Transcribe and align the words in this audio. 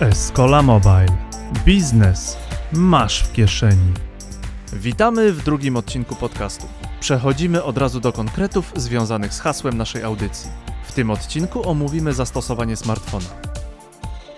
Escola 0.00 0.62
Mobile. 0.62 1.16
Biznes 1.64 2.36
masz 2.72 3.22
w 3.22 3.32
kieszeni. 3.32 3.92
Witamy 4.72 5.32
w 5.32 5.44
drugim 5.44 5.76
odcinku 5.76 6.14
podcastu. 6.14 6.66
Przechodzimy 7.00 7.64
od 7.64 7.78
razu 7.78 8.00
do 8.00 8.12
konkretów 8.12 8.72
związanych 8.76 9.34
z 9.34 9.40
hasłem 9.40 9.76
naszej 9.76 10.02
audycji. 10.02 10.50
W 10.84 10.92
tym 10.92 11.10
odcinku 11.10 11.68
omówimy 11.68 12.12
zastosowanie 12.12 12.76
smartfona. 12.76 13.26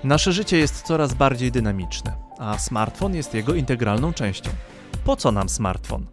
Nasze 0.04 0.32
życie 0.32 0.58
jest 0.58 0.82
coraz 0.82 1.14
bardziej 1.14 1.52
dynamiczne, 1.52 2.12
a 2.38 2.58
smartfon 2.58 3.14
jest 3.14 3.34
jego 3.34 3.54
integralną 3.54 4.12
częścią. 4.12 4.50
Po 5.04 5.16
co 5.16 5.32
nam 5.32 5.48
smartfon? 5.48 6.06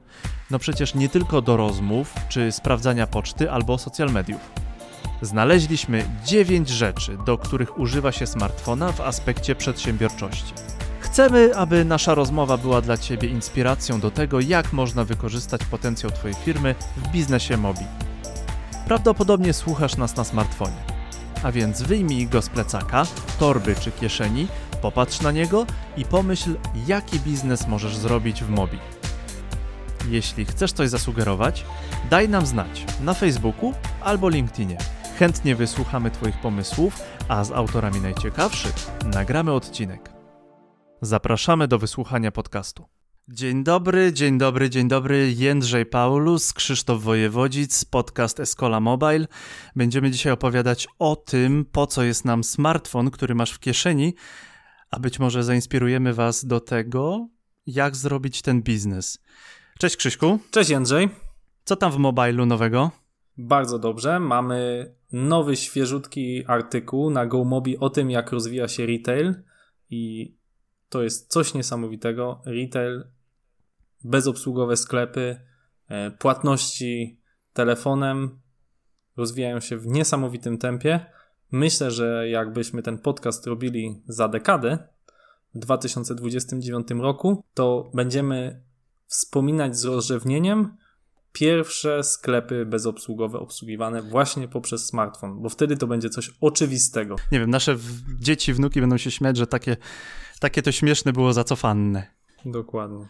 No 0.52 0.59
przecież 0.59 0.95
nie 0.95 1.09
tylko 1.09 1.41
do 1.41 1.57
rozmów 1.57 2.14
czy 2.29 2.52
sprawdzania 2.52 3.07
poczty 3.07 3.52
albo 3.52 3.77
social 3.77 4.11
mediów. 4.11 4.66
Znaleźliśmy 5.21 6.05
9 6.25 6.70
rzeczy, 6.70 7.17
do 7.25 7.38
których 7.38 7.79
używa 7.79 8.11
się 8.11 8.27
smartfona 8.27 8.91
w 8.91 9.02
aspekcie 9.02 9.55
przedsiębiorczości. 9.55 10.53
Chcemy, 10.99 11.55
aby 11.55 11.85
nasza 11.85 12.16
rozmowa 12.16 12.57
była 12.57 12.81
dla 12.81 12.98
Ciebie 12.98 13.30
inspiracją 13.30 13.99
do 13.99 14.12
tego, 14.12 14.40
jak 14.40 14.73
można 14.73 15.03
wykorzystać 15.03 15.66
potencjał 15.66 16.12
Twojej 16.12 16.35
firmy 16.35 16.76
w 16.98 17.07
biznesie 17.07 17.57
mobi. 17.57 17.85
Prawdopodobnie 18.85 19.53
słuchasz 19.53 19.98
nas 19.98 20.16
na 20.16 20.23
smartfonie. 20.23 20.98
A 21.43 21.52
więc 21.52 21.81
wyjmij 21.81 22.27
go 22.27 22.41
z 22.41 22.49
plecaka, 22.49 23.05
torby 23.40 23.76
czy 23.76 23.91
kieszeni, 23.91 24.48
popatrz 24.81 25.21
na 25.21 25.31
niego 25.31 25.65
i 25.98 26.05
pomyśl, 26.05 26.55
jaki 26.88 27.20
biznes 27.20 27.68
możesz 27.68 27.98
zrobić 27.98 28.43
w 28.43 28.49
mobi. 28.49 28.79
Jeśli 30.09 30.45
chcesz 30.45 30.71
coś 30.71 30.90
zasugerować, 30.90 31.65
daj 32.09 32.29
nam 32.29 32.45
znać 32.45 32.85
na 33.02 33.13
Facebooku 33.13 33.73
albo 34.02 34.29
LinkedInie. 34.29 34.77
Chętnie 35.20 35.55
wysłuchamy 35.55 36.12
Twoich 36.12 36.38
pomysłów, 36.38 36.99
a 37.27 37.44
z 37.44 37.52
autorami 37.52 38.02
najciekawszych 38.02 38.73
nagramy 39.13 39.52
odcinek. 39.52 40.12
Zapraszamy 41.02 41.68
do 41.68 41.79
wysłuchania 41.79 42.32
podcastu. 42.32 42.85
Dzień 43.27 43.63
dobry, 43.63 44.13
dzień 44.13 44.38
dobry, 44.38 44.70
dzień 44.70 44.88
dobry. 44.88 45.32
Jędrzej 45.32 45.85
Paulus, 45.85 46.54
Krzysztof 46.54 47.01
Wojewodzic, 47.01 47.85
podcast 47.85 48.40
Escola 48.40 48.79
Mobile. 48.79 49.27
Będziemy 49.76 50.12
dzisiaj 50.12 50.34
opowiadać 50.34 50.88
o 50.99 51.15
tym, 51.15 51.65
po 51.71 51.88
co 51.88 52.04
jest 52.04 52.26
nam 52.26 52.43
smartfon, 52.43 53.12
który 53.12 53.35
masz 53.35 53.51
w 53.51 53.60
kieszeni, 53.60 54.13
a 54.91 54.99
być 54.99 55.20
może 55.20 55.43
zainspirujemy 55.43 56.13
Was 56.13 56.45
do 56.45 56.60
tego, 56.60 57.27
jak 57.65 57.95
zrobić 57.95 58.41
ten 58.41 58.62
biznes. 58.62 59.20
Cześć 59.79 59.98
Krzyśku. 59.98 60.40
Cześć 60.51 60.70
Jędrzej. 60.70 61.10
Co 61.65 61.76
tam 61.76 61.91
w 61.91 61.98
mobilu 61.98 62.45
nowego? 62.45 62.91
Bardzo 63.38 63.79
dobrze. 63.79 64.19
Mamy 64.19 64.97
nowy, 65.12 65.56
świeżutki 65.56 66.46
artykuł 66.47 67.09
na 67.09 67.25
GoMobi 67.25 67.78
o 67.78 67.90
tym, 67.90 68.12
jak 68.12 68.31
rozwija 68.31 68.68
się 68.68 68.86
retail 68.86 69.36
i 69.90 70.34
to 70.90 71.03
jest 71.03 71.31
coś 71.31 71.53
niesamowitego. 71.53 72.41
Retail, 72.46 73.08
bezobsługowe 74.03 74.78
sklepy, 74.78 75.41
e, 75.88 76.12
płatności 76.12 77.19
telefonem 77.53 78.40
rozwijają 79.18 79.59
się 79.59 79.78
w 79.78 79.88
niesamowitym 79.88 80.58
tempie. 80.58 81.06
Myślę, 81.52 81.91
że 81.91 82.30
jakbyśmy 82.30 82.84
ten 82.84 82.97
podcast 82.97 83.47
robili 83.47 84.02
za 84.08 84.28
dekadę, 84.28 84.78
w 85.56 85.59
2029 85.59 86.88
roku, 87.02 87.44
to 87.53 87.91
będziemy 87.94 88.62
wspominać 89.06 89.78
z 89.78 89.85
rozrzewnieniem 89.85 90.78
pierwsze 91.31 92.03
sklepy 92.03 92.66
bezobsługowe 92.66 93.39
obsługiwane 93.39 94.01
właśnie 94.01 94.47
poprzez 94.47 94.85
smartfon, 94.85 95.41
bo 95.41 95.50
wtedy 95.50 95.78
to 95.78 95.88
będzie 95.88 96.09
coś 96.09 96.31
oczywistego. 96.41 97.16
Nie 97.31 97.39
wiem, 97.39 97.50
nasze 97.50 97.78
dzieci, 98.19 98.53
wnuki 98.53 98.81
będą 98.81 98.97
się 98.97 99.11
śmiać, 99.11 99.38
że 99.38 99.47
takie, 99.47 99.78
takie 100.39 100.61
to 100.61 100.72
śmieszne 100.72 101.13
było 101.13 101.33
zacofanne. 101.33 102.07
Dokładnie. 102.45 103.05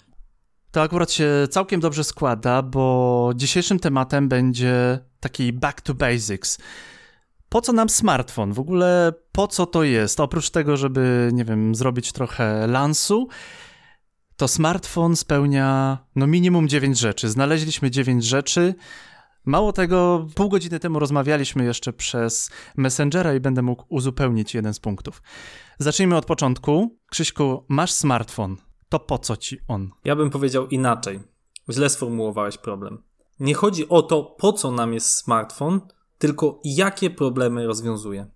To 0.72 0.82
akurat 0.82 1.12
się 1.12 1.48
całkiem 1.50 1.80
dobrze 1.80 2.04
składa, 2.04 2.62
bo 2.62 3.32
dzisiejszym 3.36 3.80
tematem 3.80 4.30
będzie 4.30 5.00
taki 5.20 5.54
back 5.54 5.82
to 5.82 5.94
basics. 5.94 6.58
Po 7.50 7.62
co 7.62 7.74
nam 7.74 7.90
smartfon? 7.90 8.54
W 8.54 8.60
ogóle 8.60 9.14
po 9.32 9.48
co 9.48 9.66
to 9.66 9.84
jest? 9.84 10.20
Oprócz 10.20 10.50
tego, 10.50 10.78
żeby, 10.78 11.30
nie 11.34 11.46
wiem, 11.46 11.76
zrobić 11.76 12.12
trochę 12.12 12.68
lansu, 12.68 13.28
to 14.38 14.48
smartfon 14.48 15.16
spełnia 15.16 15.98
no 16.16 16.28
minimum 16.28 16.68
9 16.68 17.00
rzeczy. 17.00 17.30
Znaleźliśmy 17.30 17.92
9 17.92 18.26
rzeczy. 18.26 18.76
Mało 19.46 19.74
tego, 19.74 20.28
pół 20.36 20.50
godziny 20.50 20.80
temu 20.80 21.00
rozmawialiśmy 21.00 21.66
jeszcze 21.66 21.94
przez 21.94 22.50
Messengera 22.78 23.34
i 23.34 23.40
będę 23.40 23.62
mógł 23.62 23.86
uzupełnić 23.90 24.54
jeden 24.54 24.74
z 24.74 24.80
punktów. 24.80 25.22
Zacznijmy 25.80 26.18
od 26.18 26.26
początku. 26.26 26.98
Krzyśku, 27.10 27.66
masz 27.68 27.92
smartfon. 27.92 28.58
To 28.90 29.00
po 29.00 29.18
co 29.18 29.38
ci 29.38 29.60
on? 29.68 29.90
Ja 30.06 30.16
bym 30.16 30.30
powiedział 30.30 30.68
inaczej. 30.68 31.20
Źle 31.70 31.90
sformułowałeś 31.90 32.58
problem. 32.58 33.04
Nie 33.40 33.54
chodzi 33.54 33.90
o 33.90 34.02
to, 34.02 34.24
po 34.24 34.54
co 34.54 34.72
nam 34.72 34.94
jest 34.94 35.16
smartfon, 35.16 35.82
tylko 36.18 36.60
jakie 36.64 37.10
problemy 37.10 37.68
rozwiązuje. 37.68 38.28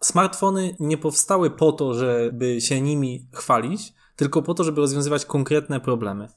Smartfony 0.00 0.76
nie 0.80 0.98
powstały 0.98 1.50
po 1.50 1.72
to, 1.72 1.94
żeby 1.94 2.60
się 2.60 2.80
nimi 2.80 3.28
chwalić, 3.32 3.92
tylko 4.16 4.42
po 4.42 4.54
to, 4.54 4.64
żeby 4.64 4.80
rozwiązywać 4.80 5.24
konkretne 5.24 5.80
problemy. 5.80 6.28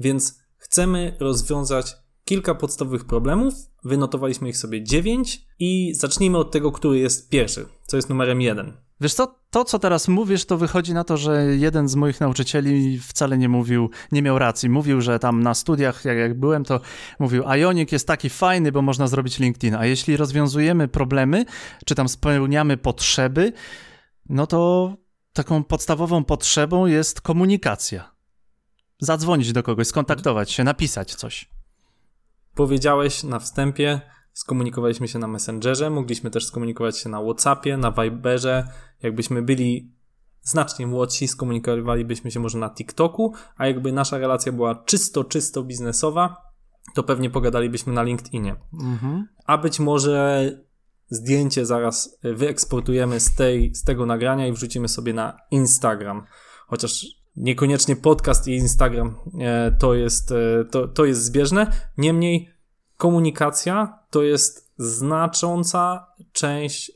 Więc 0.00 0.38
chcemy 0.56 1.16
rozwiązać 1.20 1.96
kilka 2.24 2.54
podstawowych 2.54 3.04
problemów. 3.04 3.54
Wynotowaliśmy 3.84 4.48
ich 4.48 4.56
sobie 4.56 4.84
dziewięć 4.84 5.46
i 5.58 5.94
zacznijmy 5.94 6.38
od 6.38 6.50
tego, 6.50 6.72
który 6.72 6.98
jest 6.98 7.30
pierwszy, 7.30 7.66
co 7.86 7.96
jest 7.96 8.08
numerem 8.08 8.40
jeden. 8.40 8.72
Wiesz 9.00 9.14
co, 9.14 9.34
to 9.50 9.64
co 9.64 9.78
teraz 9.78 10.08
mówisz, 10.08 10.44
to 10.44 10.56
wychodzi 10.56 10.94
na 10.94 11.04
to, 11.04 11.16
że 11.16 11.44
jeden 11.56 11.88
z 11.88 11.94
moich 11.94 12.20
nauczycieli 12.20 12.98
wcale 12.98 13.38
nie 13.38 13.48
mówił, 13.48 13.90
nie 14.12 14.22
miał 14.22 14.38
racji. 14.38 14.68
Mówił, 14.68 15.00
że 15.00 15.18
tam 15.18 15.42
na 15.42 15.54
studiach, 15.54 16.04
jak, 16.04 16.18
jak 16.18 16.38
byłem, 16.38 16.64
to 16.64 16.80
mówił, 17.18 17.44
Ionic 17.48 17.92
jest 17.92 18.06
taki 18.06 18.30
fajny, 18.30 18.72
bo 18.72 18.82
można 18.82 19.06
zrobić 19.06 19.38
LinkedIn. 19.38 19.74
A 19.74 19.86
jeśli 19.86 20.16
rozwiązujemy 20.16 20.88
problemy, 20.88 21.44
czy 21.84 21.94
tam 21.94 22.08
spełniamy 22.08 22.76
potrzeby, 22.76 23.52
no 24.28 24.46
to 24.46 24.96
taką 25.44 25.64
podstawową 25.64 26.24
potrzebą 26.24 26.86
jest 26.86 27.20
komunikacja. 27.20 28.10
Zadzwonić 28.98 29.52
do 29.52 29.62
kogoś, 29.62 29.86
skontaktować 29.86 30.50
się, 30.50 30.64
napisać 30.64 31.14
coś. 31.14 31.50
Powiedziałeś 32.54 33.24
na 33.24 33.38
wstępie, 33.38 34.00
skomunikowaliśmy 34.32 35.08
się 35.08 35.18
na 35.18 35.26
Messengerze, 35.26 35.90
mogliśmy 35.90 36.30
też 36.30 36.46
skomunikować 36.46 36.98
się 36.98 37.08
na 37.08 37.22
WhatsAppie, 37.22 37.76
na 37.76 37.92
Viberze. 37.92 38.68
Jakbyśmy 39.02 39.42
byli 39.42 39.92
znacznie 40.42 40.86
młodsi, 40.86 41.28
skomunikowalibyśmy 41.28 42.30
się 42.30 42.40
może 42.40 42.58
na 42.58 42.70
TikToku, 42.70 43.34
a 43.56 43.66
jakby 43.66 43.92
nasza 43.92 44.18
relacja 44.18 44.52
była 44.52 44.74
czysto, 44.74 45.24
czysto 45.24 45.62
biznesowa, 45.62 46.36
to 46.94 47.02
pewnie 47.02 47.30
pogadalibyśmy 47.30 47.92
na 47.92 48.02
LinkedInie. 48.02 48.56
Mhm. 48.72 49.28
A 49.46 49.58
być 49.58 49.80
może 49.80 50.50
zdjęcie 51.10 51.66
zaraz 51.66 52.18
wyeksportujemy 52.22 53.20
z, 53.20 53.34
tej, 53.34 53.74
z 53.74 53.84
tego 53.84 54.06
nagrania 54.06 54.46
i 54.46 54.52
wrzucimy 54.52 54.88
sobie 54.88 55.12
na 55.12 55.38
Instagram. 55.50 56.26
Chociaż 56.66 57.06
niekoniecznie 57.36 57.96
podcast 57.96 58.48
i 58.48 58.54
Instagram 58.54 59.16
e, 59.40 59.72
to 59.72 59.94
jest, 59.94 60.32
e, 60.32 60.64
to, 60.64 60.88
to 60.88 61.04
jest 61.04 61.24
zbieżne. 61.24 61.72
Niemniej 61.96 62.50
komunikacja 62.96 63.98
to 64.10 64.22
jest 64.22 64.70
znacząca 64.78 66.06
część 66.32 66.92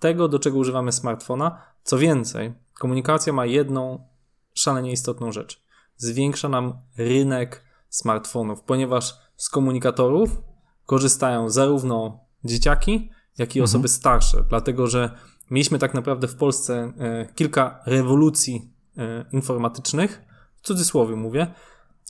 tego, 0.00 0.28
do 0.28 0.38
czego 0.38 0.58
używamy 0.58 0.92
smartfona. 0.92 1.62
Co 1.82 1.98
więcej, 1.98 2.54
komunikacja 2.74 3.32
ma 3.32 3.46
jedną 3.46 4.08
szalenie 4.54 4.92
istotną 4.92 5.32
rzecz. 5.32 5.64
Zwiększa 5.96 6.48
nam 6.48 6.78
rynek 6.98 7.64
smartfonów, 7.88 8.62
ponieważ 8.62 9.14
z 9.36 9.48
komunikatorów 9.48 10.42
korzystają 10.86 11.50
zarówno 11.50 12.20
dzieciaki, 12.44 13.10
jak 13.38 13.56
i 13.56 13.58
Mhm. 13.58 13.64
osoby 13.64 13.88
starsze, 13.88 14.44
dlatego 14.48 14.86
że 14.86 15.10
mieliśmy 15.50 15.78
tak 15.78 15.94
naprawdę 15.94 16.28
w 16.28 16.36
Polsce 16.36 16.92
e, 16.98 17.28
kilka 17.34 17.80
rewolucji 17.86 18.72
e, 18.98 19.24
informatycznych, 19.32 20.22
w 20.56 20.66
cudzysłowie 20.66 21.16
mówię, 21.16 21.46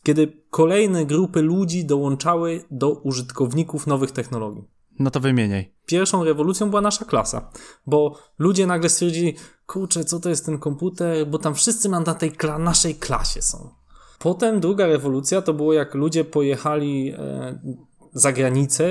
kiedy 0.02 0.32
kolejne 0.50 1.06
grupy 1.06 1.42
ludzi 1.42 1.84
dołączały 1.84 2.64
do 2.70 2.90
użytkowników 2.90 3.86
nowych 3.86 4.10
technologii. 4.12 4.64
No 4.98 5.10
to 5.10 5.20
wymieniaj. 5.20 5.74
Pierwszą 5.86 6.24
rewolucją 6.24 6.70
była 6.70 6.80
nasza 6.80 7.04
klasa, 7.04 7.50
bo 7.86 8.18
ludzie 8.38 8.66
nagle 8.66 8.88
stwierdzili, 8.88 9.34
kurczę, 9.66 10.04
co 10.04 10.20
to 10.20 10.28
jest 10.28 10.46
ten 10.46 10.58
komputer, 10.58 11.26
bo 11.26 11.38
tam 11.38 11.54
wszyscy 11.54 11.88
na 11.88 12.14
tej 12.14 12.32
kla- 12.32 12.60
naszej 12.60 12.94
klasie 12.94 13.42
są. 13.42 13.70
Potem 14.18 14.60
druga 14.60 14.86
rewolucja 14.86 15.42
to 15.42 15.54
było 15.54 15.72
jak 15.72 15.94
ludzie 15.94 16.24
pojechali 16.24 17.12
e, 17.18 17.58
za 18.12 18.32
granicę 18.32 18.84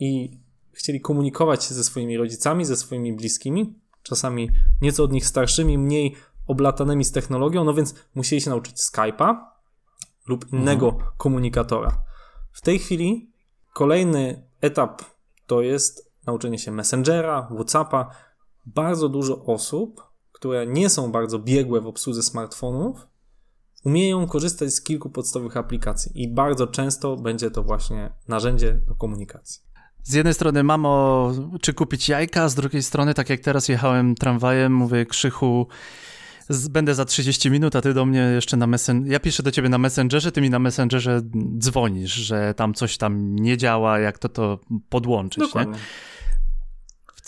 i 0.00 0.38
chcieli 0.72 1.00
komunikować 1.00 1.64
się 1.64 1.74
ze 1.74 1.84
swoimi 1.84 2.16
rodzicami, 2.16 2.64
ze 2.64 2.76
swoimi 2.76 3.12
bliskimi, 3.12 3.74
czasami 4.02 4.50
nieco 4.80 5.04
od 5.04 5.12
nich 5.12 5.26
starszymi, 5.26 5.78
mniej 5.78 6.16
oblatanymi 6.46 7.04
z 7.04 7.12
technologią, 7.12 7.64
no 7.64 7.74
więc 7.74 7.94
musieli 8.14 8.42
się 8.42 8.50
nauczyć 8.50 8.76
Skype'a 8.76 9.36
lub 10.28 10.52
innego 10.52 10.98
komunikatora. 11.16 12.02
W 12.52 12.60
tej 12.60 12.78
chwili 12.78 13.30
kolejny 13.72 14.46
etap 14.60 15.02
to 15.46 15.62
jest 15.62 16.12
nauczenie 16.26 16.58
się 16.58 16.70
Messengera, 16.70 17.48
Whatsappa. 17.54 18.10
Bardzo 18.66 19.08
dużo 19.08 19.44
osób, 19.44 20.02
które 20.32 20.66
nie 20.66 20.90
są 20.90 21.12
bardzo 21.12 21.38
biegłe 21.38 21.80
w 21.80 21.86
obsłudze 21.86 22.22
smartfonów, 22.22 23.06
umieją 23.84 24.26
korzystać 24.26 24.74
z 24.74 24.82
kilku 24.82 25.10
podstawowych 25.10 25.56
aplikacji 25.56 26.22
i 26.22 26.28
bardzo 26.28 26.66
często 26.66 27.16
będzie 27.16 27.50
to 27.50 27.62
właśnie 27.62 28.12
narzędzie 28.28 28.72
do 28.88 28.94
komunikacji. 28.94 29.71
Z 30.02 30.12
jednej 30.12 30.34
strony 30.34 30.62
mamo, 30.62 31.32
czy 31.60 31.74
kupić 31.74 32.08
jajka, 32.08 32.48
z 32.48 32.54
drugiej 32.54 32.82
strony, 32.82 33.14
tak 33.14 33.30
jak 33.30 33.40
teraz 33.40 33.68
jechałem 33.68 34.14
tramwajem, 34.14 34.74
mówię 34.74 35.06
Krzychu, 35.06 35.66
będę 36.70 36.94
za 36.94 37.04
30 37.04 37.50
minut, 37.50 37.76
a 37.76 37.80
ty 37.80 37.94
do 37.94 38.04
mnie 38.04 38.20
jeszcze 38.20 38.56
na 38.56 38.66
Messengerze, 38.66 39.12
ja 39.12 39.20
piszę 39.20 39.42
do 39.42 39.50
ciebie 39.50 39.68
na 39.68 39.78
Messengerze, 39.78 40.32
ty 40.32 40.40
mi 40.40 40.50
na 40.50 40.58
Messengerze 40.58 41.20
dzwonisz, 41.58 42.12
że 42.12 42.54
tam 42.54 42.74
coś 42.74 42.96
tam 42.96 43.36
nie 43.36 43.56
działa, 43.56 43.98
jak 43.98 44.18
to 44.18 44.28
to 44.28 44.58
podłączyć, 44.88 45.44
Dokładnie. 45.44 45.72
nie? 45.72 45.78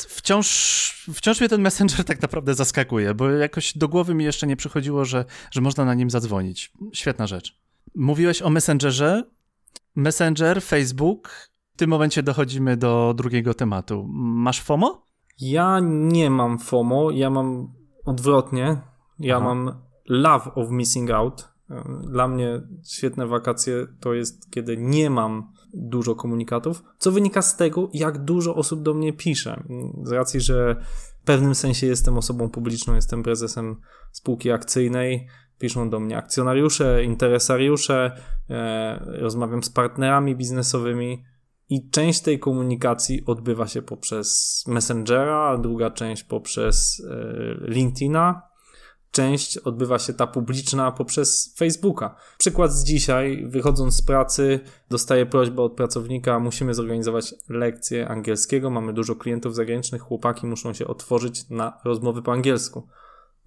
Wciąż, 0.09 1.07
wciąż 1.15 1.41
mnie 1.41 1.49
ten 1.49 1.61
Messenger 1.61 2.05
tak 2.05 2.23
naprawdę 2.23 2.55
zaskakuje, 2.55 3.15
bo 3.15 3.31
jakoś 3.31 3.79
do 3.79 3.89
głowy 3.89 4.15
mi 4.15 4.25
jeszcze 4.25 4.47
nie 4.47 4.57
przychodziło, 4.57 5.05
że, 5.05 5.25
że 5.51 5.61
można 5.61 5.85
na 5.85 5.95
nim 5.95 6.11
zadzwonić. 6.11 6.73
Świetna 6.93 7.27
rzecz. 7.27 7.57
Mówiłeś 7.95 8.43
o 8.43 8.51
Messengerze. 8.51 9.23
Messenger, 9.97 10.63
Facebook. 10.63 11.51
W 11.75 11.77
tym 11.77 11.91
momencie 11.91 12.23
dochodzimy 12.23 12.77
do 12.77 13.15
drugiego 13.17 13.55
tematu. 13.55 14.07
Masz 14.13 14.61
FOMO? 14.61 15.07
Ja 15.41 15.81
nie 15.83 16.31
mam 16.31 16.59
FOMO, 16.59 17.11
ja 17.11 17.31
mam 17.31 17.73
odwrotnie. 18.05 18.81
Ja 19.19 19.37
Aha. 19.37 19.45
mam 19.45 19.73
love 20.09 20.55
of 20.55 20.71
missing 20.71 21.11
out. 21.11 21.49
Dla 22.11 22.29
mnie 22.29 22.63
świetne 22.89 23.27
wakacje 23.27 23.87
to 24.01 24.15
jest, 24.15 24.51
kiedy 24.51 24.77
nie 24.77 25.11
mam 25.11 25.53
dużo 25.73 26.15
komunikatów, 26.15 26.85
co 26.99 27.13
wynika 27.13 27.43
z 27.43 27.57
tego, 27.57 27.89
jak 27.93 28.25
dużo 28.25 28.55
osób 28.55 28.83
do 28.83 28.95
mnie 28.95 29.13
pisze. 29.13 29.63
Z 30.03 30.13
racji, 30.13 30.41
że 30.41 30.77
w 31.23 31.25
pewnym 31.25 31.55
sensie 31.55 31.87
jestem 31.87 32.19
osobą 32.19 32.51
publiczną, 32.51 32.95
jestem 32.95 33.23
prezesem 33.23 33.77
spółki 34.13 34.51
akcyjnej, 34.51 35.29
piszą 35.59 35.91
do 35.91 36.01
mnie 36.01 36.17
akcjonariusze, 36.17 37.05
interesariusze, 37.05 38.17
e, 38.51 38.99
rozmawiam 39.21 39.63
z 39.63 39.71
partnerami 39.71 40.37
biznesowymi 40.37 41.25
i 41.69 41.91
część 41.91 42.21
tej 42.21 42.39
komunikacji 42.39 43.23
odbywa 43.27 43.67
się 43.67 43.83
poprzez 43.83 44.65
Messengera, 44.67 45.59
druga 45.59 45.91
część 45.91 46.25
poprzez 46.25 47.03
e, 47.11 47.71
LinkedIna 47.71 48.55
część 49.15 49.59
odbywa 49.59 49.99
się 49.99 50.15
ta 50.15 50.27
publiczna 50.27 50.93
poprzez 50.93 51.55
Facebooka. 51.59 52.17
Przykład 52.39 52.73
z 52.73 52.85
dzisiaj, 52.85 53.47
wychodząc 53.49 53.97
z 53.97 54.03
pracy, 54.03 54.61
dostaję 54.91 55.27
prośbę 55.27 55.63
od 55.63 55.73
pracownika, 55.73 56.39
musimy 56.39 56.75
zorganizować 56.75 57.35
lekcję 57.49 58.09
angielskiego, 58.09 58.71
mamy 58.71 58.93
dużo 58.93 59.15
klientów 59.17 59.55
zagranicznych, 59.55 60.03
chłopaki 60.03 60.47
muszą 60.47 60.73
się 60.73 60.87
otworzyć 60.87 61.51
na 61.51 61.79
rozmowy 61.85 62.23
po 62.23 62.33
angielsku. 62.33 62.89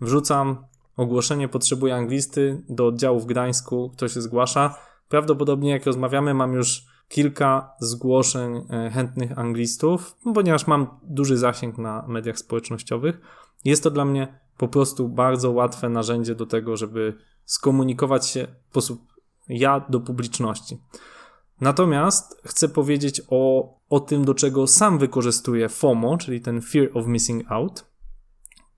Wrzucam 0.02 0.66
ogłoszenie, 0.98 1.48
potrzebuję 1.48 1.96
anglisty 1.96 2.64
do 2.70 2.88
oddziału 2.88 3.20
w 3.20 3.26
Gdańsku, 3.26 3.90
ktoś 3.90 4.14
się 4.14 4.22
zgłasza. 4.22 4.76
Prawdopodobnie 5.10 5.70
jak 5.72 5.86
rozmawiamy, 5.86 6.34
mam 6.34 6.54
już 6.54 6.86
kilka 7.10 7.76
zgłoszeń 7.80 8.56
e, 8.70 8.90
chętnych 8.90 9.40
anglistów, 9.40 10.16
ponieważ 10.34 10.68
mam 10.68 10.88
duży 11.04 11.38
zasięg 11.38 11.78
na 11.78 12.06
mediach 12.08 12.40
społecznościowych. 12.40 13.22
Jest 13.66 13.84
to 13.84 13.92
dla 13.92 14.06
mnie 14.06 14.40
po 14.58 14.68
prostu 14.68 15.10
bardzo 15.10 15.52
łatwe 15.52 15.90
narzędzie 15.90 16.36
do 16.36 16.46
tego, 16.46 16.78
żeby 16.78 17.18
skomunikować 17.46 18.28
się 18.28 18.48
w 18.68 18.72
sposób 18.72 19.02
ja 19.50 19.86
do 19.90 20.00
publiczności. 20.00 20.78
Natomiast 21.62 22.42
chcę 22.46 22.70
powiedzieć 22.70 23.22
o, 23.30 23.74
o 23.90 24.00
tym, 24.00 24.26
do 24.26 24.34
czego 24.34 24.68
sam 24.68 25.00
wykorzystuję 25.00 25.70
FOMO, 25.70 26.18
czyli 26.18 26.42
ten 26.42 26.62
Fear 26.62 26.90
of 26.94 27.08
Missing 27.08 27.52
Out. 27.52 27.86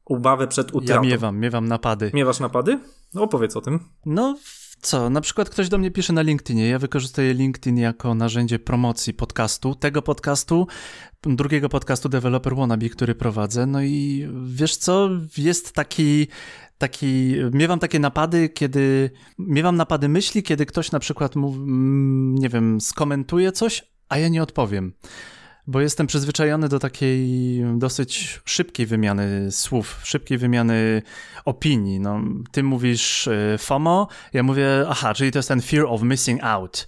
Ubawę 0.05 0.47
przed 0.47 0.71
utratą. 0.71 1.03
Ja 1.03 1.09
miewam, 1.09 1.39
miewam 1.39 1.67
napady. 1.67 2.11
Miewasz 2.13 2.39
napady? 2.39 2.79
No 3.13 3.23
opowiedz 3.23 3.57
o 3.57 3.61
tym. 3.61 3.79
No, 4.05 4.35
co? 4.81 5.09
Na 5.09 5.21
przykład 5.21 5.49
ktoś 5.49 5.69
do 5.69 5.77
mnie 5.77 5.91
pisze 5.91 6.13
na 6.13 6.21
LinkedInie. 6.21 6.67
Ja 6.67 6.79
wykorzystuję 6.79 7.33
LinkedIn 7.33 7.77
jako 7.77 8.15
narzędzie 8.15 8.59
promocji 8.59 9.13
podcastu, 9.13 9.75
tego 9.75 10.01
podcastu, 10.01 10.67
drugiego 11.23 11.69
podcastu 11.69 12.09
Developer 12.09 12.55
Wannabe, 12.55 12.89
który 12.89 13.15
prowadzę. 13.15 13.65
No 13.65 13.81
i 13.81 14.27
wiesz 14.45 14.77
co? 14.77 15.09
Jest 15.37 15.73
taki 15.73 16.27
taki, 16.77 17.35
miewam 17.53 17.79
takie 17.79 17.99
napady, 17.99 18.49
kiedy, 18.49 19.11
miewam 19.39 19.75
napady 19.75 20.09
myśli, 20.09 20.43
kiedy 20.43 20.65
ktoś 20.65 20.91
na 20.91 20.99
przykład, 20.99 21.35
mów, 21.35 21.55
mm, 21.55 22.35
nie 22.35 22.49
wiem, 22.49 22.81
skomentuje 22.81 23.51
coś, 23.51 23.91
a 24.09 24.17
ja 24.17 24.29
nie 24.29 24.43
odpowiem 24.43 24.93
bo 25.69 25.81
jestem 25.81 26.07
przyzwyczajony 26.07 26.69
do 26.69 26.79
takiej 26.79 27.63
dosyć 27.77 28.41
szybkiej 28.45 28.85
wymiany 28.85 29.51
słów, 29.51 29.99
szybkiej 30.03 30.37
wymiany 30.37 31.01
opinii. 31.45 31.99
No, 31.99 32.21
ty 32.51 32.63
mówisz 32.63 33.27
y, 33.27 33.55
FOMO, 33.59 34.07
ja 34.33 34.43
mówię, 34.43 34.85
aha, 34.87 35.13
czyli 35.13 35.31
to 35.31 35.39
jest 35.39 35.49
ten 35.49 35.61
fear 35.61 35.85
of 35.85 36.01
missing 36.01 36.43
out. 36.43 36.87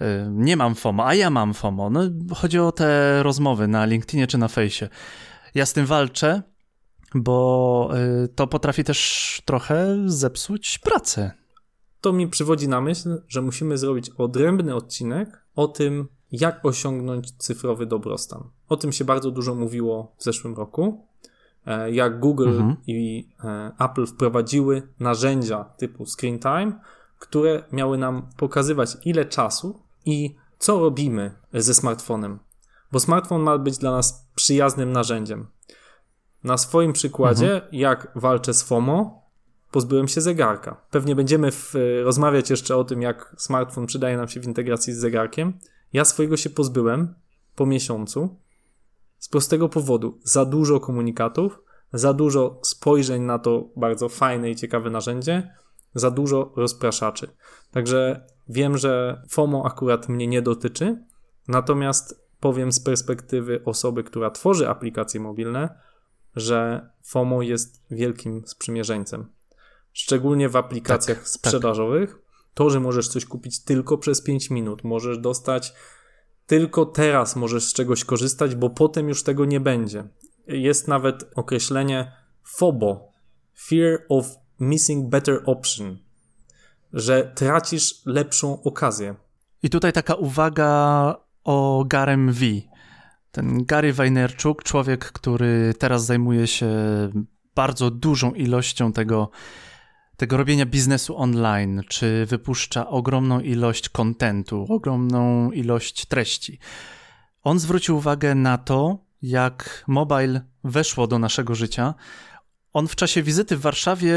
Y, 0.00 0.04
nie 0.30 0.56
mam 0.56 0.74
FOMO, 0.74 1.06
a 1.06 1.14
ja 1.14 1.30
mam 1.30 1.54
FOMO. 1.54 1.90
No, 1.90 2.00
chodzi 2.34 2.58
o 2.58 2.72
te 2.72 3.22
rozmowy 3.22 3.68
na 3.68 3.84
LinkedInie 3.84 4.26
czy 4.26 4.38
na 4.38 4.48
fejsie. 4.48 4.88
Ja 5.54 5.66
z 5.66 5.72
tym 5.72 5.86
walczę, 5.86 6.42
bo 7.14 7.90
y, 8.24 8.28
to 8.28 8.46
potrafi 8.46 8.84
też 8.84 9.42
trochę 9.44 9.96
zepsuć 10.06 10.78
pracę. 10.78 11.32
To 12.00 12.12
mi 12.12 12.28
przywodzi 12.28 12.68
na 12.68 12.80
myśl, 12.80 13.22
że 13.28 13.42
musimy 13.42 13.78
zrobić 13.78 14.10
odrębny 14.10 14.74
odcinek 14.74 15.46
o 15.54 15.68
tym, 15.68 16.08
jak 16.32 16.64
osiągnąć 16.64 17.32
cyfrowy 17.32 17.86
dobrostan. 17.86 18.42
O 18.68 18.76
tym 18.76 18.92
się 18.92 19.04
bardzo 19.04 19.30
dużo 19.30 19.54
mówiło 19.54 20.12
w 20.18 20.24
zeszłym 20.24 20.54
roku. 20.54 21.06
E, 21.66 21.90
jak 21.90 22.20
Google 22.20 22.48
mhm. 22.48 22.76
i 22.86 23.28
e, 23.44 23.72
Apple 23.78 24.06
wprowadziły 24.06 24.82
narzędzia 25.00 25.64
typu 25.64 26.06
Screen 26.06 26.38
Time, 26.38 26.72
które 27.18 27.62
miały 27.72 27.98
nam 27.98 28.26
pokazywać, 28.36 28.96
ile 29.04 29.24
czasu 29.24 29.82
i 30.04 30.36
co 30.58 30.80
robimy 30.80 31.34
ze 31.54 31.74
smartfonem. 31.74 32.38
Bo 32.92 33.00
smartfon 33.00 33.42
ma 33.42 33.58
być 33.58 33.78
dla 33.78 33.90
nas 33.90 34.28
przyjaznym 34.34 34.92
narzędziem. 34.92 35.46
Na 36.44 36.58
swoim 36.58 36.92
przykładzie, 36.92 37.54
mhm. 37.54 37.74
jak 37.74 38.12
walczę 38.14 38.54
z 38.54 38.62
FOMO, 38.62 39.22
pozbyłem 39.70 40.08
się 40.08 40.20
zegarka. 40.20 40.76
Pewnie 40.90 41.16
będziemy 41.16 41.50
w, 41.50 41.74
rozmawiać 42.04 42.50
jeszcze 42.50 42.76
o 42.76 42.84
tym, 42.84 43.02
jak 43.02 43.34
smartfon 43.38 43.86
przydaje 43.86 44.16
nam 44.16 44.28
się 44.28 44.40
w 44.40 44.44
integracji 44.44 44.92
z 44.92 44.98
zegarkiem. 44.98 45.58
Ja 45.92 46.04
swojego 46.04 46.36
się 46.36 46.50
pozbyłem 46.50 47.14
po 47.54 47.66
miesiącu 47.66 48.36
z 49.18 49.28
prostego 49.28 49.68
powodu. 49.68 50.18
Za 50.24 50.44
dużo 50.44 50.80
komunikatów, 50.80 51.62
za 51.92 52.12
dużo 52.12 52.60
spojrzeń 52.62 53.22
na 53.22 53.38
to 53.38 53.68
bardzo 53.76 54.08
fajne 54.08 54.50
i 54.50 54.56
ciekawe 54.56 54.90
narzędzie, 54.90 55.54
za 55.94 56.10
dużo 56.10 56.52
rozpraszaczy. 56.56 57.28
Także 57.70 58.26
wiem, 58.48 58.78
że 58.78 59.22
FOMO 59.28 59.66
akurat 59.66 60.08
mnie 60.08 60.26
nie 60.26 60.42
dotyczy, 60.42 61.04
natomiast 61.48 62.22
powiem 62.40 62.72
z 62.72 62.80
perspektywy 62.80 63.62
osoby, 63.64 64.04
która 64.04 64.30
tworzy 64.30 64.68
aplikacje 64.68 65.20
mobilne, 65.20 65.80
że 66.36 66.88
FOMO 67.02 67.42
jest 67.42 67.82
wielkim 67.90 68.42
sprzymierzeńcem. 68.46 69.32
Szczególnie 69.92 70.48
w 70.48 70.56
aplikacjach 70.56 71.18
tak, 71.18 71.24
tak. 71.24 71.32
sprzedażowych, 71.32 72.10
tak. 72.12 72.21
To, 72.54 72.70
że 72.70 72.80
możesz 72.80 73.08
coś 73.08 73.24
kupić 73.24 73.64
tylko 73.64 73.98
przez 73.98 74.22
5 74.22 74.50
minut, 74.50 74.84
możesz 74.84 75.18
dostać 75.18 75.72
tylko 76.46 76.86
teraz 76.86 77.36
możesz 77.36 77.64
z 77.64 77.72
czegoś 77.72 78.04
korzystać, 78.04 78.54
bo 78.54 78.70
potem 78.70 79.08
już 79.08 79.22
tego 79.22 79.44
nie 79.44 79.60
będzie. 79.60 80.04
Jest 80.46 80.88
nawet 80.88 81.24
określenie 81.34 82.12
FOBO 82.42 83.12
Fear 83.66 83.98
of 84.08 84.26
Missing 84.60 85.08
Better 85.08 85.42
Option 85.46 85.98
że 86.92 87.32
tracisz 87.34 88.06
lepszą 88.06 88.62
okazję. 88.62 89.14
I 89.62 89.70
tutaj 89.70 89.92
taka 89.92 90.14
uwaga 90.14 91.14
o 91.44 91.84
Garem 91.86 92.32
V. 92.32 92.46
Ten 93.30 93.64
Gary 93.64 93.92
Vaynerchuk, 93.92 94.62
człowiek, 94.62 95.04
który 95.04 95.74
teraz 95.78 96.04
zajmuje 96.04 96.46
się 96.46 96.70
bardzo 97.54 97.90
dużą 97.90 98.32
ilością 98.32 98.92
tego 98.92 99.30
tego 100.22 100.36
robienia 100.36 100.66
biznesu 100.66 101.16
online, 101.16 101.82
czy 101.88 102.26
wypuszcza 102.26 102.88
ogromną 102.88 103.40
ilość 103.40 103.88
kontentu, 103.88 104.66
ogromną 104.68 105.50
ilość 105.50 106.06
treści. 106.06 106.58
On 107.42 107.58
zwrócił 107.58 107.96
uwagę 107.96 108.34
na 108.34 108.58
to, 108.58 108.98
jak 109.22 109.84
mobile 109.86 110.40
weszło 110.64 111.06
do 111.06 111.18
naszego 111.18 111.54
życia. 111.54 111.94
On 112.72 112.88
w 112.88 112.96
czasie 112.96 113.22
wizyty 113.22 113.56
w 113.56 113.60
Warszawie 113.60 114.14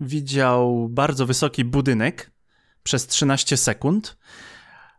widział 0.00 0.88
bardzo 0.88 1.26
wysoki 1.26 1.64
budynek 1.64 2.30
przez 2.82 3.06
13 3.06 3.56
sekund, 3.56 4.16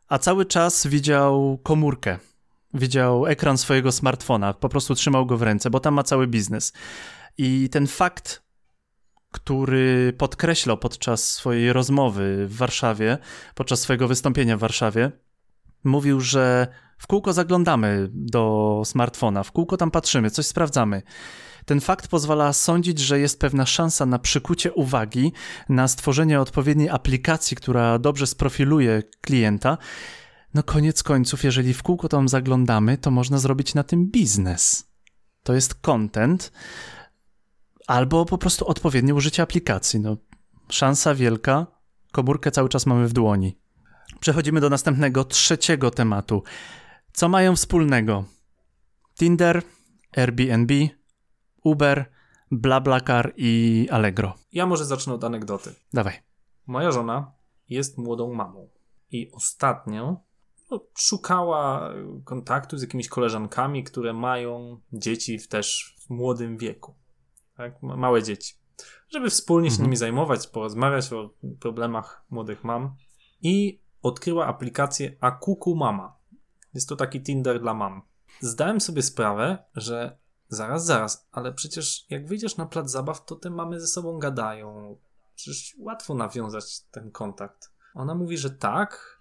a 0.07 0.19
cały 0.19 0.45
czas 0.45 0.87
widział 0.87 1.59
komórkę. 1.63 2.17
Widział 2.73 3.25
ekran 3.25 3.57
swojego 3.57 3.91
smartfona, 3.91 4.53
po 4.53 4.69
prostu 4.69 4.95
trzymał 4.95 5.25
go 5.25 5.37
w 5.37 5.41
ręce, 5.41 5.69
bo 5.69 5.79
tam 5.79 5.93
ma 5.93 6.03
cały 6.03 6.27
biznes. 6.27 6.73
I 7.37 7.69
ten 7.69 7.87
fakt 7.87 8.43
który 9.33 10.13
podkreślał 10.17 10.77
podczas 10.77 11.29
swojej 11.31 11.73
rozmowy 11.73 12.47
w 12.47 12.55
Warszawie, 12.55 13.17
podczas 13.55 13.79
swojego 13.79 14.07
wystąpienia 14.07 14.57
w 14.57 14.59
Warszawie, 14.59 15.11
mówił, 15.83 16.21
że 16.21 16.67
w 16.97 17.07
kółko 17.07 17.33
zaglądamy 17.33 18.09
do 18.13 18.81
smartfona, 18.85 19.43
w 19.43 19.51
kółko 19.51 19.77
tam 19.77 19.91
patrzymy, 19.91 20.31
coś 20.31 20.45
sprawdzamy. 20.45 21.01
Ten 21.65 21.81
fakt 21.81 22.07
pozwala 22.07 22.53
sądzić, 22.53 22.99
że 22.99 23.19
jest 23.19 23.39
pewna 23.39 23.65
szansa 23.65 24.05
na 24.05 24.19
przykucie 24.19 24.73
uwagi, 24.73 25.33
na 25.69 25.87
stworzenie 25.87 26.41
odpowiedniej 26.41 26.89
aplikacji, 26.89 27.57
która 27.57 27.99
dobrze 27.99 28.27
sprofiluje 28.27 29.03
klienta. 29.21 29.77
No 30.53 30.63
koniec 30.63 31.03
końców, 31.03 31.43
jeżeli 31.43 31.73
w 31.73 31.83
kółko 31.83 32.09
tam 32.09 32.29
zaglądamy, 32.29 32.97
to 32.97 33.11
można 33.11 33.37
zrobić 33.37 33.73
na 33.73 33.83
tym 33.83 34.11
biznes. 34.11 34.93
To 35.43 35.53
jest 35.53 35.75
content, 35.75 36.51
albo 37.87 38.25
po 38.25 38.37
prostu 38.37 38.67
odpowiednie 38.67 39.15
użycie 39.15 39.43
aplikacji. 39.43 39.99
No, 39.99 40.17
szansa 40.69 41.15
wielka, 41.15 41.67
komórkę 42.11 42.51
cały 42.51 42.69
czas 42.69 42.85
mamy 42.85 43.07
w 43.07 43.13
dłoni. 43.13 43.57
Przechodzimy 44.19 44.61
do 44.61 44.69
następnego, 44.69 45.23
trzeciego 45.23 45.91
tematu. 45.91 46.43
Co 47.13 47.29
mają 47.29 47.55
wspólnego? 47.55 48.25
Tinder, 49.15 49.63
Airbnb, 50.17 50.73
Uber, 51.63 52.11
BlaBlaCar 52.51 53.33
i 53.37 53.87
Allegro. 53.91 54.33
Ja 54.51 54.65
może 54.65 54.85
zacznę 54.85 55.13
od 55.13 55.23
anegdoty. 55.23 55.75
Dawaj. 55.93 56.13
Moja 56.67 56.91
żona 56.91 57.31
jest 57.69 57.97
młodą 57.97 58.33
mamą 58.33 58.69
i 59.11 59.31
ostatnio 59.31 60.17
no, 60.71 60.85
szukała 60.97 61.93
kontaktu 62.25 62.77
z 62.77 62.81
jakimiś 62.81 63.07
koleżankami, 63.07 63.83
które 63.83 64.13
mają 64.13 64.79
dzieci 64.93 65.39
w 65.39 65.47
też 65.47 65.95
w 65.99 66.09
młodym 66.09 66.57
wieku. 66.57 66.95
Tak? 67.57 67.83
Małe 67.83 68.23
dzieci. 68.23 68.53
Żeby 69.09 69.29
wspólnie 69.29 69.69
się 69.69 69.73
Mhm. 69.73 69.85
nimi 69.87 69.97
zajmować, 69.97 70.47
porozmawiać 70.47 71.13
o 71.13 71.29
problemach 71.59 72.25
młodych 72.29 72.63
mam. 72.63 72.95
I 73.41 73.79
odkryła 74.01 74.45
aplikację 74.45 75.17
Akuku 75.21 75.75
Mama. 75.75 76.17
Jest 76.73 76.89
to 76.89 76.95
taki 76.95 77.21
Tinder 77.21 77.61
dla 77.61 77.73
mam. 77.73 78.01
Zdałem 78.39 78.81
sobie 78.81 79.01
sprawę, 79.01 79.57
że 79.75 80.17
zaraz, 80.47 80.85
zaraz, 80.85 81.27
ale 81.31 81.53
przecież 81.53 82.05
jak 82.09 82.27
wyjdziesz 82.27 82.57
na 82.57 82.65
plac 82.65 82.91
zabaw, 82.91 83.25
to 83.25 83.35
te 83.35 83.49
mamy 83.49 83.79
ze 83.79 83.87
sobą 83.87 84.19
gadają. 84.19 84.97
Przecież 85.35 85.75
łatwo 85.79 86.13
nawiązać 86.13 86.81
ten 86.91 87.11
kontakt. 87.11 87.73
Ona 87.93 88.15
mówi, 88.15 88.37
że 88.37 88.49
tak, 88.49 89.19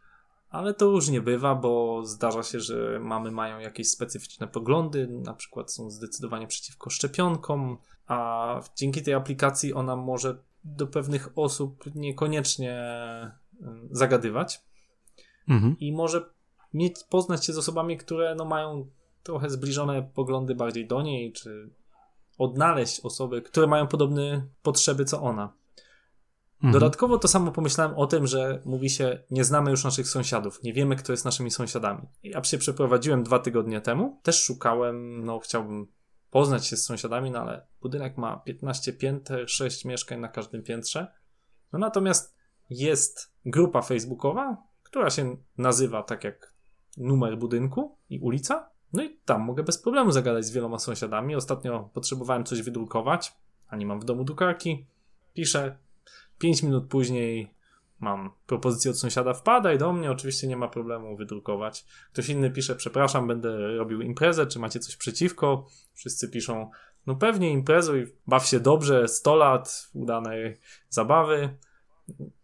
ale 0.48 0.74
to 0.74 0.90
różnie 0.90 1.20
bywa, 1.20 1.54
bo 1.54 2.02
zdarza 2.04 2.42
się, 2.42 2.60
że 2.60 3.00
mamy 3.00 3.30
mają 3.30 3.58
jakieś 3.58 3.90
specyficzne 3.90 4.48
poglądy, 4.48 5.06
na 5.06 5.34
przykład 5.34 5.72
są 5.72 5.90
zdecydowanie 5.90 6.46
przeciwko 6.46 6.90
szczepionkom, 6.90 7.78
a 8.12 8.60
dzięki 8.76 9.02
tej 9.02 9.14
aplikacji 9.14 9.74
ona 9.74 9.96
może 9.96 10.38
do 10.64 10.86
pewnych 10.86 11.38
osób 11.38 11.84
niekoniecznie 11.94 12.82
zagadywać 13.90 14.60
Mhm. 15.48 15.76
i 15.78 15.92
może 15.92 16.24
mieć, 16.74 17.04
poznać 17.10 17.46
się 17.46 17.52
z 17.52 17.58
osobami, 17.58 17.96
które 17.96 18.34
no, 18.34 18.44
mają 18.44 18.86
trochę 19.22 19.50
zbliżone 19.50 20.10
poglądy 20.14 20.54
bardziej 20.54 20.86
do 20.86 21.02
niej, 21.02 21.32
czy 21.32 21.70
odnaleźć 22.38 23.00
osoby, 23.00 23.42
które 23.42 23.66
mają 23.66 23.86
podobne 23.86 24.46
potrzeby 24.62 25.04
co 25.04 25.22
ona. 25.22 25.52
Mhm. 26.54 26.72
Dodatkowo 26.72 27.18
to 27.18 27.28
samo 27.28 27.52
pomyślałem 27.52 27.96
o 27.96 28.06
tym, 28.06 28.26
że 28.26 28.62
mówi 28.64 28.90
się, 28.90 29.22
nie 29.30 29.44
znamy 29.44 29.70
już 29.70 29.84
naszych 29.84 30.08
sąsiadów, 30.08 30.62
nie 30.62 30.72
wiemy, 30.72 30.96
kto 30.96 31.12
jest 31.12 31.24
naszymi 31.24 31.50
sąsiadami. 31.50 32.02
Ja 32.22 32.44
się 32.44 32.58
przeprowadziłem 32.58 33.22
dwa 33.22 33.38
tygodnie 33.38 33.80
temu, 33.80 34.20
też 34.22 34.44
szukałem, 34.44 35.24
no 35.24 35.38
chciałbym 35.38 35.86
poznać 36.32 36.66
się 36.66 36.76
z 36.76 36.84
sąsiadami, 36.84 37.30
no 37.30 37.40
ale 37.40 37.66
budynek 37.82 38.16
ma 38.16 38.36
15 38.36 38.92
pięter, 38.92 39.50
6 39.50 39.84
mieszkań 39.84 40.20
na 40.20 40.28
każdym 40.28 40.62
piętrze. 40.62 41.06
No 41.72 41.78
natomiast 41.78 42.36
jest 42.70 43.32
grupa 43.46 43.82
facebookowa, 43.82 44.56
która 44.82 45.10
się 45.10 45.36
nazywa 45.58 46.02
tak 46.02 46.24
jak 46.24 46.52
numer 46.96 47.38
budynku 47.38 47.96
i 48.10 48.18
ulica. 48.18 48.70
No 48.92 49.02
i 49.02 49.18
tam 49.24 49.42
mogę 49.42 49.62
bez 49.62 49.78
problemu 49.78 50.12
zagadać 50.12 50.44
z 50.44 50.50
wieloma 50.50 50.78
sąsiadami. 50.78 51.34
Ostatnio 51.34 51.90
potrzebowałem 51.92 52.44
coś 52.44 52.62
wydrukować, 52.62 53.32
a 53.68 53.76
nie 53.76 53.86
mam 53.86 54.00
w 54.00 54.04
domu 54.04 54.24
drukarki. 54.24 54.86
Piszę, 55.34 55.76
5 56.38 56.62
minut 56.62 56.88
później 56.88 57.54
mam 58.02 58.30
propozycję 58.46 58.90
od 58.90 58.98
sąsiada, 58.98 59.34
wpadaj 59.34 59.78
do 59.78 59.92
mnie, 59.92 60.10
oczywiście 60.10 60.46
nie 60.46 60.56
ma 60.56 60.68
problemu 60.68 61.16
wydrukować. 61.16 61.86
Ktoś 62.12 62.28
inny 62.28 62.50
pisze, 62.50 62.74
przepraszam, 62.74 63.26
będę 63.26 63.76
robił 63.76 64.00
imprezę, 64.00 64.46
czy 64.46 64.58
macie 64.58 64.80
coś 64.80 64.96
przeciwko? 64.96 65.66
Wszyscy 65.94 66.28
piszą, 66.28 66.70
no 67.06 67.16
pewnie 67.16 67.50
imprezuj, 67.50 68.16
baw 68.26 68.46
się 68.46 68.60
dobrze, 68.60 69.08
100 69.08 69.36
lat 69.36 69.90
udanej 69.94 70.56
zabawy, 70.88 71.56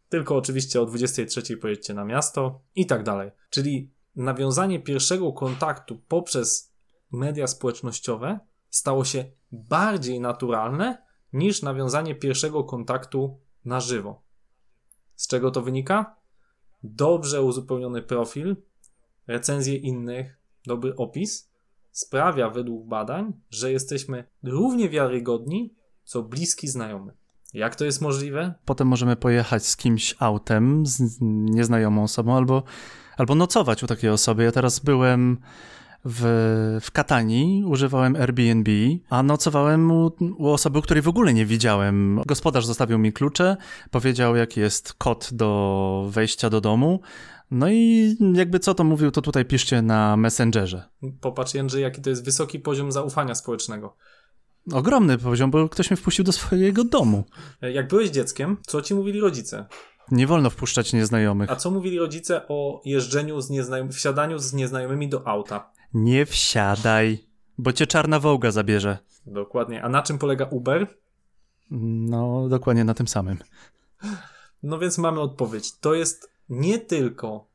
tylko 0.09 0.37
oczywiście 0.37 0.81
o 0.81 0.87
23 0.87 1.57
pojedźcie 1.57 1.95
na 1.95 2.05
miasto 2.05 2.61
i 2.75 2.87
tak 2.87 3.03
dalej. 3.03 3.31
Czyli 3.51 3.91
nawiązanie 4.17 4.81
pierwszego 4.81 5.33
kontaktu 5.33 6.01
poprzez 6.09 6.75
media 7.13 7.47
społecznościowe 7.47 8.39
stało 8.71 9.05
się 9.05 9.25
bardziej 9.53 10.21
naturalne 10.21 11.03
niż 11.33 11.63
nawiązanie 11.63 12.15
pierwszego 12.15 12.65
kontaktu 12.65 13.41
na 13.65 13.81
żywo. 13.81 14.28
Z 15.19 15.29
czego 15.29 15.51
to 15.51 15.63
wynika? 15.63 16.17
Dobrze 16.83 17.43
uzupełniony 17.43 18.03
profil, 18.03 18.57
recenzje 19.27 19.77
innych, 19.77 20.39
dobry 20.67 20.97
opis 20.97 21.51
sprawia 21.91 22.51
według 22.51 22.89
badań, 22.89 23.33
że 23.51 23.73
jesteśmy 23.73 24.25
równie 24.43 24.89
wiarygodni, 24.89 25.75
co 26.05 26.23
bliski 26.23 26.69
znajomy. 26.69 27.13
Jak 27.55 27.77
to 27.77 27.85
jest 27.85 28.01
możliwe? 28.01 28.55
Potem 28.65 28.89
możemy 28.89 29.17
pojechać 29.17 29.67
z 29.67 29.77
kimś 29.77 30.15
autem, 30.19 30.87
z 30.87 31.17
nieznajomą 31.21 32.03
osobą, 32.03 32.37
albo, 32.37 32.63
albo 33.17 33.35
nocować 33.35 33.83
u 33.83 33.87
takiej 33.87 34.11
osoby. 34.11 34.45
Ja 34.45 34.53
teraz 34.53 34.79
byłem 34.79 35.39
w, 36.05 36.79
w 36.83 36.91
Katanii, 36.91 37.65
używałem 37.65 38.17
Airbnb, 38.17 38.71
a 39.11 39.23
nocowałem 39.23 39.91
u, 39.91 40.13
u 40.39 40.49
osoby, 40.49 40.83
której 40.83 41.03
w 41.03 41.09
ogóle 41.09 41.35
nie 41.35 41.47
widziałem. 41.47 42.23
Gospodarz 42.27 42.67
zostawił 42.67 42.99
mi 42.99 43.13
klucze, 43.13 43.57
powiedział, 43.91 44.37
jaki 44.37 44.61
jest 44.61 44.93
kod 44.93 45.29
do 45.33 46.07
wejścia 46.11 46.51
do 46.51 46.61
domu. 46.61 47.01
No 47.51 47.69
i 47.71 48.17
jakby 48.35 48.59
co 48.59 48.75
to 48.75 48.85
mówił, 48.85 49.11
to 49.11 49.23
tutaj 49.23 49.45
piszcie 49.45 49.83
na 49.83 50.17
Messengerze. 50.17 50.89
Popatrz, 51.21 51.55
Jędrzej, 51.55 51.83
jaki 51.83 52.03
to 52.03 52.11
jest 52.11 52.25
wysoki 52.25 52.61
poziom 52.61 52.93
zaufania 52.93 53.35
społecznego. 53.35 53.97
Ogromny 54.73 55.19
poziom, 55.19 55.51
bo 55.51 55.69
ktoś 55.69 55.91
mnie 55.91 55.97
wpuścił 55.97 56.25
do 56.25 56.33
swojego 56.33 56.85
domu. 56.85 57.25
Jak 57.63 57.89
byłeś 57.89 58.11
dzieckiem, 58.11 58.57
co 58.67 58.83
ci 58.83 58.95
mówili 58.95 59.21
rodzice? 59.21 59.67
Nie 60.11 60.27
wolno 60.27 60.51
wpuszczać 60.51 60.93
nieznajomych. 60.93 61.51
A 61.51 61.57
co 61.57 61.71
mówili 61.71 61.99
rodzice 61.99 62.49
o 62.49 62.83
jeżdżeniu 62.85 63.41
z 63.41 63.51
nieznajomymi, 63.51 63.95
wsiadaniu 63.95 64.39
z 64.39 64.53
nieznajomymi 64.53 65.09
do 65.09 65.29
auta? 65.29 65.71
Nie 65.95 66.27
wsiadaj, 66.27 67.19
bo 67.59 67.73
cię 67.73 67.87
czarna 67.87 68.21
wołga 68.21 68.51
zabierze. 68.51 68.99
Dokładnie. 69.27 69.83
A 69.83 69.89
na 69.89 70.03
czym 70.03 70.19
polega 70.19 70.45
Uber? 70.45 70.87
No, 71.71 72.49
dokładnie 72.49 72.85
na 72.85 72.95
tym 72.95 73.09
samym. 73.09 73.39
No 74.63 74.79
więc 74.79 74.99
mamy 74.99 75.21
odpowiedź. 75.21 75.79
To 75.79 75.95
jest 75.95 76.31
nie 76.49 76.79
tylko 76.79 77.49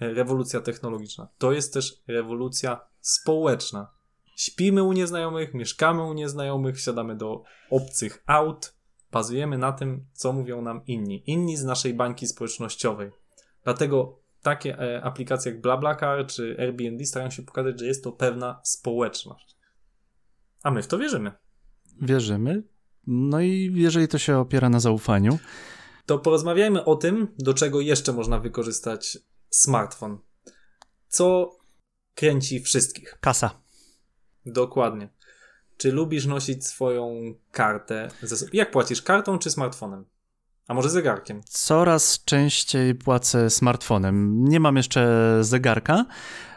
rewolucja 0.00 0.60
technologiczna, 0.60 1.28
to 1.38 1.52
jest 1.52 1.74
też 1.74 2.02
rewolucja 2.06 2.80
społeczna. 3.00 3.90
Śpimy 4.36 4.82
u 4.82 4.92
nieznajomych, 4.92 5.54
mieszkamy 5.54 6.02
u 6.02 6.12
nieznajomych, 6.12 6.76
wsiadamy 6.76 7.16
do 7.16 7.42
obcych 7.70 8.22
aut, 8.26 8.74
bazujemy 9.12 9.58
na 9.58 9.72
tym, 9.72 10.06
co 10.12 10.32
mówią 10.32 10.62
nam 10.62 10.86
inni. 10.86 11.22
Inni 11.26 11.56
z 11.56 11.64
naszej 11.64 11.94
bańki 11.94 12.26
społecznościowej. 12.26 13.10
Dlatego 13.64 14.19
takie 14.42 14.78
e, 14.78 15.02
aplikacje 15.02 15.52
jak 15.52 15.60
BlaBlaCar 15.60 16.26
czy 16.26 16.56
Airbnb 16.58 17.04
starają 17.04 17.30
się 17.30 17.42
pokazać, 17.42 17.80
że 17.80 17.86
jest 17.86 18.04
to 18.04 18.12
pewna 18.12 18.60
społeczność. 18.64 19.56
A 20.62 20.70
my 20.70 20.82
w 20.82 20.86
to 20.86 20.98
wierzymy. 20.98 21.32
Wierzymy. 22.02 22.62
No 23.06 23.40
i 23.40 23.72
jeżeli 23.74 24.08
to 24.08 24.18
się 24.18 24.38
opiera 24.38 24.68
na 24.68 24.80
zaufaniu, 24.80 25.38
To 26.06 26.18
porozmawiajmy 26.18 26.84
o 26.84 26.96
tym, 26.96 27.28
do 27.38 27.54
czego 27.54 27.80
jeszcze 27.80 28.12
można 28.12 28.38
wykorzystać 28.38 29.18
smartfon. 29.50 30.18
Co 31.08 31.56
kręci 32.14 32.60
wszystkich. 32.60 33.18
kasa. 33.20 33.60
Dokładnie. 34.46 35.08
Czy 35.76 35.92
lubisz 35.92 36.26
nosić 36.26 36.66
swoją 36.66 37.34
kartę? 37.50 38.08
Jak 38.52 38.70
płacisz? 38.70 39.02
Kartą 39.02 39.38
czy 39.38 39.50
smartfonem? 39.50 40.04
A 40.68 40.74
może 40.74 40.90
zegarkiem? 40.90 41.40
Coraz 41.44 42.24
częściej 42.24 42.94
płacę 42.94 43.50
smartfonem. 43.50 44.44
Nie 44.44 44.60
mam 44.60 44.76
jeszcze 44.76 45.38
zegarka, 45.40 46.04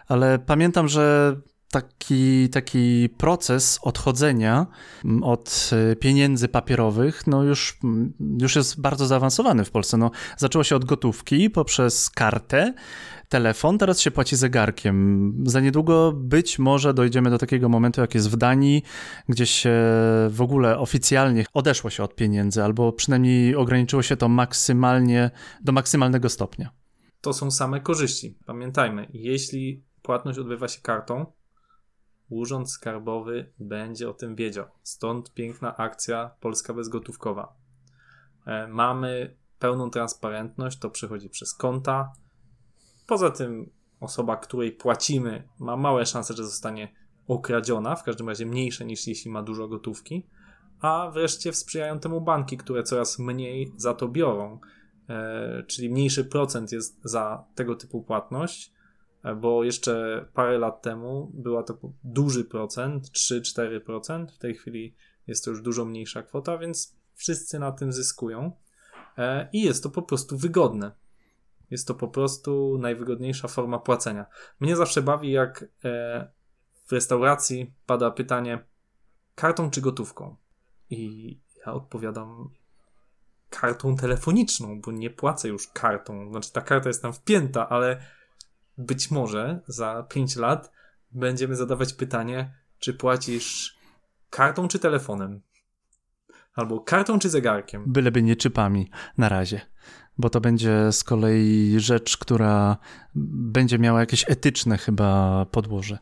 ale 0.07 0.39
pamiętam, 0.39 0.87
że 0.87 1.35
taki, 1.73 2.49
taki 2.49 3.09
proces 3.17 3.79
odchodzenia 3.81 4.67
mm, 5.05 5.23
od 5.23 5.69
y, 5.91 5.95
pieniędzy 5.95 6.47
papierowych 6.47 7.27
no 7.27 7.43
już, 7.43 7.77
mm, 7.83 8.13
już 8.41 8.55
jest 8.55 8.81
bardzo 8.81 9.05
zaawansowany 9.05 9.65
w 9.65 9.71
Polsce. 9.71 9.97
No, 9.97 10.11
zaczęło 10.37 10.63
się 10.63 10.75
od 10.75 10.85
gotówki 10.85 11.49
poprzez 11.49 12.09
kartę, 12.09 12.73
telefon, 13.29 13.77
teraz 13.77 13.99
się 13.99 14.11
płaci 14.11 14.35
zegarkiem. 14.35 15.33
Za 15.45 15.59
niedługo 15.59 16.11
być 16.15 16.59
może 16.59 16.93
dojdziemy 16.93 17.29
do 17.29 17.37
takiego 17.37 17.69
momentu, 17.69 18.01
jak 18.01 18.15
jest 18.15 18.29
w 18.29 18.35
Danii, 18.35 18.83
gdzie 19.29 19.45
się 19.45 19.73
w 20.29 20.39
ogóle 20.41 20.79
oficjalnie 20.79 21.45
odeszło 21.53 21.89
się 21.89 22.03
od 22.03 22.15
pieniędzy, 22.15 22.63
albo 22.63 22.91
przynajmniej 22.91 23.55
ograniczyło 23.55 24.01
się 24.01 24.17
to 24.17 24.29
maksymalnie 24.29 25.31
do 25.63 25.71
maksymalnego 25.71 26.29
stopnia. 26.29 26.69
To 27.21 27.33
są 27.33 27.51
same 27.51 27.81
korzyści. 27.81 28.37
Pamiętajmy, 28.45 29.07
jeśli 29.13 29.83
płatność 30.01 30.39
odbywa 30.39 30.67
się 30.67 30.81
kartą, 30.81 31.25
Urząd 32.33 32.71
Skarbowy 32.71 33.53
będzie 33.59 34.09
o 34.09 34.13
tym 34.13 34.35
wiedział. 34.35 34.65
Stąd 34.83 35.33
piękna 35.33 35.77
akcja 35.77 36.31
Polska 36.39 36.73
bezgotówkowa. 36.73 37.55
E, 38.45 38.67
mamy 38.67 39.35
pełną 39.59 39.89
transparentność, 39.89 40.79
to 40.79 40.89
przechodzi 40.89 41.29
przez 41.29 41.53
konta. 41.53 42.13
Poza 43.07 43.29
tym 43.29 43.69
osoba, 43.99 44.37
której 44.37 44.71
płacimy, 44.71 45.47
ma 45.59 45.77
małe 45.77 46.05
szanse, 46.05 46.33
że 46.33 46.45
zostanie 46.45 46.93
okradziona, 47.27 47.95
w 47.95 48.03
każdym 48.03 48.29
razie 48.29 48.45
mniejsze 48.45 48.85
niż 48.85 49.07
jeśli 49.07 49.31
ma 49.31 49.43
dużo 49.43 49.67
gotówki. 49.67 50.27
A 50.81 51.11
wreszcie 51.13 51.53
sprzyjają 51.53 51.99
temu 51.99 52.21
banki, 52.21 52.57
które 52.57 52.83
coraz 52.83 53.19
mniej 53.19 53.73
za 53.77 53.93
to 53.93 54.07
biorą, 54.07 54.59
e, 55.09 55.63
czyli 55.67 55.89
mniejszy 55.89 56.25
procent 56.25 56.71
jest 56.71 56.99
za 57.03 57.45
tego 57.55 57.75
typu 57.75 58.01
płatność, 58.01 58.73
bo 59.35 59.63
jeszcze 59.63 60.25
parę 60.33 60.57
lat 60.57 60.81
temu 60.81 61.31
była 61.33 61.63
to 61.63 61.77
duży 62.03 62.45
procent, 62.45 63.09
3-4%, 63.09 64.27
w 64.27 64.37
tej 64.37 64.55
chwili 64.55 64.95
jest 65.27 65.45
to 65.45 65.51
już 65.51 65.61
dużo 65.61 65.85
mniejsza 65.85 66.23
kwota, 66.23 66.57
więc 66.57 66.95
wszyscy 67.15 67.59
na 67.59 67.71
tym 67.71 67.93
zyskują. 67.93 68.51
E, 69.17 69.49
i 69.53 69.61
jest 69.61 69.83
to 69.83 69.89
po 69.89 70.01
prostu 70.01 70.37
wygodne. 70.37 70.91
Jest 71.69 71.87
to 71.87 71.95
po 71.95 72.07
prostu 72.07 72.77
najwygodniejsza 72.77 73.47
forma 73.47 73.79
płacenia. 73.79 74.25
Mnie 74.59 74.75
zawsze 74.75 75.01
bawi, 75.01 75.31
jak 75.31 75.65
e, 75.85 76.31
w 76.85 76.91
restauracji 76.91 77.73
pada 77.85 78.11
pytanie 78.11 78.65
kartą 79.35 79.69
czy 79.69 79.81
gotówką. 79.81 80.35
I 80.89 81.39
ja 81.65 81.73
odpowiadam 81.73 82.49
kartą 83.49 83.95
telefoniczną, 83.95 84.81
bo 84.81 84.91
nie 84.91 85.09
płacę 85.09 85.47
już 85.47 85.67
kartą. 85.67 86.29
Znaczy, 86.29 86.51
ta 86.51 86.61
karta 86.61 86.89
jest 86.89 87.01
tam 87.01 87.13
wpięta, 87.13 87.69
ale 87.69 88.05
być 88.77 89.11
może 89.11 89.59
za 89.67 90.03
5 90.09 90.35
lat 90.35 90.71
będziemy 91.11 91.55
zadawać 91.55 91.93
pytanie, 91.93 92.53
czy 92.79 92.93
płacisz 92.93 93.77
kartą 94.29 94.67
czy 94.67 94.79
telefonem. 94.79 95.41
Albo 96.55 96.79
kartą 96.79 97.19
czy 97.19 97.29
zegarkiem? 97.29 97.83
Byleby 97.87 98.23
nie 98.23 98.35
czypami 98.35 98.89
na 99.17 99.29
razie, 99.29 99.61
bo 100.17 100.29
to 100.29 100.41
będzie 100.41 100.91
z 100.91 101.03
kolei 101.03 101.75
rzecz, 101.79 102.17
która 102.17 102.77
będzie 103.15 103.79
miała 103.79 103.99
jakieś 103.99 104.29
etyczne 104.29 104.77
chyba 104.77 105.45
podłoże. 105.45 105.97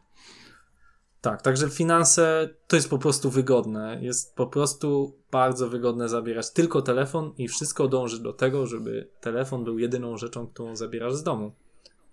Tak, 1.21 1.41
także 1.41 1.69
finanse 1.69 2.49
to 2.67 2.75
jest 2.75 2.89
po 2.89 2.97
prostu 2.97 3.29
wygodne. 3.29 3.99
Jest 4.01 4.35
po 4.35 4.47
prostu 4.47 5.17
bardzo 5.31 5.69
wygodne 5.69 6.09
zabierać 6.09 6.51
tylko 6.51 6.81
telefon 6.81 7.33
i 7.37 7.47
wszystko 7.47 7.87
dąży 7.87 8.23
do 8.23 8.33
tego, 8.33 8.67
żeby 8.67 9.09
telefon 9.19 9.63
był 9.63 9.79
jedyną 9.79 10.17
rzeczą, 10.17 10.47
którą 10.47 10.75
zabierasz 10.75 11.15
z 11.15 11.23
domu. 11.23 11.55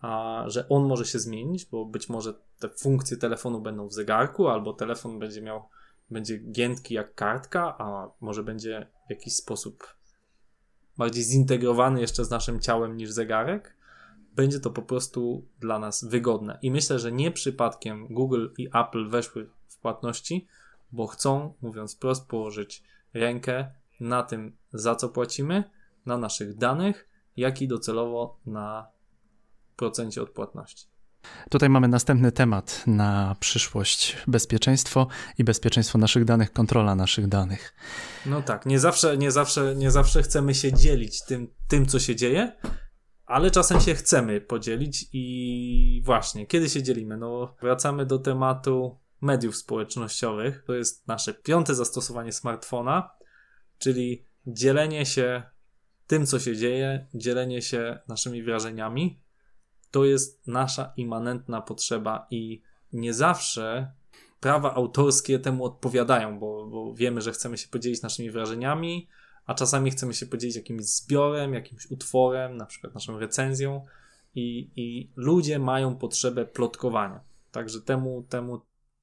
A 0.00 0.44
że 0.46 0.68
on 0.68 0.86
może 0.86 1.04
się 1.04 1.18
zmienić, 1.18 1.66
bo 1.66 1.84
być 1.84 2.08
może 2.08 2.34
te 2.58 2.68
funkcje 2.68 3.16
telefonu 3.16 3.60
będą 3.60 3.88
w 3.88 3.92
zegarku, 3.92 4.48
albo 4.48 4.72
telefon 4.72 5.18
będzie 5.18 5.42
miał 5.42 5.62
będzie 6.10 6.38
giętki 6.38 6.94
jak 6.94 7.14
kartka, 7.14 7.78
a 7.78 8.10
może 8.20 8.42
będzie 8.42 8.86
w 9.06 9.10
jakiś 9.10 9.34
sposób 9.34 9.96
bardziej 10.98 11.24
zintegrowany 11.24 12.00
jeszcze 12.00 12.24
z 12.24 12.30
naszym 12.30 12.60
ciałem 12.60 12.96
niż 12.96 13.10
zegarek, 13.10 13.76
będzie 14.34 14.60
to 14.60 14.70
po 14.70 14.82
prostu 14.82 15.44
dla 15.60 15.78
nas 15.78 16.04
wygodne. 16.04 16.58
I 16.62 16.70
myślę, 16.70 16.98
że 16.98 17.12
nie 17.12 17.30
przypadkiem 17.30 18.06
Google 18.10 18.46
i 18.58 18.68
Apple 18.74 19.08
weszły 19.08 19.50
w 19.68 19.78
płatności, 19.78 20.46
bo 20.92 21.06
chcą, 21.06 21.54
mówiąc 21.62 21.96
prost, 21.96 22.28
położyć 22.28 22.82
rękę 23.14 23.70
na 24.00 24.22
tym, 24.22 24.56
za 24.72 24.94
co 24.94 25.08
płacimy, 25.08 25.64
na 26.06 26.18
naszych 26.18 26.56
danych, 26.56 27.08
jak 27.36 27.62
i 27.62 27.68
docelowo 27.68 28.38
na 28.46 28.86
procencie 29.78 30.22
odpłatności. 30.22 30.86
Tutaj 31.50 31.68
mamy 31.68 31.88
następny 31.88 32.32
temat 32.32 32.82
na 32.86 33.36
przyszłość: 33.40 34.16
bezpieczeństwo 34.26 35.06
i 35.38 35.44
bezpieczeństwo 35.44 35.98
naszych 35.98 36.24
danych, 36.24 36.52
kontrola 36.52 36.94
naszych 36.94 37.28
danych. 37.28 37.74
No 38.26 38.42
tak, 38.42 38.66
nie 38.66 38.78
zawsze, 38.78 39.16
nie 39.16 39.30
zawsze, 39.30 39.76
nie 39.76 39.90
zawsze 39.90 40.22
chcemy 40.22 40.54
się 40.54 40.72
dzielić 40.72 41.24
tym, 41.24 41.54
tym, 41.68 41.86
co 41.86 41.98
się 41.98 42.16
dzieje, 42.16 42.52
ale 43.26 43.50
czasem 43.50 43.80
się 43.80 43.94
chcemy 43.94 44.40
podzielić 44.40 45.06
i 45.12 46.02
właśnie, 46.04 46.46
kiedy 46.46 46.68
się 46.68 46.82
dzielimy? 46.82 47.16
No, 47.16 47.56
wracamy 47.60 48.06
do 48.06 48.18
tematu 48.18 48.98
mediów 49.20 49.56
społecznościowych. 49.56 50.64
To 50.66 50.74
jest 50.74 51.08
nasze 51.08 51.34
piąte 51.34 51.74
zastosowanie 51.74 52.32
smartfona, 52.32 53.10
czyli 53.78 54.26
dzielenie 54.46 55.06
się 55.06 55.42
tym, 56.06 56.26
co 56.26 56.38
się 56.38 56.56
dzieje, 56.56 57.06
dzielenie 57.14 57.62
się 57.62 57.98
naszymi 58.08 58.42
wrażeniami, 58.42 59.22
to 59.90 60.04
jest 60.04 60.46
nasza 60.46 60.92
immanentna 60.96 61.60
potrzeba 61.60 62.26
i 62.30 62.62
nie 62.92 63.14
zawsze 63.14 63.92
prawa 64.40 64.74
autorskie 64.74 65.38
temu 65.38 65.64
odpowiadają, 65.64 66.38
bo, 66.38 66.66
bo 66.66 66.94
wiemy, 66.94 67.20
że 67.20 67.32
chcemy 67.32 67.58
się 67.58 67.68
podzielić 67.68 68.02
naszymi 68.02 68.30
wrażeniami, 68.30 69.08
a 69.46 69.54
czasami 69.54 69.90
chcemy 69.90 70.14
się 70.14 70.26
podzielić 70.26 70.56
jakimś 70.56 70.84
zbiorem, 70.84 71.54
jakimś 71.54 71.90
utworem, 71.90 72.56
na 72.56 72.66
przykład 72.66 72.94
naszą 72.94 73.18
recenzją 73.18 73.86
i, 74.34 74.70
i 74.76 75.10
ludzie 75.16 75.58
mają 75.58 75.96
potrzebę 75.96 76.44
plotkowania. 76.44 77.20
Także 77.50 77.80
temu, 77.80 78.26
temu 78.28 78.60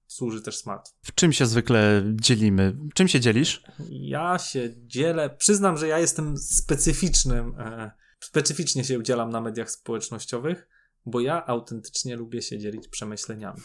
służy 0.07 0.41
też 0.41 0.57
smartfon. 0.57 0.97
W 1.01 1.15
czym 1.15 1.33
się 1.33 1.45
zwykle 1.45 2.03
dzielimy? 2.13 2.77
Czym 2.93 3.07
się 3.07 3.19
dzielisz? 3.19 3.63
Ja 3.89 4.39
się 4.39 4.69
dzielę, 4.87 5.29
przyznam, 5.29 5.77
że 5.77 5.87
ja 5.87 5.99
jestem 5.99 6.37
specyficznym, 6.37 7.55
e, 7.59 7.91
specyficznie 8.19 8.83
się 8.83 8.99
udzielam 8.99 9.29
na 9.29 9.41
mediach 9.41 9.71
społecznościowych 9.71 10.67
bo 11.05 11.19
ja 11.19 11.45
autentycznie 11.45 12.15
lubię 12.15 12.41
się 12.41 12.59
dzielić 12.59 12.87
przemyśleniami. 12.87 13.61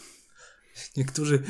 Niektórzy, 0.97 1.43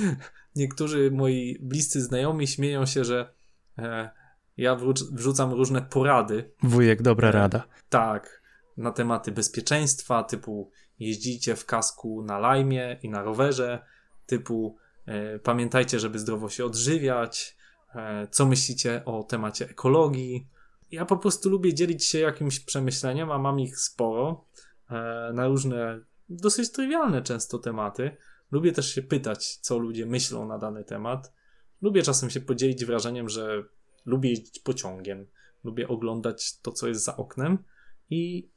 niektórzy 0.55 1.11
moi 1.11 1.57
bliscy 1.61 2.01
znajomi 2.01 2.47
śmieją 2.47 2.85
się, 2.85 3.03
że 3.03 3.33
e, 3.77 4.09
ja 4.57 4.77
wrzucam 5.11 5.51
różne 5.51 5.81
porady. 5.81 6.51
Wujek, 6.63 7.01
dobra 7.01 7.29
e, 7.29 7.31
rada. 7.31 7.67
Tak, 7.89 8.41
na 8.77 8.91
tematy 8.91 9.31
bezpieczeństwa, 9.31 10.23
typu 10.23 10.71
jeździcie 10.99 11.55
w 11.55 11.65
kasku 11.65 12.23
na 12.23 12.39
lajmie 12.39 12.99
i 13.03 13.09
na 13.09 13.23
rowerze, 13.23 13.85
typu 14.25 14.77
e, 15.05 15.39
pamiętajcie, 15.39 15.99
żeby 15.99 16.19
zdrowo 16.19 16.49
się 16.49 16.65
odżywiać, 16.65 17.57
e, 17.95 18.27
co 18.31 18.45
myślicie 18.45 19.05
o 19.05 19.23
temacie 19.23 19.69
ekologii. 19.69 20.47
Ja 20.91 21.05
po 21.05 21.17
prostu 21.17 21.49
lubię 21.49 21.73
dzielić 21.73 22.05
się 22.05 22.19
jakimś 22.19 22.59
przemyśleniem, 22.59 23.31
a 23.31 23.37
mam 23.37 23.59
ich 23.59 23.79
sporo. 23.79 24.45
E, 24.91 25.31
na 25.33 25.47
różne 25.47 25.99
dosyć 26.29 26.71
trywialne 26.71 27.21
często 27.21 27.59
tematy. 27.59 28.17
Lubię 28.51 28.71
też 28.71 28.95
się 28.95 29.01
pytać, 29.01 29.55
co 29.55 29.77
ludzie 29.77 30.05
myślą 30.05 30.47
na 30.47 30.57
dany 30.57 30.83
temat. 30.83 31.33
Lubię 31.81 32.03
czasem 32.03 32.29
się 32.29 32.39
podzielić 32.41 32.85
wrażeniem, 32.85 33.29
że 33.29 33.63
lubię 34.05 34.29
jeździć 34.29 34.59
pociągiem, 34.59 35.27
lubię 35.63 35.87
oglądać 35.87 36.59
to, 36.59 36.71
co 36.71 36.87
jest 36.87 37.03
za 37.03 37.17
oknem 37.17 37.57
i 38.09 38.49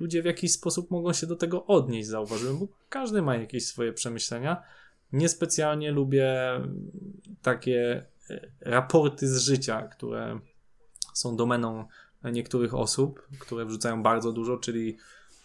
ludzie 0.00 0.22
w 0.22 0.24
jakiś 0.24 0.52
sposób 0.52 0.90
mogą 0.90 1.12
się 1.12 1.26
do 1.26 1.36
tego 1.36 1.66
odnieść, 1.66 2.08
zauważyłem, 2.08 2.58
bo 2.58 2.68
każdy 2.88 3.22
ma 3.22 3.36
jakieś 3.36 3.66
swoje 3.66 3.92
przemyślenia. 3.92 4.62
Niespecjalnie 5.12 5.92
lubię 5.92 6.36
takie 7.42 8.06
e, 8.30 8.50
raporty 8.60 9.28
z 9.28 9.38
życia, 9.38 9.82
które 9.82 10.40
są 11.14 11.36
domeną 11.36 11.84
niektórych 12.24 12.74
osób, 12.74 13.28
które 13.38 13.64
wrzucają 13.64 14.02
bardzo 14.02 14.32
dużo, 14.32 14.56
czyli 14.56 14.98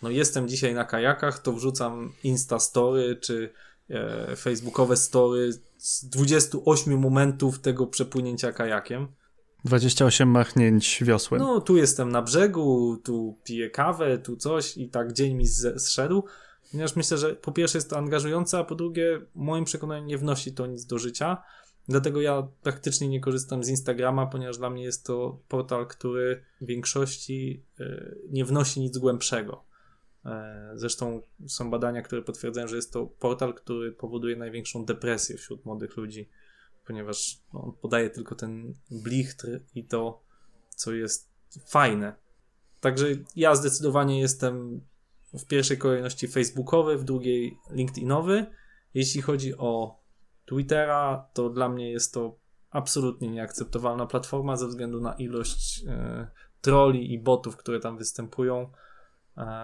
no 0.04 0.10
jestem 0.10 0.48
dzisiaj 0.48 0.74
na 0.74 0.86
kajakach, 0.86 1.40
to 1.40 1.54
wrzucam 1.54 2.14
Insta 2.24 2.60
Story 2.60 3.16
czy 3.22 3.54
e, 3.90 4.36
facebookowe 4.36 4.98
story 4.98 5.54
z 5.78 6.06
28 6.06 7.00
momentów 7.00 7.60
tego 7.60 7.88
przepłynięcia 7.88 8.52
kajakiem. 8.52 9.08
28 9.66 10.30
machnięć 10.30 11.04
wiosłem. 11.04 11.42
No, 11.42 11.62
tu 11.62 11.78
jestem 11.78 12.12
na 12.12 12.22
brzegu, 12.22 12.98
tu 13.04 13.38
piję 13.44 13.70
kawę, 13.70 14.18
tu 14.18 14.38
coś 14.38 14.78
i 14.78 14.90
tak 14.90 15.14
dzień 15.14 15.34
mi 15.34 15.48
zszedł. 15.78 16.24
Ponieważ 16.72 16.96
myślę, 16.96 17.18
że 17.18 17.36
po 17.36 17.52
pierwsze 17.52 17.78
jest 17.78 17.90
to 17.90 17.98
angażujące, 17.98 18.58
a 18.58 18.64
po 18.64 18.76
drugie, 18.76 19.22
moim 19.36 19.66
przekonaniem 19.66 20.08
nie 20.08 20.18
wnosi 20.18 20.54
to 20.54 20.68
nic 20.68 20.86
do 20.86 20.98
życia. 20.98 21.38
Dlatego 21.88 22.22
ja 22.22 22.48
praktycznie 22.62 23.08
nie 23.08 23.20
korzystam 23.20 23.64
z 23.64 23.70
Instagrama, 23.70 24.26
ponieważ 24.26 24.58
dla 24.58 24.70
mnie 24.70 24.84
jest 24.84 25.06
to 25.06 25.40
portal, 25.48 25.88
który 25.88 26.44
w 26.62 26.66
większości 26.66 27.64
e, 27.80 28.16
nie 28.30 28.46
wnosi 28.46 28.82
nic 28.82 28.98
głębszego. 28.98 29.64
E, 30.26 30.72
zresztą 30.74 31.22
są 31.48 31.72
badania, 31.72 32.02
które 32.02 32.22
potwierdzają, 32.22 32.68
że 32.68 32.76
jest 32.76 32.94
to 32.94 33.06
portal, 33.06 33.54
który 33.54 33.92
powoduje 33.92 34.36
największą 34.36 34.86
depresję 34.86 35.38
wśród 35.38 35.66
młodych 35.66 35.98
ludzi, 35.98 36.30
ponieważ 36.86 37.40
no, 37.54 37.64
on 37.64 37.74
podaje 37.82 38.10
tylko 38.10 38.36
ten 38.36 38.74
blichtr 38.92 39.60
i 39.76 39.84
to, 39.84 40.22
co 40.70 40.94
jest 40.94 41.30
fajne. 41.66 42.16
Także 42.80 43.08
ja 43.36 43.56
zdecydowanie 43.56 44.20
jestem 44.20 44.82
w 45.34 45.46
pierwszej 45.46 45.78
kolejności 45.78 46.28
facebookowy, 46.28 46.98
w 46.98 47.04
drugiej 47.04 47.58
LinkedInowy. 47.72 48.46
Jeśli 48.94 49.22
chodzi 49.22 49.58
o 49.58 50.00
Twittera, 50.46 51.28
to 51.34 51.50
dla 51.50 51.70
mnie 51.70 51.92
jest 51.92 52.14
to 52.14 52.36
absolutnie 52.70 53.28
nieakceptowalna 53.28 54.06
platforma 54.06 54.58
ze 54.58 54.68
względu 54.68 55.02
na 55.02 55.14
ilość 55.14 55.84
e, 55.88 56.28
troli 56.62 57.14
i 57.14 57.20
botów, 57.20 57.58
które 57.58 57.80
tam 57.80 57.98
występują. 57.98 58.72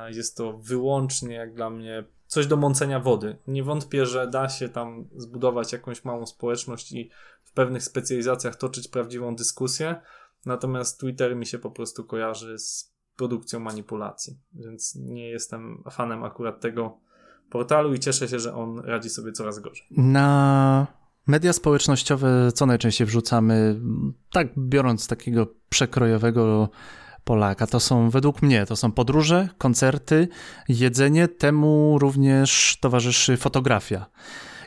Jest 0.09 0.37
to 0.37 0.57
wyłącznie, 0.57 1.35
jak 1.35 1.53
dla 1.53 1.69
mnie, 1.69 2.03
coś 2.27 2.47
do 2.47 2.57
mącenia 2.57 2.99
wody. 2.99 3.37
Nie 3.47 3.63
wątpię, 3.63 4.05
że 4.05 4.27
da 4.27 4.49
się 4.49 4.69
tam 4.69 5.07
zbudować 5.15 5.73
jakąś 5.73 6.05
małą 6.05 6.25
społeczność 6.25 6.91
i 6.91 7.09
w 7.43 7.53
pewnych 7.53 7.83
specjalizacjach 7.83 8.55
toczyć 8.55 8.87
prawdziwą 8.87 9.35
dyskusję. 9.35 10.01
Natomiast 10.45 10.99
Twitter 10.99 11.35
mi 11.35 11.45
się 11.45 11.59
po 11.59 11.71
prostu 11.71 12.03
kojarzy 12.03 12.59
z 12.59 12.95
produkcją 13.15 13.59
manipulacji, 13.59 14.39
więc 14.53 14.95
nie 14.95 15.29
jestem 15.29 15.83
fanem 15.91 16.23
akurat 16.23 16.61
tego 16.61 16.97
portalu 17.49 17.93
i 17.93 17.99
cieszę 17.99 18.27
się, 18.27 18.39
że 18.39 18.55
on 18.55 18.79
radzi 18.79 19.09
sobie 19.09 19.31
coraz 19.31 19.59
gorzej. 19.59 19.87
Na 19.91 20.87
media 21.27 21.53
społecznościowe 21.53 22.51
co 22.51 22.65
najczęściej 22.65 23.07
wrzucamy, 23.07 23.79
tak 24.31 24.47
biorąc 24.57 25.07
takiego 25.07 25.47
przekrojowego 25.69 26.69
Polaka. 27.29 27.67
To 27.67 27.79
są 27.79 28.09
według 28.09 28.41
mnie, 28.41 28.65
to 28.65 28.75
są 28.75 28.91
podróże, 28.91 29.49
koncerty, 29.57 30.27
jedzenie, 30.69 31.27
temu 31.27 31.99
również 31.99 32.77
towarzyszy 32.81 33.37
fotografia. 33.37 34.05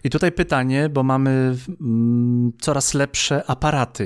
I 0.04 0.10
tutaj 0.10 0.32
pytanie, 0.32 0.88
bo 0.88 1.02
mamy 1.02 1.56
mm, 1.80 2.52
coraz 2.60 2.94
lepsze 2.94 3.50
aparaty 3.50 4.04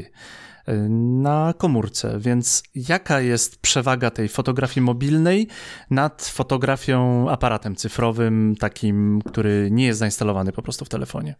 y, 0.69 0.89
na 1.23 1.55
komórce, 1.59 2.19
więc 2.21 2.63
jaka 2.75 3.21
jest 3.21 3.61
przewaga 3.61 4.11
tej 4.11 4.29
fotografii 4.29 4.85
mobilnej 4.85 5.49
nad 5.91 6.23
fotografią 6.23 7.31
aparatem 7.31 7.77
cyfrowym, 7.77 8.55
takim, 8.59 9.23
który 9.27 9.69
nie 9.71 9.87
jest 9.87 9.99
zainstalowany 9.99 10.53
po 10.53 10.63
prostu 10.63 10.85
w 10.85 10.89
telefonie? 10.89 11.35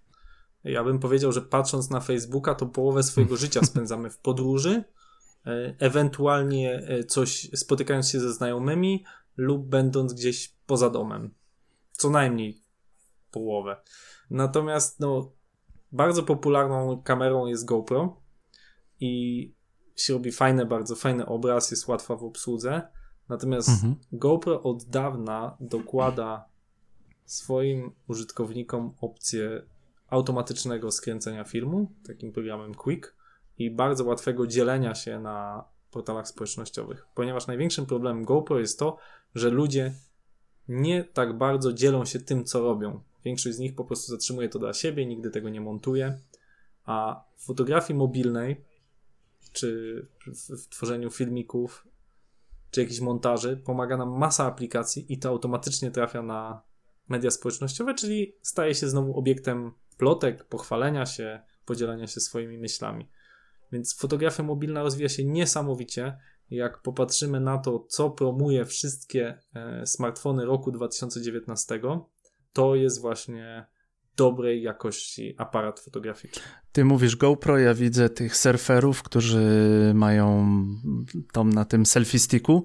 Ja 0.65 0.85
bym 0.85 0.99
powiedział, 0.99 1.33
że 1.33 1.43
patrząc 1.43 1.91
na 1.91 2.01
Facebooka, 2.01 2.55
to 2.55 2.67
połowę 2.67 3.03
swojego 3.03 3.37
życia 3.47 3.61
spędzamy 3.65 4.11
w 4.11 4.19
podróży, 4.19 4.85
ewentualnie 5.79 6.75
e, 6.75 7.05
coś 7.05 7.51
spotykając 7.55 8.09
się 8.09 8.21
ze 8.21 8.33
znajomymi 8.33 9.05
lub 9.37 9.67
będąc 9.67 10.15
gdzieś 10.15 10.55
poza 10.67 10.91
domem. 10.91 11.35
Co 11.93 12.11
najmniej 12.11 12.63
połowę. 13.31 13.77
Natomiast 14.31 15.01
no, 15.01 15.33
bardzo 15.93 16.23
popularną 16.23 17.03
kamerą 17.03 17.47
jest 17.47 17.65
GoPro 17.65 18.21
i 19.01 19.53
się 19.97 20.13
robi 20.13 20.33
fajny, 20.33 20.67
bardzo 20.67 20.97
fajny 20.97 21.27
obraz, 21.27 21.71
jest 21.71 21.89
łatwa 21.89 22.17
w 22.17 22.25
obsłudze. 22.25 22.89
Natomiast 23.29 23.69
mhm. 23.69 23.97
GoPro 24.13 24.63
od 24.63 24.85
dawna 24.85 25.57
dokłada 25.61 26.49
swoim 27.25 27.93
użytkownikom 28.09 28.95
opcję 29.01 29.63
automatycznego 30.09 30.91
skręcenia 30.91 31.45
filmu, 31.45 31.93
takim 32.07 32.33
programem 32.33 32.75
Quick 32.75 33.17
i 33.59 33.71
bardzo 33.71 34.05
łatwego 34.05 34.47
dzielenia 34.47 34.95
się 34.95 35.21
na 35.21 35.65
portalach 35.91 36.29
społecznościowych, 36.29 37.07
ponieważ 37.15 37.47
największym 37.47 37.87
problemem 37.87 38.25
GoPro 38.25 38.59
jest 38.59 38.79
to, 38.79 38.97
że 39.35 39.51
ludzie 39.51 39.93
nie 40.69 41.05
tak 41.05 41.39
bardzo 41.39 41.73
dzielą 41.73 42.05
się 42.05 42.21
tym, 42.21 42.45
co 42.45 42.61
robią. 42.61 43.01
Większość 43.25 43.57
z 43.57 43.59
nich 43.59 43.75
po 43.75 43.85
prostu 43.85 44.13
zatrzymuje 44.13 44.49
to 44.49 44.59
dla 44.59 44.73
siebie, 44.73 45.07
nigdy 45.07 45.31
tego 45.31 45.49
nie 45.49 45.61
montuje, 45.61 46.19
a 46.85 47.25
w 47.37 47.45
fotografii 47.45 47.99
mobilnej 47.99 48.65
czy 49.53 50.07
w, 50.27 50.69
tworzeniu 50.69 51.11
filmików 51.11 51.87
czy 52.71 52.81
jakichś 52.81 53.01
montaży 53.01 53.57
pomaga 53.57 53.97
nam 53.97 54.19
masa 54.19 54.45
aplikacji 54.45 55.13
i 55.13 55.19
to 55.19 55.29
automatycznie 55.29 55.91
trafia 55.91 56.23
na 56.23 56.63
media 57.09 57.31
społecznościowe, 57.31 57.95
czyli 57.95 58.37
staje 58.43 58.75
się 58.75 58.89
znowu 58.89 59.19
obiektem 59.19 59.73
plotek, 59.99 60.45
pochwalenia 60.45 61.07
się, 61.07 61.41
podzielenia 61.65 62.07
się 62.07 62.21
swoimi 62.21 62.59
myślami. 62.59 63.09
Więc 63.73 63.99
fotografia 63.99 64.43
mobilna 64.43 64.83
rozwija 64.83 65.09
się 65.09 65.25
niesamowicie. 65.25 66.19
Jak 66.51 66.83
popatrzymy 66.83 67.41
na 67.41 67.59
to, 67.59 67.87
co 67.89 68.11
promuje 68.11 68.65
wszystkie 68.65 69.39
e, 69.55 69.87
smartfony 69.87 70.45
roku 70.45 70.73
2019, 70.73 71.81
to 72.53 72.75
jest 72.75 73.01
właśnie 73.01 73.67
dobrej 74.17 74.63
jakości 74.63 75.35
aparat 75.39 75.81
fotograficzny. 75.81 76.43
Ty 76.73 76.85
mówisz 76.85 77.17
GoPro, 77.17 77.59
ja 77.59 77.75
widzę 77.75 78.11
tych 78.11 78.37
surferów, 78.37 79.03
którzy 79.03 79.43
mają 79.95 80.47
tam 81.33 81.53
na 81.53 81.65
tym 81.65 81.87
selfie 81.87 82.19
sticku 82.19 82.65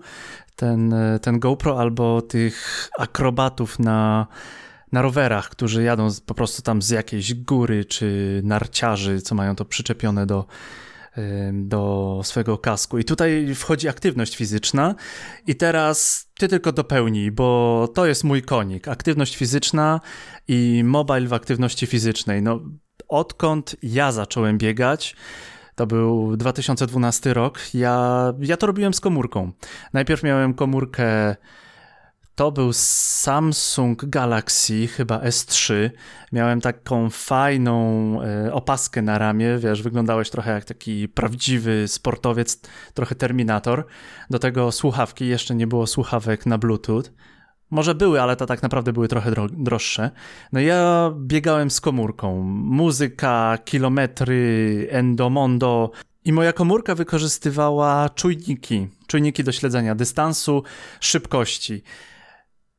ten, 0.55 0.93
e, 0.93 1.19
ten 1.19 1.39
GoPro, 1.39 1.79
albo 1.79 2.21
tych 2.21 2.89
akrobatów 2.97 3.79
na, 3.79 4.27
na 4.91 5.01
rowerach, 5.01 5.49
którzy 5.49 5.83
jadą 5.83 6.07
po 6.25 6.33
prostu 6.33 6.61
tam 6.61 6.81
z 6.81 6.89
jakiejś 6.89 7.33
góry, 7.33 7.85
czy 7.85 8.41
narciarzy, 8.43 9.21
co 9.21 9.35
mają 9.35 9.55
to 9.55 9.65
przyczepione 9.65 10.25
do, 10.25 10.45
do 11.53 12.21
swojego 12.23 12.57
kasku. 12.57 12.99
I 12.99 13.03
tutaj 13.03 13.55
wchodzi 13.55 13.89
aktywność 13.89 14.35
fizyczna. 14.37 14.95
I 15.47 15.55
teraz 15.55 16.27
ty 16.39 16.47
tylko 16.47 16.71
dopełnij, 16.71 17.31
bo 17.31 17.87
to 17.95 18.05
jest 18.05 18.23
mój 18.23 18.41
konik. 18.41 18.87
Aktywność 18.87 19.37
fizyczna 19.37 19.99
i 20.47 20.81
mobile 20.85 21.27
w 21.27 21.33
aktywności 21.33 21.87
fizycznej. 21.87 22.41
No, 22.41 22.59
odkąd 23.07 23.75
ja 23.83 24.11
zacząłem 24.11 24.57
biegać, 24.57 25.15
to 25.75 25.87
był 25.87 26.37
2012 26.37 27.33
rok, 27.33 27.59
ja, 27.73 28.33
ja 28.39 28.57
to 28.57 28.67
robiłem 28.67 28.93
z 28.93 28.99
komórką. 28.99 29.51
Najpierw 29.93 30.23
miałem 30.23 30.53
komórkę 30.53 31.35
to 32.41 32.51
był 32.51 32.73
Samsung 32.73 34.05
Galaxy, 34.05 34.87
chyba 34.87 35.19
S3. 35.19 35.89
Miałem 36.31 36.61
taką 36.61 37.09
fajną 37.09 37.75
e, 38.21 38.53
opaskę 38.53 39.01
na 39.01 39.17
ramię, 39.17 39.57
wiesz, 39.57 39.81
wyglądałeś 39.81 40.29
trochę 40.29 40.51
jak 40.51 40.65
taki 40.65 41.09
prawdziwy 41.09 41.87
sportowiec, 41.87 42.61
trochę 42.93 43.15
Terminator. 43.15 43.85
Do 44.29 44.39
tego 44.39 44.71
słuchawki, 44.71 45.27
jeszcze 45.27 45.55
nie 45.55 45.67
było 45.67 45.87
słuchawek 45.87 46.45
na 46.45 46.57
Bluetooth. 46.57 47.03
Może 47.69 47.95
były, 47.95 48.21
ale 48.21 48.35
to 48.35 48.45
tak 48.45 48.61
naprawdę 48.61 48.93
były 48.93 49.07
trochę 49.07 49.31
droższe. 49.49 50.11
No 50.51 50.59
ja 50.59 51.11
biegałem 51.17 51.71
z 51.71 51.81
komórką. 51.81 52.41
Muzyka, 52.53 53.57
kilometry, 53.65 54.87
endomondo. 54.91 55.91
I 56.25 56.33
moja 56.33 56.53
komórka 56.53 56.95
wykorzystywała 56.95 58.09
czujniki, 58.09 58.87
czujniki 59.07 59.43
do 59.43 59.51
śledzenia 59.51 59.95
dystansu, 59.95 60.63
szybkości. 60.99 61.83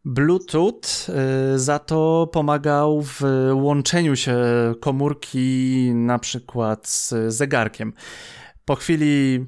Bluetooth 0.05 1.09
y, 1.55 1.59
za 1.59 1.79
to 1.79 2.29
pomagał 2.33 3.03
w 3.03 3.21
łączeniu 3.55 4.17
się 4.17 4.37
komórki 4.81 5.91
na 5.95 6.19
przykład 6.19 6.89
z 6.89 7.15
zegarkiem. 7.29 7.93
Po 8.65 8.75
chwili, 8.75 9.47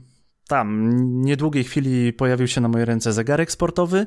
tam, 0.48 0.90
niedługiej 1.22 1.64
chwili 1.64 2.12
pojawił 2.12 2.48
się 2.48 2.60
na 2.60 2.68
mojej 2.68 2.84
ręce 2.84 3.12
zegarek 3.12 3.52
sportowy. 3.52 4.06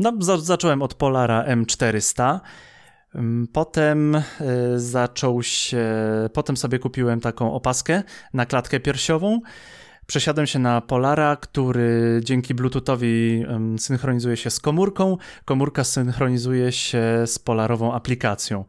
No, 0.00 0.12
za 0.20 0.38
zacząłem 0.38 0.82
od 0.82 0.94
Polara 0.94 1.44
M400. 1.44 2.40
Potem 3.52 4.14
y, 4.14 4.22
zaczął 4.76 5.42
się, 5.42 5.86
potem 6.32 6.56
sobie 6.56 6.78
kupiłem 6.78 7.20
taką 7.20 7.54
opaskę 7.54 8.02
na 8.34 8.46
klatkę 8.46 8.80
piersiową. 8.80 9.40
Przesiadłem 10.06 10.46
się 10.46 10.58
na 10.58 10.80
Polara, 10.80 11.36
który 11.36 12.20
dzięki 12.24 12.54
Bluetoothowi 12.54 13.44
synchronizuje 13.78 14.36
się 14.36 14.50
z 14.50 14.60
komórką. 14.60 15.16
Komórka 15.44 15.84
synchronizuje 15.84 16.72
się 16.72 17.02
z 17.26 17.38
Polarową 17.38 17.94
aplikacją. 17.94 18.64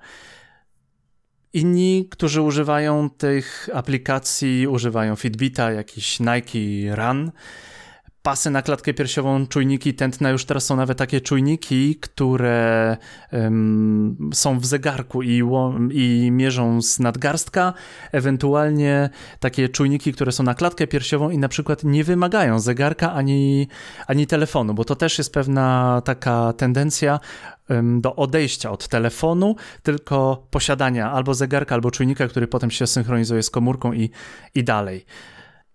Inni, 1.53 2.07
którzy 2.11 2.41
używają 2.41 3.09
tych 3.09 3.69
aplikacji, 3.73 4.67
używają 4.67 5.15
Fitbita, 5.15 5.71
jakiś 5.71 6.19
Nike 6.19 6.95
Run 6.95 7.31
pasy 8.23 8.49
na 8.49 8.61
klatkę 8.61 8.93
piersiową, 8.93 9.47
czujniki 9.47 9.93
tętna, 9.93 10.29
już 10.29 10.45
teraz 10.45 10.65
są 10.65 10.75
nawet 10.75 10.97
takie 10.97 11.21
czujniki, 11.21 11.95
które 11.95 12.97
są 14.33 14.59
w 14.59 14.65
zegarku 14.65 15.21
i, 15.23 15.43
i 15.91 16.31
mierzą 16.31 16.81
z 16.81 16.99
nadgarstka, 16.99 17.73
ewentualnie 18.11 19.09
takie 19.39 19.69
czujniki, 19.69 20.13
które 20.13 20.31
są 20.31 20.43
na 20.43 20.55
klatkę 20.55 20.87
piersiową 20.87 21.29
i 21.29 21.37
na 21.37 21.47
przykład 21.47 21.83
nie 21.83 22.03
wymagają 22.03 22.59
zegarka 22.59 23.13
ani, 23.13 23.67
ani 24.07 24.27
telefonu, 24.27 24.73
bo 24.73 24.85
to 24.85 24.95
też 24.95 25.17
jest 25.17 25.33
pewna 25.33 26.01
taka 26.05 26.53
tendencja 26.53 27.19
do 27.99 28.15
odejścia 28.15 28.71
od 28.71 28.87
telefonu, 28.87 29.55
tylko 29.83 30.47
posiadania 30.51 31.11
albo 31.11 31.33
zegarka, 31.33 31.75
albo 31.75 31.91
czujnika, 31.91 32.27
który 32.27 32.47
potem 32.47 32.71
się 32.71 32.87
synchronizuje 32.87 33.43
z 33.43 33.49
komórką 33.49 33.93
i, 33.93 34.09
i 34.55 34.63
dalej. 34.63 35.05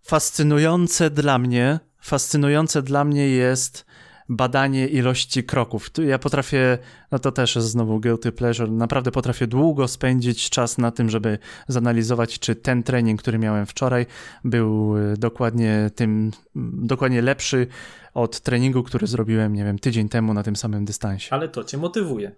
Fascynujące 0.02 1.10
dla 1.10 1.38
mnie 1.38 1.80
fascynujące 2.00 2.82
dla 2.82 3.04
mnie 3.04 3.28
jest 3.28 3.84
badanie 4.28 4.88
ilości 4.88 5.44
kroków. 5.44 5.90
Ja 6.06 6.18
potrafię, 6.18 6.78
no 7.10 7.18
to 7.18 7.32
też 7.32 7.56
jest 7.56 7.68
znowu 7.68 8.00
guilty 8.00 8.32
pleasure, 8.32 8.70
naprawdę 8.70 9.10
potrafię 9.10 9.46
długo 9.46 9.88
spędzić 9.88 10.50
czas 10.50 10.78
na 10.78 10.90
tym, 10.90 11.10
żeby 11.10 11.38
zanalizować, 11.68 12.38
czy 12.38 12.56
ten 12.56 12.82
trening, 12.82 13.22
który 13.22 13.38
miałem 13.38 13.66
wczoraj, 13.66 14.06
był 14.44 14.96
y, 14.96 15.16
dokładnie 15.16 15.90
tym, 15.94 16.30
dokładnie 16.72 17.22
lepszy 17.22 17.66
od 18.14 18.40
treningu, 18.40 18.82
który 18.82 19.06
zrobiłem, 19.06 19.54
nie 19.54 19.64
wiem, 19.64 19.78
tydzień 19.78 20.08
temu 20.08 20.34
na 20.34 20.42
tym 20.42 20.56
samym 20.56 20.84
dystansie. 20.84 21.28
Ale 21.30 21.48
to 21.48 21.64
cię 21.64 21.78
motywuje. 21.78 22.32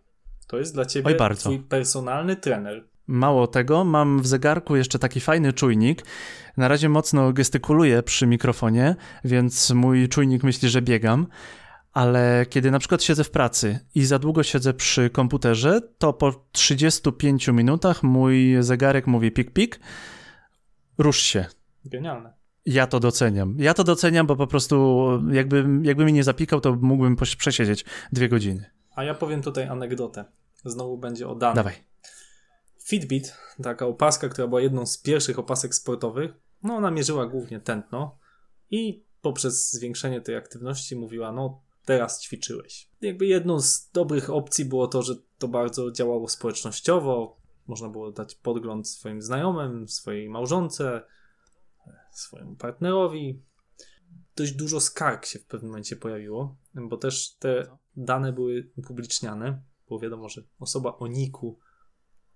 To 0.47 0.59
jest 0.59 0.75
dla 0.75 0.85
ciebie 0.85 1.17
Oj, 1.21 1.37
twój 1.37 1.59
personalny 1.59 2.37
trener. 2.37 2.90
Mało 3.11 3.47
tego, 3.47 3.85
mam 3.85 4.21
w 4.23 4.27
zegarku 4.27 4.77
jeszcze 4.77 4.99
taki 4.99 5.21
fajny 5.21 5.53
czujnik. 5.53 6.05
Na 6.57 6.69
razie 6.69 6.89
mocno 6.89 7.33
gestykuluję 7.33 8.03
przy 8.03 8.27
mikrofonie, 8.27 8.97
więc 9.25 9.71
mój 9.71 10.09
czujnik 10.09 10.43
myśli, 10.43 10.69
że 10.69 10.83
biegam. 10.83 11.27
ale 11.93 12.47
kiedy 12.51 12.71
na 12.71 12.79
przykład 12.79 13.03
siedzę 13.03 13.25
w 13.25 13.31
pracy 13.31 13.79
i 13.95 14.05
za 14.05 14.19
długo 14.19 14.43
siedzę 14.43 14.75
przy 14.75 15.11
komputerze, 15.11 15.81
to 15.99 16.13
po 16.13 16.47
35 16.53 17.49
minutach 17.49 18.03
mój 18.03 18.57
zegarek 18.61 19.07
mówi 19.07 19.31
pik 19.33 19.51
pik, 19.53 19.81
rusz 20.99 21.19
się. 21.19 21.45
Genialne. 21.85 22.33
Ja 22.67 22.87
to 22.87 23.01
doceniam. 23.01 23.57
Ja 23.59 23.75
to 23.75 23.85
doceniam, 23.85 24.27
bo 24.27 24.37
po 24.37 24.47
prostu 24.47 25.07
jakby, 25.33 25.67
jakby 25.83 26.05
mi 26.05 26.13
nie 26.13 26.25
zapikał, 26.25 26.61
to 26.61 26.77
mógłbym 26.81 27.17
przesiedzieć 27.17 27.85
dwie 28.13 28.29
godziny. 28.29 28.71
A 28.97 29.05
ja 29.05 29.15
powiem 29.15 29.43
tutaj 29.43 29.69
anegdotę. 29.69 30.25
Znowu 30.65 30.99
będzie 30.99 31.29
o 31.29 31.35
danych. 31.35 31.57
Dawaj. 31.57 31.75
Fitbit, 32.91 33.37
taka 33.63 33.87
opaska, 33.87 34.29
która 34.29 34.49
była 34.49 34.61
jedną 34.61 34.87
z 34.87 34.99
pierwszych 34.99 35.39
opasek 35.39 35.75
sportowych, 35.75 36.33
no 36.63 36.75
ona 36.75 36.91
mierzyła 36.91 37.27
głównie 37.27 37.61
tętno 37.61 38.19
i 38.71 39.05
poprzez 39.23 39.73
zwiększenie 39.73 40.21
tej 40.21 40.37
aktywności 40.37 40.97
mówiła, 40.97 41.33
no 41.33 41.63
teraz 41.85 42.23
ćwiczyłeś. 42.23 42.91
Jakby 43.01 43.27
jedną 43.27 43.61
z 43.61 43.91
dobrych 43.91 44.31
opcji 44.31 44.65
było 44.65 44.89
to, 44.89 45.03
że 45.03 45.15
to 45.39 45.49
bardzo 45.49 45.91
działało 45.91 46.29
społecznościowo, 46.29 47.37
można 47.67 47.89
było 47.89 48.13
dać 48.13 48.35
podgląd 48.35 48.89
swoim 48.89 49.23
znajomym, 49.23 49.89
swojej 49.89 50.29
małżonce, 50.29 51.03
swojemu 52.13 52.57
partnerowi. 52.57 53.43
Dość 54.37 54.53
dużo 54.53 54.81
skarg 54.81 55.27
się 55.27 55.39
w 55.39 55.47
pewnym 55.47 55.71
momencie 55.71 55.97
pojawiło, 55.97 56.57
bo 56.75 56.97
też 56.97 57.37
te 57.37 57.77
dane 57.97 58.33
były 58.33 58.71
upubliczniane, 58.77 59.63
bo 59.89 59.99
wiadomo, 59.99 60.29
że 60.29 60.43
osoba 60.59 60.97
o 60.97 61.07
niku, 61.07 61.59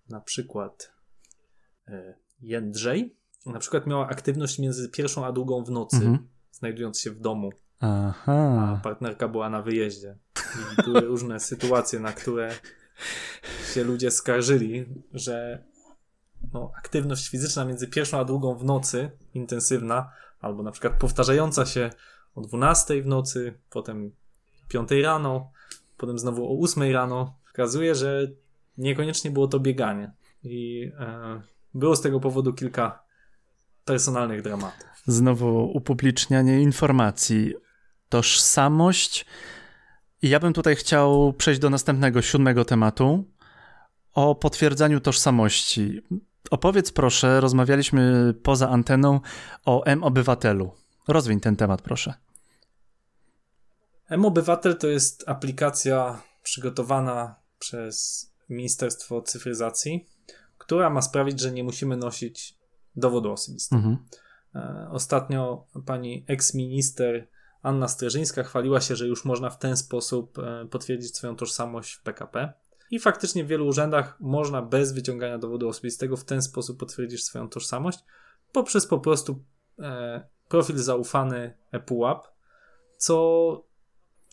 na 0.09 0.21
przykład 0.21 0.93
e, 1.89 2.15
Jędrzej, 2.41 3.17
na 3.47 3.59
przykład 3.59 3.87
miała 3.87 4.09
aktywność 4.09 4.59
między 4.59 4.89
pierwszą 4.89 5.27
a 5.27 5.33
drugą 5.33 5.65
w 5.65 5.71
nocy, 5.71 5.97
mhm. 5.97 6.29
znajdując 6.51 7.01
się 7.01 7.11
w 7.11 7.21
domu. 7.21 7.51
Aha. 7.81 8.77
A 8.79 8.81
partnerka 8.83 9.29
była 9.29 9.51
na 9.51 9.63
wyjeździe. 9.63 10.17
I 10.73 10.83
były 10.83 11.01
różne 11.15 11.41
sytuacje, 11.41 12.01
na 12.01 12.13
które 12.13 12.51
się 13.75 13.85
ludzie 13.85 14.11
skarżyli, 14.11 14.87
że 15.13 15.65
no, 16.53 16.73
aktywność 16.79 17.29
fizyczna 17.29 17.65
między 17.65 17.89
pierwszą 17.89 18.19
a 18.19 18.25
drugą 18.25 18.55
w 18.55 18.65
nocy, 18.65 19.11
intensywna, 19.35 20.11
albo 20.41 20.63
na 20.63 20.71
przykład 20.71 20.99
powtarzająca 20.99 21.67
się 21.67 21.91
o 22.35 22.41
12 22.41 23.03
w 23.03 23.07
nocy, 23.07 23.59
potem 23.71 24.13
5 24.69 24.91
rano, 24.91 25.51
potem 25.97 26.19
znowu 26.19 26.45
o 26.45 26.65
8 26.65 26.93
rano, 26.93 27.39
pokazuje, 27.47 27.95
że 27.95 28.27
niekoniecznie 28.79 29.31
było 29.31 29.49
to 29.49 29.61
bieganie. 29.61 30.13
I 30.43 30.91
e, 30.99 31.41
było 31.75 31.97
z 31.97 32.01
tego 32.01 32.21
powodu 32.21 32.53
kilka 32.53 33.05
personalnych 33.85 34.43
dramatów. 34.43 34.87
Znowu 35.07 35.71
upublicznianie 35.77 36.61
informacji, 36.61 37.55
tożsamość. 38.09 39.27
I 40.23 40.29
ja 40.29 40.41
bym 40.41 40.53
tutaj 40.53 40.77
chciał 40.77 41.33
przejść 41.33 41.61
do 41.61 41.71
następnego, 41.71 42.23
siódmego 42.23 42.65
tematu 42.65 43.25
o 44.15 44.35
potwierdzaniu 44.35 45.01
tożsamości. 45.01 46.03
Opowiedz 46.51 46.93
proszę, 46.93 47.41
rozmawialiśmy 47.41 48.35
poza 48.43 48.71
anteną 48.71 49.21
o 49.65 49.85
M-Obywatelu. 49.85 50.71
Rozwiń 51.09 51.41
ten 51.41 51.57
temat, 51.57 51.83
proszę. 51.83 52.15
M-Obywatel 54.09 54.79
to 54.79 54.87
jest 54.87 55.25
aplikacja 55.27 56.23
przygotowana 56.43 57.35
przez 57.59 58.27
Ministerstwo 58.49 59.23
Cyfryzacji, 59.23 60.09
która 60.59 60.91
ma 60.91 61.03
sprawić, 61.03 61.41
że 61.41 61.53
nie 61.53 61.65
musimy 61.65 61.97
nosić 61.97 62.59
dowodu 62.97 63.33
osobistego. 63.33 63.83
Mhm. 63.83 63.99
E, 64.55 64.89
ostatnio 64.91 65.67
pani 65.87 66.25
eks-minister 66.29 67.29
Anna 67.63 67.89
Streżyńska 67.89 68.43
chwaliła 68.43 68.81
się, 68.81 68.97
że 68.97 69.07
już 69.07 69.25
można 69.25 69.51
w 69.51 69.59
ten 69.59 69.77
sposób 69.77 70.39
e, 70.39 70.67
potwierdzić 70.71 71.17
swoją 71.17 71.37
tożsamość 71.37 71.93
w 71.93 72.03
PKP. 72.03 72.53
I 72.91 73.01
faktycznie 73.01 73.45
w 73.45 73.49
wielu 73.49 73.67
urzędach 73.67 74.21
można 74.21 74.63
bez 74.63 74.93
wyciągania 74.93 75.39
dowodu 75.39 75.69
osobistego 75.69 76.17
w 76.17 76.25
ten 76.25 76.43
sposób 76.43 76.79
potwierdzić 76.79 77.25
swoją 77.25 77.49
tożsamość 77.49 77.99
poprzez 78.55 78.87
po 78.87 78.99
prostu 78.99 79.45
e, 79.79 80.27
profil 80.49 80.79
zaufany 80.79 81.57
ePUAP, 81.73 82.29
co 82.97 83.67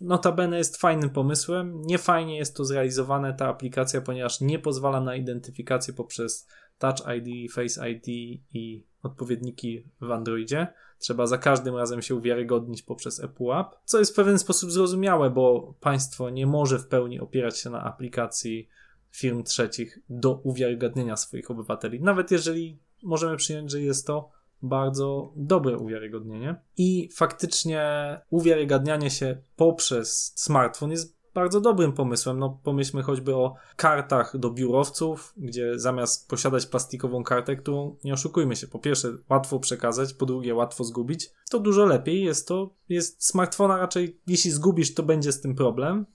notabene 0.01 0.57
jest 0.57 0.77
fajnym 0.77 1.09
pomysłem. 1.09 1.81
Nie 1.81 1.97
fajnie 1.97 2.37
jest 2.37 2.55
to 2.57 2.65
zrealizowane, 2.65 3.33
ta 3.33 3.47
aplikacja, 3.47 4.01
ponieważ 4.01 4.41
nie 4.41 4.59
pozwala 4.59 5.01
na 5.01 5.15
identyfikację 5.15 5.93
poprzez 5.93 6.47
Touch 6.77 6.97
ID, 7.17 7.51
Face 7.53 7.89
ID 7.89 8.07
i 8.53 8.85
odpowiedniki 9.03 9.83
w 10.01 10.11
Androidzie. 10.11 10.67
Trzeba 10.99 11.27
za 11.27 11.37
każdym 11.37 11.75
razem 11.75 12.01
się 12.01 12.15
uwiarygodnić 12.15 12.81
poprzez 12.81 13.23
ePUAP, 13.23 13.75
co 13.85 13.99
jest 13.99 14.11
w 14.11 14.15
pewien 14.15 14.39
sposób 14.39 14.71
zrozumiałe, 14.71 15.29
bo 15.29 15.75
państwo 15.79 16.29
nie 16.29 16.47
może 16.47 16.79
w 16.79 16.87
pełni 16.87 17.19
opierać 17.19 17.59
się 17.59 17.69
na 17.69 17.83
aplikacji 17.83 18.67
firm 19.11 19.43
trzecich 19.43 19.99
do 20.09 20.33
uwiarygodnienia 20.33 21.17
swoich 21.17 21.51
obywateli. 21.51 22.01
Nawet 22.01 22.31
jeżeli 22.31 22.79
możemy 23.03 23.37
przyjąć, 23.37 23.71
że 23.71 23.81
jest 23.81 24.07
to 24.07 24.29
bardzo 24.63 25.33
dobre 25.35 25.77
uwiarygodnienie. 25.77 26.55
I 26.77 27.09
faktycznie 27.15 27.81
uwiarygadnianie 28.29 29.09
się 29.09 29.37
poprzez 29.55 30.33
smartfon 30.35 30.91
jest 30.91 31.21
bardzo 31.33 31.61
dobrym 31.61 31.93
pomysłem. 31.93 32.39
No, 32.39 32.59
pomyślmy 32.63 33.03
choćby 33.03 33.35
o 33.35 33.55
kartach 33.75 34.37
do 34.37 34.49
biurowców, 34.49 35.33
gdzie 35.37 35.79
zamiast 35.79 36.29
posiadać 36.29 36.65
plastikową 36.65 37.23
kartę, 37.23 37.55
którą 37.55 37.95
nie 38.03 38.13
oszukujmy 38.13 38.55
się, 38.55 38.67
po 38.67 38.79
pierwsze 38.79 39.07
łatwo 39.29 39.59
przekazać, 39.59 40.13
po 40.13 40.25
drugie 40.25 40.55
łatwo 40.55 40.83
zgubić, 40.83 41.29
to 41.49 41.59
dużo 41.59 41.85
lepiej 41.85 42.23
jest 42.23 42.47
to, 42.47 42.75
jest 42.89 43.25
smartfona 43.25 43.77
raczej, 43.77 44.19
jeśli 44.27 44.51
zgubisz, 44.51 44.93
to 44.93 45.03
będzie 45.03 45.31
z 45.31 45.41
tym 45.41 45.55
problem. 45.55 46.05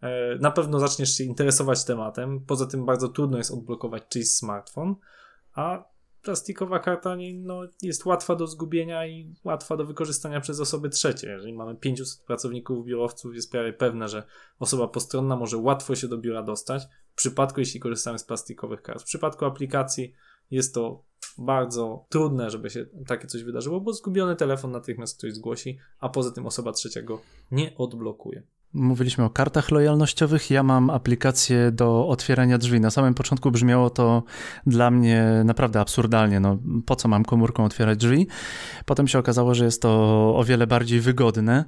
E, 0.00 0.38
na 0.38 0.50
pewno 0.50 0.78
zaczniesz 0.78 1.16
się 1.16 1.24
interesować 1.24 1.84
tematem. 1.84 2.40
Poza 2.46 2.66
tym 2.66 2.86
bardzo 2.86 3.08
trudno 3.08 3.38
jest 3.38 3.50
odblokować 3.50 4.02
czyjś 4.08 4.28
smartfon, 4.28 4.94
a 5.54 5.91
plastikowa 6.22 6.78
karta 6.78 7.16
no, 7.34 7.62
jest 7.82 8.06
łatwa 8.06 8.36
do 8.36 8.46
zgubienia 8.46 9.06
i 9.06 9.34
łatwa 9.44 9.76
do 9.76 9.86
wykorzystania 9.86 10.40
przez 10.40 10.60
osoby 10.60 10.88
trzecie. 10.88 11.30
Jeżeli 11.30 11.52
mamy 11.52 11.76
500 11.76 12.24
pracowników 12.26 12.86
biurowców, 12.86 13.34
jest 13.34 13.50
prawie 13.50 13.72
pewne, 13.72 14.08
że 14.08 14.22
osoba 14.58 14.88
postronna 14.88 15.36
może 15.36 15.56
łatwo 15.56 15.94
się 15.94 16.08
do 16.08 16.18
biura 16.18 16.42
dostać. 16.42 16.82
W 17.12 17.14
przypadku, 17.14 17.60
jeśli 17.60 17.80
korzystamy 17.80 18.18
z 18.18 18.24
plastikowych 18.24 18.82
kart. 18.82 19.02
W 19.02 19.06
przypadku 19.06 19.44
aplikacji 19.44 20.12
jest 20.50 20.74
to 20.74 21.04
bardzo 21.38 22.06
trudne, 22.08 22.50
żeby 22.50 22.70
się 22.70 22.86
takie 23.06 23.26
coś 23.26 23.44
wydarzyło, 23.44 23.80
bo 23.80 23.92
zgubiony 23.92 24.36
telefon 24.36 24.70
natychmiast 24.70 25.18
ktoś 25.18 25.34
zgłosi, 25.34 25.78
a 25.98 26.08
poza 26.08 26.30
tym 26.30 26.46
osoba 26.46 26.72
trzeciego 26.72 27.20
nie 27.50 27.76
odblokuje. 27.76 28.42
Mówiliśmy 28.74 29.24
o 29.24 29.30
kartach 29.30 29.70
lojalnościowych. 29.70 30.50
Ja 30.50 30.62
mam 30.62 30.90
aplikację 30.90 31.72
do 31.72 32.08
otwierania 32.08 32.58
drzwi. 32.58 32.80
Na 32.80 32.90
samym 32.90 33.14
początku 33.14 33.50
brzmiało 33.50 33.90
to 33.90 34.22
dla 34.66 34.90
mnie 34.90 35.42
naprawdę 35.44 35.80
absurdalnie. 35.80 36.40
No, 36.40 36.58
po 36.86 36.96
co 36.96 37.08
mam 37.08 37.24
komórką 37.24 37.64
otwierać 37.64 37.98
drzwi? 37.98 38.26
Potem 38.84 39.08
się 39.08 39.18
okazało, 39.18 39.54
że 39.54 39.64
jest 39.64 39.82
to 39.82 39.90
o 40.36 40.44
wiele 40.44 40.66
bardziej 40.66 41.00
wygodne. 41.00 41.64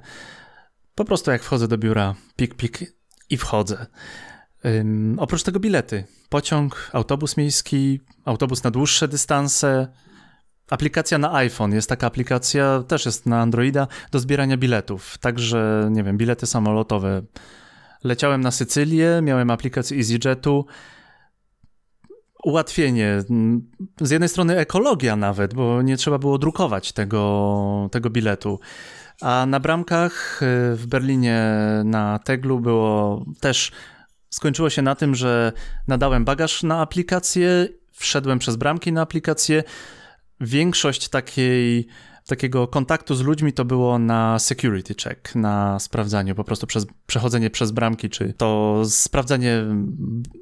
Po 0.95 1.05
prostu 1.05 1.31
jak 1.31 1.43
wchodzę 1.43 1.67
do 1.67 1.77
biura, 1.77 2.15
pik, 2.35 2.55
pik 2.55 2.79
i 3.29 3.37
wchodzę. 3.37 3.85
Um, 4.63 5.15
oprócz 5.19 5.43
tego 5.43 5.59
bilety. 5.59 6.03
Pociąg, 6.29 6.89
autobus 6.93 7.37
miejski, 7.37 7.99
autobus 8.25 8.63
na 8.63 8.71
dłuższe 8.71 9.07
dystanse, 9.07 9.87
Aplikacja 10.69 11.17
na 11.17 11.33
iPhone, 11.33 11.73
jest 11.73 11.89
taka 11.89 12.07
aplikacja, 12.07 12.83
też 12.87 13.05
jest 13.05 13.25
na 13.25 13.41
Androida, 13.41 13.87
do 14.11 14.19
zbierania 14.19 14.57
biletów. 14.57 15.17
Także, 15.17 15.89
nie 15.91 16.03
wiem, 16.03 16.17
bilety 16.17 16.45
samolotowe. 16.45 17.21
Leciałem 18.03 18.41
na 18.41 18.51
Sycylię, 18.51 19.19
miałem 19.21 19.49
aplikację 19.49 19.97
EasyJetu. 19.97 20.65
Ułatwienie. 22.43 23.23
Z 24.01 24.11
jednej 24.11 24.29
strony 24.29 24.57
ekologia 24.57 25.15
nawet, 25.15 25.53
bo 25.53 25.81
nie 25.81 25.97
trzeba 25.97 26.17
było 26.17 26.37
drukować 26.37 26.91
tego, 26.91 27.89
tego 27.91 28.09
biletu. 28.09 28.59
A 29.21 29.45
na 29.45 29.59
bramkach 29.59 30.41
y, 30.43 30.75
w 30.75 30.87
Berlinie 30.87 31.57
na 31.83 32.19
Teglu 32.19 32.59
było 32.59 33.25
też 33.39 33.71
skończyło 34.29 34.69
się 34.69 34.81
na 34.81 34.95
tym, 34.95 35.15
że 35.15 35.51
nadałem 35.87 36.25
bagaż 36.25 36.63
na 36.63 36.81
aplikację, 36.81 37.67
wszedłem 37.91 38.39
przez 38.39 38.55
bramki 38.55 38.91
na 38.91 39.01
aplikację 39.01 39.63
większość 40.41 41.09
takiej, 41.09 41.87
takiego 42.27 42.67
kontaktu 42.67 43.15
z 43.15 43.21
ludźmi 43.21 43.53
to 43.53 43.65
było 43.65 43.99
na 43.99 44.39
security 44.39 44.95
check, 45.03 45.35
na 45.35 45.79
sprawdzanie, 45.79 46.35
po 46.35 46.43
prostu 46.43 46.67
przez 46.67 46.87
przechodzenie 47.07 47.49
przez 47.49 47.71
bramki, 47.71 48.09
czy 48.09 48.33
to 48.33 48.81
sprawdzanie 48.85 49.65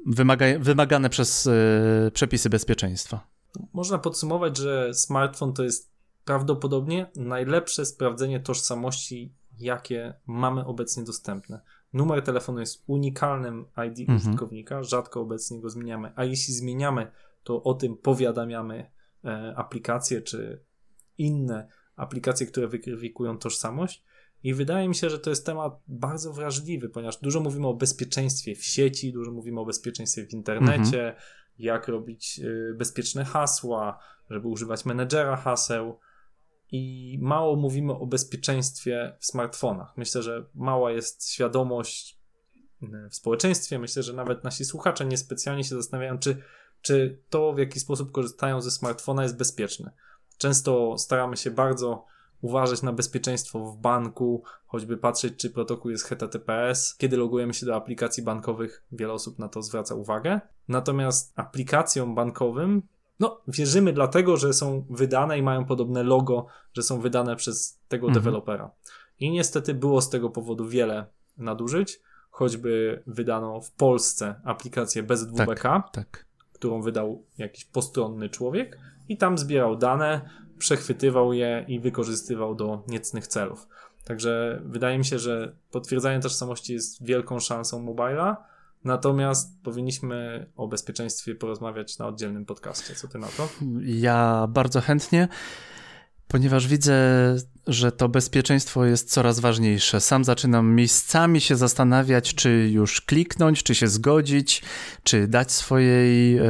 wymaga, 0.06 0.46
wymagane 0.58 1.10
przez 1.10 1.46
y, 1.46 2.10
przepisy 2.14 2.50
bezpieczeństwa. 2.50 3.26
Można 3.72 3.98
podsumować, 3.98 4.56
że 4.56 4.94
smartfon 4.94 5.52
to 5.52 5.64
jest 5.64 5.94
prawdopodobnie 6.24 7.06
najlepsze 7.16 7.86
sprawdzenie 7.86 8.40
tożsamości, 8.40 9.32
jakie 9.58 10.14
mamy 10.26 10.64
obecnie 10.64 11.04
dostępne. 11.04 11.60
Numer 11.92 12.22
telefonu 12.22 12.60
jest 12.60 12.84
unikalnym 12.86 13.66
ID 13.88 13.98
mhm. 13.98 14.18
użytkownika, 14.18 14.82
rzadko 14.82 15.20
obecnie 15.20 15.60
go 15.60 15.70
zmieniamy, 15.70 16.12
a 16.16 16.24
jeśli 16.24 16.54
zmieniamy, 16.54 17.10
to 17.44 17.62
o 17.62 17.74
tym 17.74 17.96
powiadamiamy 17.96 18.90
aplikacje 19.56 20.22
czy 20.22 20.64
inne 21.18 21.68
aplikacje, 21.96 22.46
które 22.46 22.68
wykrytykują 22.68 23.38
tożsamość. 23.38 24.04
I 24.42 24.54
wydaje 24.54 24.88
mi 24.88 24.94
się, 24.94 25.10
że 25.10 25.18
to 25.18 25.30
jest 25.30 25.46
temat 25.46 25.80
bardzo 25.88 26.32
wrażliwy, 26.32 26.88
ponieważ 26.88 27.16
dużo 27.16 27.40
mówimy 27.40 27.66
o 27.66 27.74
bezpieczeństwie 27.74 28.54
w 28.54 28.64
sieci, 28.64 29.12
dużo 29.12 29.32
mówimy 29.32 29.60
o 29.60 29.64
bezpieczeństwie 29.64 30.26
w 30.26 30.32
internecie, 30.32 31.06
mhm. 31.06 31.14
jak 31.58 31.88
robić 31.88 32.40
y, 32.44 32.74
bezpieczne 32.78 33.24
hasła, 33.24 33.98
żeby 34.30 34.48
używać 34.48 34.84
menedżera 34.84 35.36
haseł. 35.36 35.98
I 36.72 37.18
mało 37.22 37.56
mówimy 37.56 37.92
o 37.92 38.06
bezpieczeństwie 38.06 39.16
w 39.20 39.26
smartfonach. 39.26 39.96
Myślę, 39.96 40.22
że 40.22 40.46
mała 40.54 40.92
jest 40.92 41.30
świadomość 41.30 42.20
y, 42.82 42.86
w 43.10 43.14
społeczeństwie. 43.14 43.78
Myślę, 43.78 44.02
że 44.02 44.12
nawet 44.12 44.44
nasi 44.44 44.64
słuchacze 44.64 45.04
niespecjalnie 45.04 45.64
się 45.64 45.74
zastanawiają, 45.74 46.18
czy, 46.18 46.36
czy 46.84 47.18
to, 47.30 47.52
w 47.52 47.58
jaki 47.58 47.80
sposób 47.80 48.12
korzystają 48.12 48.60
ze 48.60 48.70
smartfona, 48.70 49.22
jest 49.22 49.36
bezpieczne. 49.36 49.90
Często 50.38 50.98
staramy 50.98 51.36
się 51.36 51.50
bardzo 51.50 52.04
uważać 52.40 52.82
na 52.82 52.92
bezpieczeństwo 52.92 53.58
w 53.72 53.76
banku, 53.76 54.42
choćby 54.66 54.96
patrzeć, 54.96 55.36
czy 55.36 55.50
protokół 55.50 55.90
jest 55.90 56.04
HTTPS. 56.04 56.96
Kiedy 56.96 57.16
logujemy 57.16 57.54
się 57.54 57.66
do 57.66 57.76
aplikacji 57.76 58.22
bankowych, 58.22 58.84
wiele 58.92 59.12
osób 59.12 59.38
na 59.38 59.48
to 59.48 59.62
zwraca 59.62 59.94
uwagę. 59.94 60.40
Natomiast 60.68 61.32
aplikacjom 61.36 62.14
bankowym, 62.14 62.82
no, 63.20 63.40
wierzymy 63.48 63.92
dlatego, 63.92 64.36
że 64.36 64.52
są 64.52 64.86
wydane 64.90 65.38
i 65.38 65.42
mają 65.42 65.64
podobne 65.64 66.02
logo, 66.02 66.46
że 66.72 66.82
są 66.82 67.00
wydane 67.00 67.36
przez 67.36 67.80
tego 67.88 68.06
mhm. 68.06 68.22
dewelopera. 68.24 68.70
I 69.20 69.30
niestety 69.30 69.74
było 69.74 70.00
z 70.00 70.10
tego 70.10 70.30
powodu 70.30 70.68
wiele 70.68 71.06
nadużyć, 71.36 72.00
choćby 72.30 73.02
wydano 73.06 73.60
w 73.60 73.70
Polsce 73.70 74.40
aplikację 74.44 75.02
bez 75.02 75.24
WBK, 75.24 75.62
tak, 75.62 75.90
tak. 75.92 76.26
Którą 76.54 76.82
wydał 76.82 77.24
jakiś 77.38 77.64
postronny 77.64 78.28
człowiek 78.28 78.78
i 79.08 79.16
tam 79.16 79.38
zbierał 79.38 79.76
dane, 79.76 80.20
przechwytywał 80.58 81.32
je 81.32 81.64
i 81.68 81.80
wykorzystywał 81.80 82.54
do 82.54 82.82
niecnych 82.88 83.26
celów. 83.26 83.68
Także 84.04 84.62
wydaje 84.64 84.98
mi 84.98 85.04
się, 85.04 85.18
że 85.18 85.56
potwierdzanie 85.70 86.20
tożsamości 86.20 86.72
jest 86.72 87.04
wielką 87.06 87.40
szansą 87.40 87.82
mobila, 87.82 88.44
natomiast 88.84 89.62
powinniśmy 89.62 90.46
o 90.56 90.68
bezpieczeństwie 90.68 91.34
porozmawiać 91.34 91.98
na 91.98 92.06
oddzielnym 92.06 92.44
podcaście. 92.44 92.94
Co 92.94 93.08
ty 93.08 93.18
na 93.18 93.26
to? 93.26 93.48
Ja 93.82 94.46
bardzo 94.50 94.80
chętnie 94.80 95.28
ponieważ 96.28 96.68
widzę, 96.68 96.96
że 97.66 97.92
to 97.92 98.08
bezpieczeństwo 98.08 98.84
jest 98.84 99.10
coraz 99.10 99.40
ważniejsze. 99.40 100.00
Sam 100.00 100.24
zaczynam 100.24 100.74
miejscami 100.74 101.40
się 101.40 101.56
zastanawiać, 101.56 102.34
czy 102.34 102.68
już 102.72 103.00
kliknąć, 103.00 103.62
czy 103.62 103.74
się 103.74 103.88
zgodzić, 103.88 104.62
czy 105.02 105.28
dać 105.28 105.52
swojej, 105.52 106.40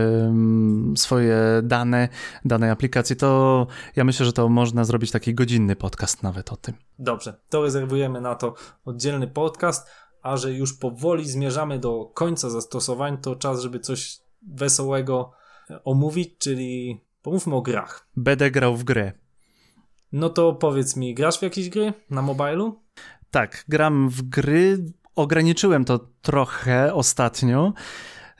swoje 0.96 1.37
dane 1.62 2.08
danej 2.44 2.70
aplikacji. 2.70 3.16
To 3.16 3.66
ja 3.96 4.04
myślę, 4.04 4.26
że 4.26 4.32
to 4.32 4.48
można 4.48 4.84
zrobić 4.84 5.10
taki 5.10 5.34
godzinny 5.34 5.76
podcast 5.76 6.22
nawet 6.22 6.52
o 6.52 6.56
tym. 6.56 6.74
Dobrze, 6.98 7.40
to 7.48 7.62
rezerwujemy 7.62 8.20
na 8.20 8.34
to 8.34 8.54
oddzielny 8.84 9.28
podcast, 9.28 9.88
a 10.22 10.37
że 10.37 10.52
już 10.52 10.78
powoli 10.78 11.28
zmierzamy 11.28 11.78
do 11.78 12.10
końca 12.14 12.50
zastosowań, 12.50 13.18
to 13.18 13.37
czas, 13.37 13.60
żeby 13.60 13.80
coś 13.80 14.18
wesołego 14.42 15.32
omówić, 15.84 16.38
czyli 16.38 17.00
pomówmy 17.22 17.54
o 17.54 17.62
grach. 17.62 18.08
Będę 18.16 18.50
grał 18.50 18.76
w 18.76 18.84
grę. 18.84 19.12
No 20.14 20.31
to 20.31 20.53
powiedz 20.53 20.96
mi, 20.96 21.14
grasz 21.14 21.38
w 21.38 21.42
jakieś 21.42 21.68
gry 21.68 21.92
na 22.11 22.22
mobilu? 22.22 22.81
Tak, 23.31 23.64
gram 23.68 24.09
w 24.09 24.22
gry. 24.22 24.85
Ograniczyłem 25.16 25.85
to 25.85 26.09
trochę 26.22 26.94
ostatnio. 26.94 27.72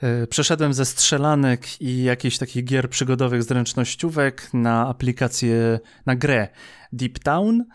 E, 0.01 0.27
przeszedłem 0.27 0.73
ze 0.73 0.85
strzelanek 0.85 1.81
i 1.81 2.03
jakichś 2.03 2.37
takich 2.37 2.65
gier 2.65 2.89
przygodowych 2.89 3.43
zręcznościówek 3.43 4.49
na 4.53 4.87
aplikację, 4.87 5.79
na 6.05 6.15
grę 6.15 6.47
Deep 6.93 7.19
Town, 7.19 7.65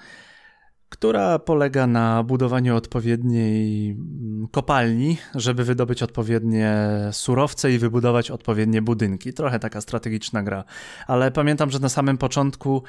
która 0.89 1.39
polega 1.39 1.87
na 1.87 2.23
budowaniu 2.23 2.77
odpowiedniej 2.77 3.91
mm, 3.91 4.49
kopalni, 4.49 5.19
żeby 5.35 5.65
wydobyć 5.65 6.03
odpowiednie 6.03 6.77
surowce 7.13 7.73
i 7.73 7.79
wybudować 7.79 8.31
odpowiednie 8.31 8.83
budynki. 8.83 9.33
Trochę 9.33 9.59
taka 9.59 9.81
strategiczna 9.81 10.43
gra. 10.43 10.65
Ale 11.07 11.31
pamiętam, 11.31 11.71
że 11.71 11.79
na 11.79 11.89
samym 11.89 12.19
początku 12.19 12.83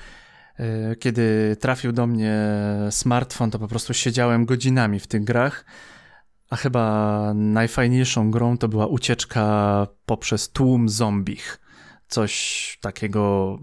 kiedy 1.00 1.56
trafił 1.60 1.92
do 1.92 2.08
mnie 2.08 2.38
smartfon, 2.90 3.52
to 3.52 3.60
po 3.60 3.68
prostu 3.68 3.94
siedziałem 3.94 4.46
godzinami 4.46 5.00
w 5.00 5.08
tych 5.08 5.24
grach. 5.24 5.66
A 6.50 6.56
chyba 6.56 7.34
najfajniejszą 7.36 8.32
grą 8.32 8.58
to 8.58 8.68
była 8.68 8.88
ucieczka 8.88 9.88
poprzez 10.06 10.50
tłum 10.50 10.90
zombich. 10.90 11.60
Coś 12.08 12.78
takiego 12.82 13.58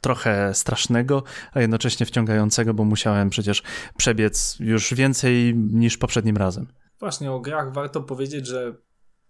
trochę 0.00 0.54
strasznego, 0.54 1.22
a 1.52 1.60
jednocześnie 1.60 2.06
wciągającego, 2.06 2.74
bo 2.74 2.84
musiałem 2.84 3.30
przecież 3.30 3.62
przebiec 3.96 4.56
już 4.60 4.94
więcej 4.94 5.54
niż 5.56 5.98
poprzednim 5.98 6.36
razem. 6.36 6.66
Właśnie 7.00 7.32
o 7.32 7.40
grach 7.40 7.72
warto 7.72 8.02
powiedzieć, 8.02 8.46
że 8.46 8.74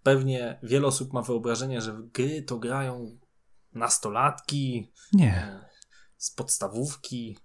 pewnie 0.03 0.59
wiele 0.63 0.87
osób 0.87 1.13
ma 1.13 1.21
wyobrażenie, 1.21 1.81
że 1.81 2.01
gry 2.13 2.41
to 2.41 2.57
grają 2.57 3.17
nastolatki. 3.73 4.91
Nie 5.13 5.72
z 6.23 6.31
podstawówki 6.31 7.37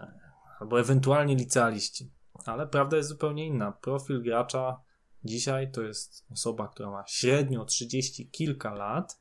e, 0.00 0.20
albo 0.60 0.80
ewentualnie 0.80 1.34
licealiści. 1.34 2.10
Ale 2.46 2.66
prawda 2.66 2.96
jest 2.96 3.08
zupełnie 3.08 3.46
inna. 3.46 3.72
Profil 3.72 4.22
gracza 4.22 4.80
dzisiaj 5.24 5.72
to 5.72 5.82
jest 5.82 6.26
osoba, 6.30 6.68
która 6.68 6.90
ma 6.90 7.04
średnio 7.06 7.64
30 7.64 8.30
kilka 8.30 8.74
lat. 8.74 9.20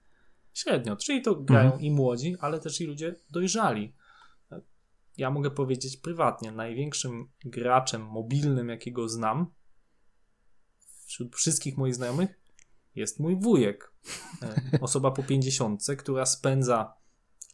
Średnio, 0.53 0.95
czyli 0.95 1.21
to 1.21 1.35
grają 1.35 1.65
mhm. 1.65 1.81
i 1.81 1.91
młodzi, 1.91 2.35
ale 2.39 2.59
też 2.59 2.81
i 2.81 2.85
ludzie 2.85 3.15
dojrzali. 3.29 3.93
Ja 5.17 5.29
mogę 5.29 5.51
powiedzieć 5.51 5.97
prywatnie, 5.97 6.51
największym 6.51 7.29
graczem 7.45 8.05
mobilnym, 8.05 8.69
jakiego 8.69 9.09
znam 9.09 9.51
wśród 11.05 11.35
wszystkich 11.35 11.77
moich 11.77 11.95
znajomych 11.95 12.39
jest 12.95 13.19
mój 13.19 13.35
wujek. 13.35 13.93
E, 14.41 14.79
osoba 14.81 15.11
po 15.11 15.23
50, 15.23 15.85
która 15.97 16.25
spędza 16.25 16.98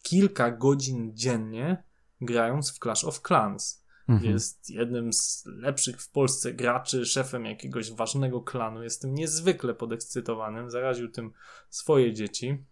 kilka 0.05 0.51
godzin 0.51 1.11
dziennie 1.15 1.83
grając 2.21 2.71
w 2.71 2.79
Clash 2.79 3.03
of 3.03 3.21
Clans. 3.21 3.85
Mhm. 4.09 4.31
Jest 4.31 4.69
jednym 4.69 5.13
z 5.13 5.43
lepszych 5.45 6.01
w 6.01 6.09
Polsce 6.09 6.53
graczy, 6.53 7.05
szefem 7.05 7.45
jakiegoś 7.45 7.91
ważnego 7.91 8.41
klanu. 8.41 8.83
Jestem 8.83 9.13
niezwykle 9.13 9.73
podekscytowanym. 9.73 10.69
Zaraził 10.69 11.11
tym 11.11 11.33
swoje 11.69 12.13
dzieci, 12.13 12.63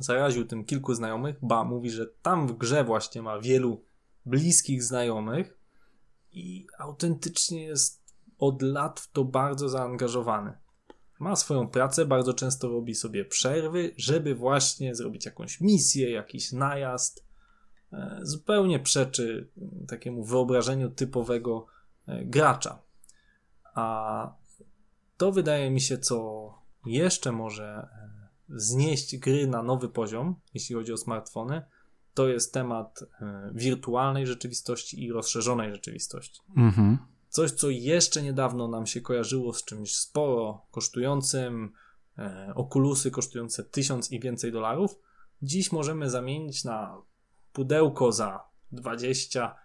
zaraził 0.00 0.44
tym 0.44 0.64
kilku 0.64 0.94
znajomych. 0.94 1.36
Ba, 1.42 1.64
mówi, 1.64 1.90
że 1.90 2.06
tam 2.22 2.48
w 2.48 2.52
grze 2.52 2.84
właśnie 2.84 3.22
ma 3.22 3.40
wielu 3.40 3.84
bliskich 4.26 4.82
znajomych 4.82 5.58
i 6.32 6.66
autentycznie 6.78 7.64
jest 7.64 8.14
od 8.38 8.62
lat 8.62 9.00
w 9.00 9.12
to 9.12 9.24
bardzo 9.24 9.68
zaangażowany 9.68 10.58
ma 11.18 11.36
swoją 11.36 11.68
pracę, 11.68 12.04
bardzo 12.04 12.34
często 12.34 12.68
robi 12.68 12.94
sobie 12.94 13.24
przerwy, 13.24 13.94
żeby 13.96 14.34
właśnie 14.34 14.94
zrobić 14.94 15.26
jakąś 15.26 15.60
misję, 15.60 16.10
jakiś 16.10 16.52
najazd. 16.52 17.24
E, 17.92 18.18
zupełnie 18.22 18.80
przeczy 18.80 19.48
takiemu 19.88 20.24
wyobrażeniu 20.24 20.90
typowego 20.90 21.66
e, 22.06 22.24
gracza. 22.24 22.82
A 23.74 24.32
to 25.16 25.32
wydaje 25.32 25.70
mi 25.70 25.80
się, 25.80 25.98
co 25.98 26.48
jeszcze 26.86 27.32
może 27.32 27.64
e, 27.64 28.10
znieść 28.48 29.16
gry 29.16 29.46
na 29.46 29.62
nowy 29.62 29.88
poziom, 29.88 30.34
jeśli 30.54 30.74
chodzi 30.74 30.92
o 30.92 30.96
smartfony, 30.96 31.62
to 32.14 32.28
jest 32.28 32.54
temat 32.54 33.04
wirtualnej 33.52 34.26
rzeczywistości 34.26 35.04
i 35.04 35.12
rozszerzonej 35.12 35.72
rzeczywistości. 35.72 36.40
Mhm. 36.56 36.98
Coś, 37.28 37.50
co 37.50 37.70
jeszcze 37.70 38.22
niedawno 38.22 38.68
nam 38.68 38.86
się 38.86 39.00
kojarzyło 39.00 39.52
z 39.52 39.64
czymś 39.64 39.96
sporo 39.96 40.66
kosztującym, 40.70 41.72
e, 42.18 42.52
okulusy 42.54 43.10
kosztujące 43.10 43.64
tysiąc 43.64 44.12
i 44.12 44.20
więcej 44.20 44.52
dolarów, 44.52 44.98
dziś 45.42 45.72
możemy 45.72 46.10
zamienić 46.10 46.64
na 46.64 47.02
pudełko 47.52 48.12
za 48.12 48.40
20 48.72 49.56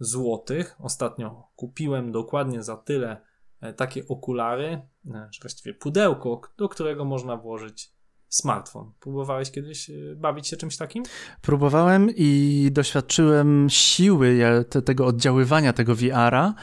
złotych. 0.00 0.76
Ostatnio 0.78 1.48
kupiłem 1.56 2.12
dokładnie 2.12 2.62
za 2.62 2.76
tyle 2.76 3.20
e, 3.60 3.72
takie 3.72 4.08
okulary, 4.08 4.82
e, 5.14 5.28
czy 5.32 5.40
właściwie 5.40 5.74
pudełko, 5.74 6.40
do 6.56 6.68
którego 6.68 7.04
można 7.04 7.36
włożyć 7.36 7.92
smartfon. 8.28 8.92
Próbowałeś 9.00 9.50
kiedyś 9.50 9.90
e, 9.90 9.92
bawić 10.16 10.48
się 10.48 10.56
czymś 10.56 10.76
takim? 10.76 11.04
Próbowałem 11.42 12.10
i 12.16 12.68
doświadczyłem 12.72 13.66
siły 13.70 14.38
tego 14.84 15.06
oddziaływania 15.06 15.72
tego 15.72 15.94
VR-a 15.94 16.48
e, 16.48 16.54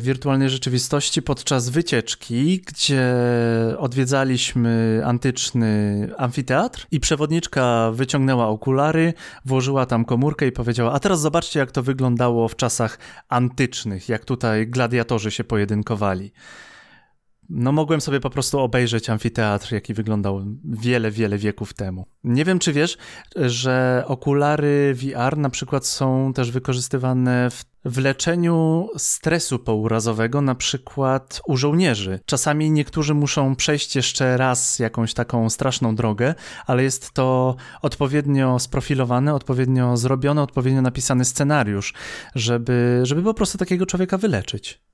wirtualnej 0.00 0.50
rzeczywistości 0.50 1.22
podczas 1.22 1.68
wycieczki, 1.68 2.62
gdzie 2.66 3.14
odwiedzaliśmy 3.78 5.02
antyczny 5.04 6.08
amfiteatr 6.18 6.86
i 6.90 7.00
przewodniczka 7.00 7.90
wyciągnęła 7.94 8.48
okulary, 8.48 9.14
włożyła 9.44 9.86
tam 9.86 10.04
komórkę 10.04 10.46
i 10.46 10.52
powiedziała: 10.52 10.92
A 10.92 11.00
teraz 11.00 11.20
zobaczcie, 11.20 11.60
jak 11.60 11.70
to 11.70 11.82
wyglądało 11.82 12.48
w 12.48 12.56
czasach 12.56 12.98
antycznych, 13.28 14.08
jak 14.08 14.24
tutaj 14.24 14.66
gladiatorzy 14.66 15.30
się 15.30 15.44
pojedynkowali 15.44 16.32
no 17.48 17.72
mogłem 17.72 18.00
sobie 18.00 18.20
po 18.20 18.30
prostu 18.30 18.58
obejrzeć 18.58 19.10
amfiteatr, 19.10 19.72
jaki 19.72 19.94
wyglądał 19.94 20.44
wiele, 20.64 21.10
wiele 21.10 21.38
wieków 21.38 21.74
temu. 21.74 22.06
Nie 22.24 22.44
wiem, 22.44 22.58
czy 22.58 22.72
wiesz, 22.72 22.98
że 23.36 24.04
okulary 24.06 24.94
VR 24.94 25.36
na 25.38 25.50
przykład 25.50 25.86
są 25.86 26.32
też 26.32 26.50
wykorzystywane 26.50 27.50
w 27.50 27.73
w 27.84 27.98
leczeniu 27.98 28.88
stresu 28.96 29.58
pourazowego, 29.58 30.40
na 30.40 30.54
przykład 30.54 31.40
u 31.46 31.56
żołnierzy. 31.56 32.20
Czasami 32.26 32.70
niektórzy 32.70 33.14
muszą 33.14 33.56
przejść 33.56 33.96
jeszcze 33.96 34.36
raz 34.36 34.78
jakąś 34.78 35.14
taką 35.14 35.50
straszną 35.50 35.94
drogę, 35.94 36.34
ale 36.66 36.82
jest 36.82 37.12
to 37.12 37.56
odpowiednio 37.82 38.58
sprofilowane, 38.58 39.34
odpowiednio 39.34 39.96
zrobione, 39.96 40.42
odpowiednio 40.42 40.82
napisany 40.82 41.24
scenariusz, 41.24 41.94
żeby, 42.34 43.00
żeby 43.02 43.22
po 43.22 43.34
prostu 43.34 43.58
takiego 43.58 43.86
człowieka 43.86 44.18
wyleczyć. 44.18 44.84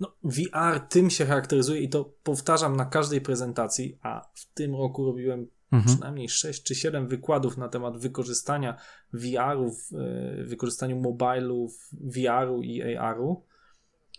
No, 0.00 0.16
VR 0.22 0.80
tym 0.88 1.10
się 1.10 1.26
charakteryzuje 1.26 1.80
i 1.80 1.88
to 1.88 2.04
powtarzam 2.22 2.76
na 2.76 2.84
każdej 2.84 3.20
prezentacji, 3.20 3.98
a 4.02 4.28
w 4.34 4.52
tym 4.54 4.74
roku 4.74 5.04
robiłem 5.04 5.46
mhm. 5.72 5.94
przynajmniej 5.94 6.28
6 6.28 6.62
czy 6.62 6.74
7 6.74 7.08
wykładów 7.08 7.56
na 7.56 7.68
temat 7.68 7.98
wykorzystania 7.98 8.76
VR-u, 9.12 9.76
e, 9.98 10.44
wykorzystaniu 10.44 11.00
mobilów, 11.00 11.88
VR-u 11.92 12.62
i 12.62 12.96
AR-u. 12.96 13.44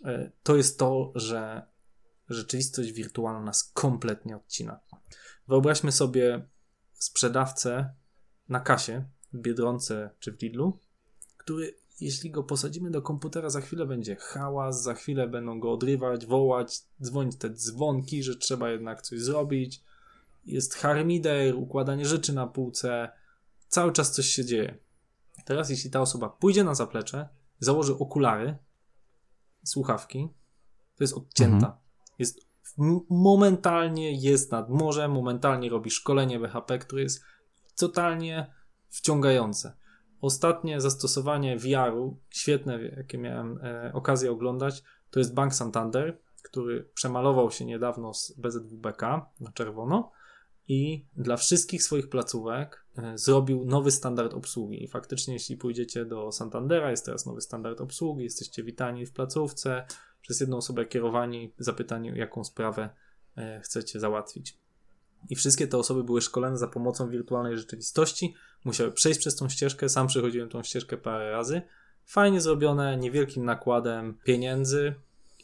E, 0.04 0.30
to 0.42 0.56
jest 0.56 0.78
to, 0.78 1.12
że 1.14 1.62
rzeczywistość 2.28 2.92
wirtualna 2.92 3.40
nas 3.40 3.72
kompletnie 3.74 4.36
odcina. 4.36 4.80
Wyobraźmy 5.48 5.92
sobie 5.92 6.46
sprzedawcę 6.92 7.94
na 8.48 8.60
kasie 8.60 9.04
w 9.32 9.38
Biedronce 9.38 10.10
czy 10.18 10.32
w 10.32 10.42
Lidlu, 10.42 10.78
który 11.36 11.74
jeśli 12.00 12.30
go 12.30 12.42
posadzimy 12.42 12.90
do 12.90 13.02
komputera, 13.02 13.50
za 13.50 13.60
chwilę 13.60 13.86
będzie 13.86 14.16
hałas, 14.16 14.82
za 14.82 14.94
chwilę 14.94 15.28
będą 15.28 15.60
go 15.60 15.72
odrywać, 15.72 16.26
wołać, 16.26 16.78
dzwonić 17.02 17.36
te 17.36 17.50
dzwonki, 17.50 18.22
że 18.22 18.36
trzeba 18.36 18.70
jednak 18.70 19.02
coś 19.02 19.20
zrobić. 19.20 19.82
Jest 20.48 20.74
harmider, 20.74 21.54
układanie 21.54 22.06
rzeczy 22.06 22.32
na 22.32 22.46
półce, 22.46 23.08
cały 23.68 23.92
czas 23.92 24.12
coś 24.12 24.26
się 24.26 24.44
dzieje. 24.44 24.78
Teraz, 25.44 25.70
jeśli 25.70 25.90
ta 25.90 26.00
osoba 26.00 26.28
pójdzie 26.28 26.64
na 26.64 26.74
zaplecze, 26.74 27.28
założy 27.58 27.98
okulary, 27.98 28.56
słuchawki, 29.64 30.28
to 30.96 31.04
jest 31.04 31.14
odcięta. 31.14 31.56
Mhm. 31.56 31.72
Jest 32.18 32.48
momentalnie 33.10 34.12
jest 34.12 34.52
nad 34.52 34.70
morzem, 34.70 35.12
momentalnie 35.12 35.70
robi 35.70 35.90
szkolenie 35.90 36.38
BHP, 36.38 36.78
które 36.78 37.02
jest 37.02 37.24
totalnie 37.76 38.54
wciągające. 38.88 39.76
Ostatnie 40.20 40.80
zastosowanie 40.80 41.56
VR-u, 41.56 42.20
świetne, 42.30 42.82
jakie 42.82 43.18
miałem 43.18 43.58
e, 43.62 43.92
okazję 43.94 44.32
oglądać, 44.32 44.82
to 45.10 45.18
jest 45.18 45.34
Bank 45.34 45.54
Santander, 45.54 46.18
który 46.42 46.90
przemalował 46.94 47.50
się 47.50 47.64
niedawno 47.64 48.14
z 48.14 48.32
BZWBK 48.32 49.02
na 49.40 49.52
czerwono 49.54 50.10
i 50.68 51.06
dla 51.16 51.36
wszystkich 51.36 51.82
swoich 51.82 52.08
placówek 52.08 52.84
e, 52.98 53.18
zrobił 53.18 53.64
nowy 53.64 53.90
standard 53.90 54.34
obsługi. 54.34 54.84
I 54.84 54.88
faktycznie, 54.88 55.34
jeśli 55.34 55.56
pójdziecie 55.56 56.04
do 56.04 56.32
Santandera, 56.32 56.90
jest 56.90 57.04
teraz 57.04 57.26
nowy 57.26 57.40
standard 57.40 57.80
obsługi, 57.80 58.24
jesteście 58.24 58.62
witani 58.62 59.06
w 59.06 59.12
placówce, 59.12 59.86
przez 60.20 60.40
jedną 60.40 60.56
osobę 60.56 60.86
kierowani, 60.86 61.52
zapytani, 61.58 62.12
jaką 62.14 62.44
sprawę 62.44 62.90
e, 63.36 63.60
chcecie 63.60 64.00
załatwić. 64.00 64.58
I 65.30 65.36
wszystkie 65.36 65.66
te 65.66 65.78
osoby 65.78 66.04
były 66.04 66.20
szkolone 66.20 66.58
za 66.58 66.68
pomocą 66.68 67.10
wirtualnej 67.10 67.58
rzeczywistości, 67.58 68.34
musiały 68.64 68.92
przejść 68.92 69.20
przez 69.20 69.36
tą 69.36 69.48
ścieżkę, 69.48 69.88
sam 69.88 70.06
przechodziłem 70.06 70.48
tą 70.48 70.62
ścieżkę 70.62 70.96
parę 70.96 71.30
razy. 71.30 71.62
Fajnie 72.06 72.40
zrobione, 72.40 72.96
niewielkim 72.96 73.44
nakładem 73.44 74.18
pieniędzy, 74.24 74.94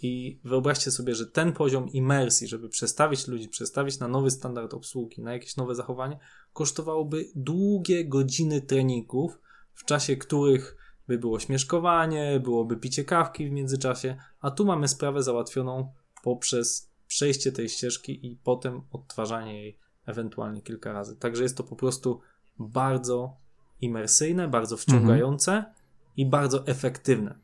i 0.03 0.41
wyobraźcie 0.45 0.91
sobie, 0.91 1.15
że 1.15 1.27
ten 1.27 1.53
poziom 1.53 1.89
imersji, 1.89 2.49
żeby 2.49 2.69
przestawić 2.69 3.29
ludzi, 3.29 3.49
przestawić 3.49 3.99
na 3.99 4.09
nowy 4.09 4.31
standard 4.31 4.75
obsługi, 4.75 5.23
na 5.23 5.33
jakieś 5.33 5.57
nowe 5.57 5.75
zachowanie, 5.75 6.19
kosztowałoby 6.53 7.25
długie 7.35 8.05
godziny 8.05 8.61
treningów, 8.61 9.39
w 9.75 9.85
czasie 9.85 10.17
których 10.17 10.77
by 11.09 11.19
było 11.19 11.41
śmieszkowanie, 11.41 12.41
byłoby 12.41 12.77
picie 12.77 13.05
kawki 13.05 13.49
w 13.49 13.53
międzyczasie, 13.53 14.17
a 14.41 14.51
tu 14.51 14.65
mamy 14.65 14.89
sprawę 14.89 15.23
załatwioną 15.23 15.93
poprzez 16.23 16.91
przejście 17.07 17.53
tej 17.53 17.69
ścieżki 17.69 18.27
i 18.27 18.37
potem 18.37 18.83
odtwarzanie 18.93 19.61
jej 19.63 19.79
ewentualnie 20.07 20.63
kilka 20.63 20.93
razy. 20.93 21.17
Także 21.17 21.43
jest 21.43 21.57
to 21.57 21.65
po 21.65 21.77
prostu 21.77 22.21
bardzo 22.59 23.37
imersyjne, 23.81 24.49
bardzo 24.49 24.77
wciągające 24.77 25.53
mhm. 25.53 25.75
i 26.17 26.27
bardzo 26.27 26.67
efektywne. 26.67 27.39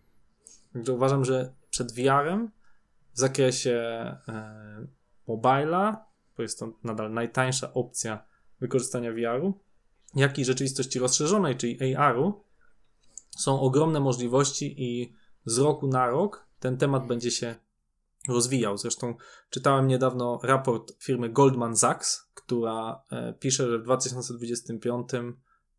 Także 0.72 0.92
uważam, 0.92 1.24
że 1.24 1.52
przed 1.80 1.92
VR-em 1.92 2.50
w 3.12 3.18
zakresie 3.18 3.72
e, 4.28 4.86
mobila, 5.28 6.06
bo 6.36 6.42
jest 6.42 6.58
to 6.58 6.72
nadal 6.84 7.12
najtańsza 7.12 7.72
opcja 7.74 8.24
wykorzystania 8.60 9.12
VR-u, 9.12 9.60
jak 10.14 10.38
i 10.38 10.44
rzeczywistości 10.44 10.98
rozszerzonej, 10.98 11.56
czyli 11.56 11.96
AR-u, 11.96 12.44
są 13.38 13.60
ogromne 13.60 14.00
możliwości 14.00 14.74
i 14.78 15.14
z 15.44 15.58
roku 15.58 15.86
na 15.86 16.06
rok 16.06 16.46
ten 16.58 16.76
temat 16.76 17.06
będzie 17.06 17.30
się 17.30 17.54
rozwijał. 18.28 18.78
Zresztą 18.78 19.14
czytałem 19.50 19.86
niedawno 19.86 20.40
raport 20.42 20.92
firmy 21.02 21.28
Goldman 21.28 21.76
Sachs, 21.76 22.30
która 22.34 23.02
e, 23.10 23.32
pisze, 23.32 23.70
że 23.70 23.78
w 23.78 23.82
2025 23.82 25.10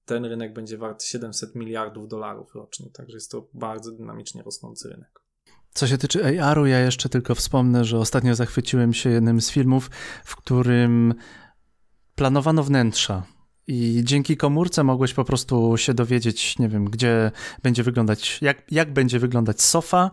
ten 0.05 0.25
rynek 0.25 0.53
będzie 0.53 0.77
wart 0.77 1.03
700 1.03 1.55
miliardów 1.55 2.07
dolarów 2.07 2.55
rocznie. 2.55 2.89
Także 2.89 3.17
jest 3.17 3.31
to 3.31 3.47
bardzo 3.53 3.91
dynamicznie 3.91 4.43
rosnący 4.43 4.89
rynek. 4.89 5.20
Co 5.73 5.87
się 5.87 5.97
tyczy 5.97 6.41
AR-u, 6.41 6.65
ja 6.65 6.79
jeszcze 6.79 7.09
tylko 7.09 7.35
wspomnę, 7.35 7.85
że 7.85 7.99
ostatnio 7.99 8.35
zachwyciłem 8.35 8.93
się 8.93 9.09
jednym 9.09 9.41
z 9.41 9.51
filmów, 9.51 9.89
w 10.25 10.35
którym 10.35 11.13
planowano 12.15 12.63
wnętrza. 12.63 13.23
I 13.67 14.01
dzięki 14.03 14.37
komórce 14.37 14.83
mogłeś 14.83 15.13
po 15.13 15.25
prostu 15.25 15.77
się 15.77 15.93
dowiedzieć, 15.93 16.59
nie 16.59 16.69
wiem, 16.69 16.85
gdzie 16.85 17.31
będzie 17.63 17.83
wyglądać, 17.83 18.39
jak, 18.41 18.71
jak 18.71 18.93
będzie 18.93 19.19
wyglądać 19.19 19.61
sofa, 19.61 20.11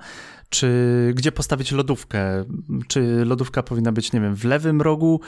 czy 0.48 1.12
gdzie 1.16 1.32
postawić 1.32 1.72
lodówkę. 1.72 2.44
Czy 2.88 3.24
lodówka 3.24 3.62
powinna 3.62 3.92
być, 3.92 4.12
nie 4.12 4.20
wiem, 4.20 4.34
w 4.36 4.44
lewym 4.44 4.82
rogu 4.82 5.20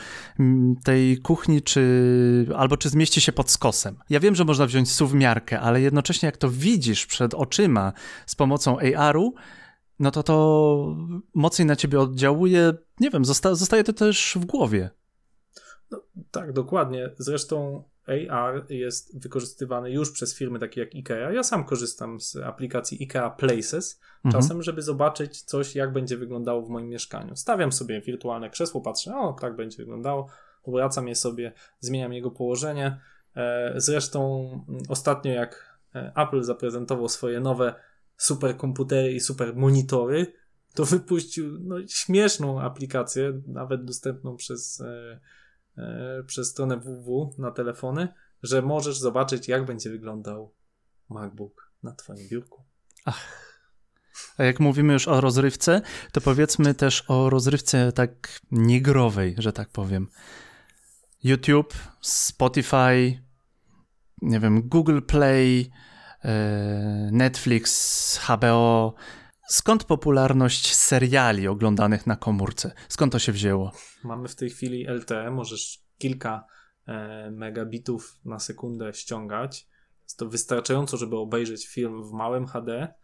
tej 0.84 1.18
kuchni, 1.18 1.62
czy 1.62 2.46
albo 2.56 2.76
czy 2.76 2.88
zmieści 2.88 3.20
się 3.20 3.32
pod 3.32 3.50
skosem. 3.50 3.96
Ja 4.10 4.20
wiem, 4.20 4.34
że 4.34 4.44
można 4.44 4.66
wziąć 4.66 4.92
suwmiarkę, 4.92 5.60
ale 5.60 5.80
jednocześnie 5.80 6.26
jak 6.26 6.36
to 6.36 6.50
widzisz 6.50 7.06
przed 7.06 7.34
oczyma 7.34 7.92
z 8.26 8.34
pomocą 8.34 8.76
AR-u, 8.96 9.34
no 10.00 10.10
to 10.10 10.22
to 10.22 10.96
mocniej 11.34 11.66
na 11.66 11.76
ciebie 11.76 12.00
oddziałuje. 12.00 12.72
Nie 13.00 13.10
wiem, 13.10 13.24
zosta 13.24 13.54
zostaje 13.54 13.84
to 13.84 13.92
też 13.92 14.38
w 14.40 14.44
głowie. 14.44 14.90
No, 15.90 16.02
tak, 16.30 16.52
dokładnie. 16.52 17.10
Zresztą 17.18 17.84
AR 18.30 18.66
jest 18.68 19.22
wykorzystywany 19.22 19.90
już 19.90 20.12
przez 20.12 20.34
firmy 20.34 20.58
takie 20.58 20.80
jak 20.80 20.94
IKEA. 20.94 21.34
Ja 21.34 21.42
sam 21.42 21.64
korzystam 21.64 22.20
z 22.20 22.36
aplikacji 22.36 22.98
IKEA 23.02 23.30
Places 23.36 24.00
mhm. 24.24 24.42
czasem, 24.42 24.62
żeby 24.62 24.82
zobaczyć 24.82 25.42
coś, 25.42 25.74
jak 25.74 25.92
będzie 25.92 26.16
wyglądało 26.16 26.62
w 26.62 26.68
moim 26.68 26.88
mieszkaniu. 26.88 27.36
Stawiam 27.36 27.72
sobie 27.72 28.00
wirtualne 28.00 28.50
krzesło, 28.50 28.80
patrzę, 28.80 29.16
o, 29.16 29.32
tak 29.32 29.56
będzie 29.56 29.76
wyglądało, 29.76 30.28
obracam 30.62 31.08
je 31.08 31.14
sobie, 31.14 31.52
zmieniam 31.80 32.12
jego 32.12 32.30
położenie. 32.30 33.00
E, 33.36 33.74
zresztą 33.76 34.50
mm, 34.68 34.82
ostatnio, 34.88 35.32
jak 35.32 35.80
e, 35.94 36.12
Apple 36.16 36.42
zaprezentował 36.42 37.08
swoje 37.08 37.40
nowe 37.40 37.74
superkomputery 38.20 39.12
i 39.12 39.20
super 39.20 39.56
monitory, 39.56 40.32
to 40.74 40.84
wypuścił 40.84 41.58
no, 41.60 41.76
śmieszną 41.88 42.60
aplikację, 42.60 43.40
nawet 43.46 43.84
dostępną 43.84 44.36
przez, 44.36 44.80
e, 44.80 45.20
e, 45.76 46.22
przez 46.26 46.48
stronę 46.48 46.76
www 46.76 47.34
na 47.38 47.50
telefony, 47.50 48.08
że 48.42 48.62
możesz 48.62 48.98
zobaczyć, 48.98 49.48
jak 49.48 49.66
będzie 49.66 49.90
wyglądał 49.90 50.54
MacBook 51.10 51.72
na 51.82 51.92
Twoim 51.94 52.28
biurku. 52.28 52.62
Ach. 53.04 53.50
A 54.38 54.44
jak 54.44 54.60
mówimy 54.60 54.92
już 54.92 55.08
o 55.08 55.20
rozrywce, 55.20 55.82
to 56.12 56.20
powiedzmy 56.20 56.74
też 56.74 57.04
o 57.08 57.30
rozrywce 57.30 57.92
tak 57.92 58.40
niegrowej, 58.50 59.34
że 59.38 59.52
tak 59.52 59.68
powiem. 59.68 60.08
YouTube, 61.24 61.74
Spotify, 62.00 63.22
nie 64.22 64.40
wiem, 64.40 64.68
Google 64.68 65.00
Play, 65.00 65.70
Netflix, 67.12 68.18
HBO. 68.18 68.94
Skąd 69.48 69.84
popularność 69.84 70.74
seriali 70.74 71.48
oglądanych 71.48 72.06
na 72.06 72.16
komórce? 72.16 72.72
Skąd 72.88 73.12
to 73.12 73.18
się 73.18 73.32
wzięło? 73.32 73.72
Mamy 74.04 74.28
w 74.28 74.36
tej 74.36 74.50
chwili 74.50 74.86
LTE, 74.86 75.30
możesz 75.30 75.84
kilka 75.98 76.44
e, 76.86 77.30
megabitów 77.30 78.18
na 78.24 78.38
sekundę 78.38 78.92
ściągać. 78.92 79.66
Jest 80.02 80.18
to 80.18 80.28
wystarczająco, 80.28 80.96
żeby 80.96 81.16
obejrzeć 81.16 81.68
film 81.68 82.04
w 82.04 82.12
małym 82.12 82.46
HD, 82.46 82.94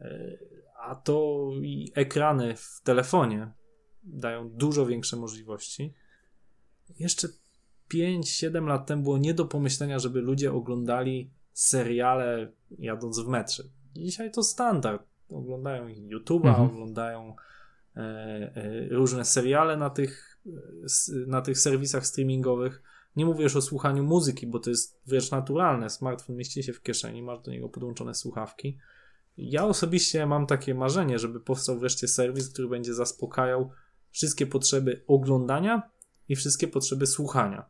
e, 0.00 0.38
a 0.82 0.94
to 0.94 1.48
i 1.62 1.92
ekrany 1.94 2.56
w 2.56 2.80
telefonie 2.84 3.52
dają 4.02 4.50
dużo 4.50 4.86
większe 4.86 5.16
możliwości. 5.16 5.94
Jeszcze 6.98 7.28
5-7 7.94 8.66
lat 8.66 8.86
temu 8.86 9.02
było 9.02 9.18
nie 9.18 9.34
do 9.34 9.44
pomyślenia, 9.44 9.98
żeby 9.98 10.20
ludzie 10.20 10.52
oglądali 10.52 11.30
seriale 11.52 12.52
jadąc 12.78 13.18
w 13.18 13.28
metrze. 13.28 13.64
Dzisiaj 13.94 14.30
to 14.30 14.42
standard. 14.42 15.02
Oglądają 15.28 15.88
YouTube'a, 15.88 16.48
mhm. 16.48 16.70
oglądają 16.70 17.36
e, 17.96 18.00
e, 18.00 18.88
różne 18.88 19.24
seriale 19.24 19.76
na 19.76 19.90
tych, 19.90 20.40
e, 20.46 20.50
na 21.26 21.42
tych 21.42 21.58
serwisach 21.58 22.06
streamingowych. 22.06 22.82
Nie 23.16 23.26
mówię 23.26 23.42
już 23.42 23.56
o 23.56 23.62
słuchaniu 23.62 24.04
muzyki, 24.04 24.46
bo 24.46 24.58
to 24.58 24.70
jest 24.70 25.00
wręcz 25.06 25.30
naturalne. 25.30 25.90
Smartfon 25.90 26.36
mieści 26.36 26.62
się 26.62 26.72
w 26.72 26.82
kieszeni, 26.82 27.22
masz 27.22 27.40
do 27.40 27.50
niego 27.50 27.68
podłączone 27.68 28.14
słuchawki 28.14 28.78
ja 29.40 29.64
osobiście 29.64 30.26
mam 30.26 30.46
takie 30.46 30.74
marzenie, 30.74 31.18
żeby 31.18 31.40
powstał 31.40 31.78
wreszcie 31.78 32.08
serwis, 32.08 32.52
który 32.52 32.68
będzie 32.68 32.94
zaspokajał 32.94 33.70
wszystkie 34.10 34.46
potrzeby 34.46 35.04
oglądania 35.06 35.90
i 36.28 36.36
wszystkie 36.36 36.68
potrzeby 36.68 37.06
słuchania. 37.06 37.64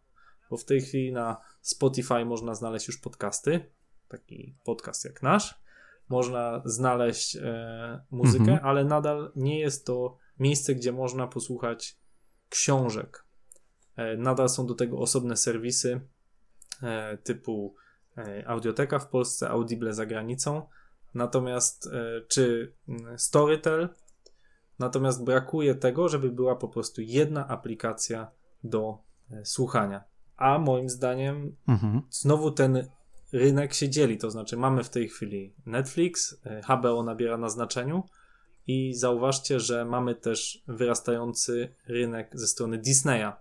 Bo 0.51 0.57
w 0.57 0.65
tej 0.65 0.81
chwili 0.81 1.13
na 1.13 1.37
Spotify 1.61 2.25
można 2.25 2.55
znaleźć 2.55 2.89
już 2.89 2.99
podcasty, 2.99 3.71
taki 4.09 4.57
podcast 4.65 5.05
jak 5.05 5.23
nasz. 5.23 5.61
Można 6.09 6.63
znaleźć 6.65 7.37
e, 7.37 8.01
muzykę, 8.11 8.53
mhm. 8.53 8.61
ale 8.63 8.85
nadal 8.85 9.33
nie 9.37 9.61
jest 9.61 9.87
to 9.87 10.17
miejsce, 10.39 10.75
gdzie 10.75 10.93
można 10.93 11.27
posłuchać 11.27 11.99
książek. 12.49 13.25
E, 13.97 14.17
nadal 14.17 14.49
są 14.49 14.67
do 14.67 14.75
tego 14.75 14.99
osobne 14.99 15.37
serwisy 15.37 16.01
e, 16.83 17.19
typu 17.19 17.75
e, 18.19 18.49
Audioteka 18.49 18.99
w 18.99 19.09
Polsce, 19.09 19.49
Audible 19.49 19.95
za 19.95 20.07
granicą, 20.07 20.67
natomiast 21.15 21.87
e, 21.87 22.21
czy 22.29 22.75
mm, 22.89 23.19
Storytel, 23.19 23.89
natomiast 24.79 25.25
brakuje 25.25 25.75
tego, 25.75 26.09
żeby 26.09 26.31
była 26.31 26.57
po 26.57 26.69
prostu 26.69 27.01
jedna 27.01 27.49
aplikacja 27.49 28.31
do 28.65 28.99
e, 29.31 29.45
słuchania. 29.45 30.05
A 30.41 30.59
moim 30.59 30.89
zdaniem 30.89 31.57
mhm. 31.69 32.03
znowu 32.11 32.51
ten 32.51 32.89
rynek 33.33 33.75
się 33.75 33.89
dzieli, 33.89 34.19
to 34.19 34.31
znaczy 34.31 34.57
mamy 34.57 34.85
w 34.85 34.91
tej 34.91 35.09
chwili 35.09 35.55
Netflix, 35.67 36.41
e, 36.47 36.61
HBO 36.63 37.03
nabiera 37.03 37.37
na 37.37 37.49
znaczeniu 37.49 38.03
i 38.67 38.95
zauważcie, 38.95 39.61
że 39.61 39.85
mamy 39.85 40.15
też 40.15 40.65
wyrastający 40.69 41.75
rynek 41.87 42.31
ze 42.33 42.47
strony 42.47 42.79
Disneya. 42.79 43.33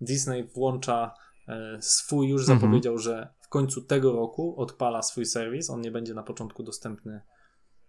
Disney 0.00 0.44
włącza 0.44 1.14
e, 1.48 1.78
swój, 1.80 2.28
już 2.28 2.42
mhm. 2.42 2.60
zapowiedział, 2.60 2.98
że 2.98 3.28
w 3.40 3.48
końcu 3.48 3.82
tego 3.82 4.12
roku 4.12 4.54
odpala 4.60 5.02
swój 5.02 5.26
serwis. 5.26 5.70
On 5.70 5.80
nie 5.80 5.90
będzie 5.90 6.14
na 6.14 6.22
początku 6.22 6.62
dostępny 6.62 7.20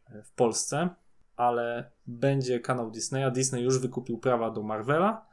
e, 0.06 0.24
w 0.24 0.32
Polsce, 0.32 0.90
ale 1.36 1.92
będzie 2.08 2.60
kanał 2.60 2.92
Disneya. 2.92 3.32
Disney 3.32 3.64
już 3.64 3.80
wykupił 3.80 4.18
prawa 4.18 4.52
do 4.52 4.64
Marvela 4.64 5.25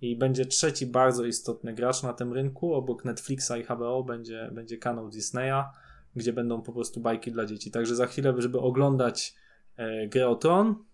i 0.00 0.16
będzie 0.16 0.46
trzeci 0.46 0.86
bardzo 0.86 1.24
istotny 1.24 1.74
gracz 1.74 2.02
na 2.02 2.12
tym 2.12 2.32
rynku. 2.32 2.74
Obok 2.74 3.04
Netflixa 3.04 3.50
i 3.60 3.64
HBO 3.64 4.04
będzie, 4.04 4.50
będzie 4.52 4.78
kanał 4.78 5.08
Disneya, 5.08 5.64
gdzie 6.16 6.32
będą 6.32 6.62
po 6.62 6.72
prostu 6.72 7.00
bajki 7.00 7.32
dla 7.32 7.46
dzieci. 7.46 7.70
Także 7.70 7.96
za 7.96 8.06
chwilę, 8.06 8.34
żeby 8.38 8.60
oglądać 8.60 9.34
e, 9.76 10.08
grę 10.08 10.28
o 10.28 10.34
Tron, 10.34 10.84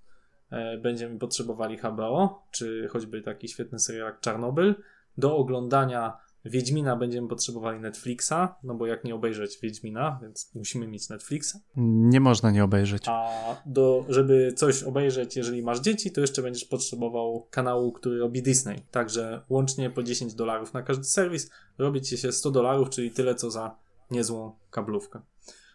e, 0.50 0.78
będziemy 0.78 1.18
potrzebowali 1.18 1.78
HBO, 1.78 2.46
czy 2.50 2.88
choćby 2.90 3.22
taki 3.22 3.48
świetny 3.48 3.78
serial 3.78 4.06
jak 4.06 4.20
Czarnobyl. 4.20 4.74
Do 5.18 5.36
oglądania 5.36 6.16
Wiedźmina 6.44 6.96
będziemy 6.96 7.28
potrzebowali 7.28 7.80
Netflixa, 7.80 8.32
no 8.62 8.74
bo 8.74 8.86
jak 8.86 9.04
nie 9.04 9.14
obejrzeć 9.14 9.58
Wiedźmina, 9.62 10.18
więc 10.22 10.50
musimy 10.54 10.86
mieć 10.86 11.08
Netflixa. 11.08 11.56
Nie 11.76 12.20
można 12.20 12.50
nie 12.50 12.64
obejrzeć. 12.64 13.04
A 13.06 13.30
do, 13.66 14.04
żeby 14.08 14.52
coś 14.56 14.82
obejrzeć, 14.82 15.36
jeżeli 15.36 15.62
masz 15.62 15.80
dzieci, 15.80 16.12
to 16.12 16.20
jeszcze 16.20 16.42
będziesz 16.42 16.64
potrzebował 16.64 17.46
kanału, 17.50 17.92
który 17.92 18.18
robi 18.18 18.42
Disney. 18.42 18.80
Także 18.90 19.42
łącznie 19.48 19.90
po 19.90 20.02
10 20.02 20.34
dolarów 20.34 20.74
na 20.74 20.82
każdy 20.82 21.04
serwis 21.04 21.50
robi 21.78 22.02
ci 22.02 22.18
się 22.18 22.32
100 22.32 22.50
dolarów, 22.50 22.90
czyli 22.90 23.10
tyle 23.10 23.34
co 23.34 23.50
za 23.50 23.76
niezłą 24.10 24.52
kablówkę. 24.70 25.20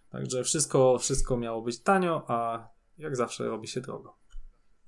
Także 0.09 0.43
wszystko, 0.43 0.97
wszystko 0.97 1.37
miało 1.37 1.61
być 1.61 1.79
tanio, 1.79 2.25
a 2.27 2.69
jak 2.97 3.15
zawsze 3.15 3.47
robi 3.47 3.67
się 3.67 3.81
drogo. 3.81 4.17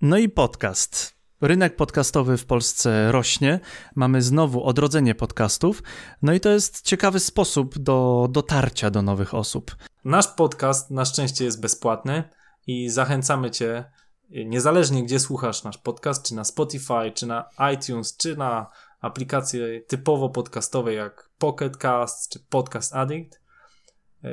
No 0.01 0.17
i 0.17 0.29
podcast. 0.29 1.18
Rynek 1.41 1.75
podcastowy 1.75 2.37
w 2.37 2.45
Polsce 2.45 3.11
rośnie, 3.11 3.59
mamy 3.95 4.21
znowu 4.21 4.63
odrodzenie 4.63 5.15
podcastów, 5.15 5.83
no 6.21 6.33
i 6.33 6.39
to 6.39 6.49
jest 6.49 6.81
ciekawy 6.81 7.19
sposób 7.19 7.77
do 7.77 8.27
dotarcia 8.31 8.89
do 8.89 9.01
nowych 9.01 9.33
osób. 9.33 9.75
Nasz 10.05 10.27
podcast 10.27 10.91
na 10.91 11.05
szczęście 11.05 11.45
jest 11.45 11.61
bezpłatny 11.61 12.23
i 12.67 12.89
zachęcamy 12.89 13.51
Cię, 13.51 13.91
niezależnie 14.29 15.03
gdzie 15.03 15.19
słuchasz 15.19 15.63
nasz 15.63 15.77
podcast, 15.77 16.27
czy 16.27 16.35
na 16.35 16.43
Spotify, 16.43 17.11
czy 17.13 17.27
na 17.27 17.49
iTunes, 17.73 18.17
czy 18.17 18.37
na 18.37 18.67
aplikacje 19.01 19.81
typowo 19.81 20.29
podcastowe 20.29 20.93
jak 20.93 21.29
Pocket 21.37 21.77
Cast 21.77 22.31
czy 22.31 22.39
Podcast 22.39 22.95
Addict. 22.95 23.41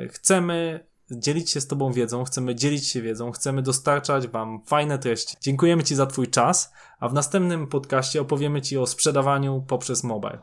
Chcemy 0.09 0.86
dzielić 1.11 1.49
się 1.49 1.61
z 1.61 1.67
Tobą 1.67 1.91
wiedzą, 1.91 2.23
chcemy 2.23 2.55
dzielić 2.55 2.87
się 2.87 3.01
wiedzą, 3.01 3.31
chcemy 3.31 3.61
dostarczać 3.61 4.27
Wam 4.27 4.61
fajne 4.65 4.99
treści. 4.99 5.35
Dziękujemy 5.41 5.83
Ci 5.83 5.95
za 5.95 6.05
Twój 6.05 6.27
czas, 6.27 6.73
a 6.99 7.09
w 7.09 7.13
następnym 7.13 7.67
podcaście 7.67 8.21
opowiemy 8.21 8.61
Ci 8.61 8.77
o 8.77 8.87
sprzedawaniu 8.87 9.63
poprzez 9.67 10.03
mobile. 10.03 10.39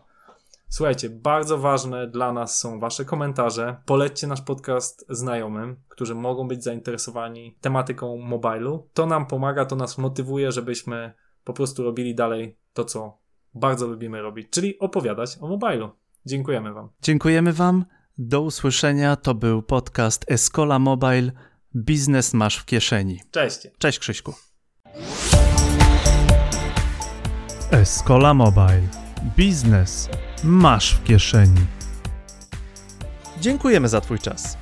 Słuchajcie, 0.69 1.11
bardzo 1.11 1.59
ważne 1.59 2.07
dla 2.07 2.33
nas 2.33 2.59
są 2.59 2.81
Wasze 2.81 3.05
komentarze. 3.05 3.77
Polećcie 3.87 4.27
nasz 4.27 4.43
podcast 4.43 5.07
znajomym, 5.09 5.77
którzy 5.89 6.15
mogą 6.15 6.49
być 6.49 6.65
zainteresowani 6.65 7.57
tematyką 7.61 8.17
mobilu. 8.17 8.89
To 8.95 9.07
nam 9.07 9.27
pomaga, 9.27 9.65
to 9.65 9.77
nas 9.77 9.99
motywuje, 9.99 10.53
żebyśmy 10.53 11.13
po 11.45 11.53
prostu 11.53 11.83
robili 11.83 12.15
dalej 12.15 12.57
to, 12.73 12.85
co 12.85 13.19
bardzo 13.55 13.87
lubimy 13.87 14.23
robić, 14.23 14.51
czyli 14.51 14.79
opowiadać 14.79 15.39
o 15.41 15.49
mobilu. 15.49 15.91
Dziękujemy 16.27 16.73
Wam. 16.73 16.89
Dziękujemy 17.03 17.53
Wam. 17.53 17.85
Do 18.19 18.41
usłyszenia. 18.41 19.17
To 19.17 19.35
był 19.35 19.63
podcast 19.63 20.25
Escola 20.29 20.79
Mobile. 20.79 21.33
Biznes 21.77 22.35
masz 22.35 22.57
w 22.57 22.65
kieszeni. 22.65 23.21
Cześć. 23.31 23.59
Cześć 23.79 23.99
Krzyśku. 23.99 24.35
Escola 27.71 28.35
Mobile. 28.35 28.89
Biznes 29.37 30.09
masz 30.45 30.95
w 30.95 31.05
kieszeni. 31.05 31.61
Dziękujemy 33.41 33.89
za 33.89 34.01
Twój 34.01 34.19
czas. 34.19 34.59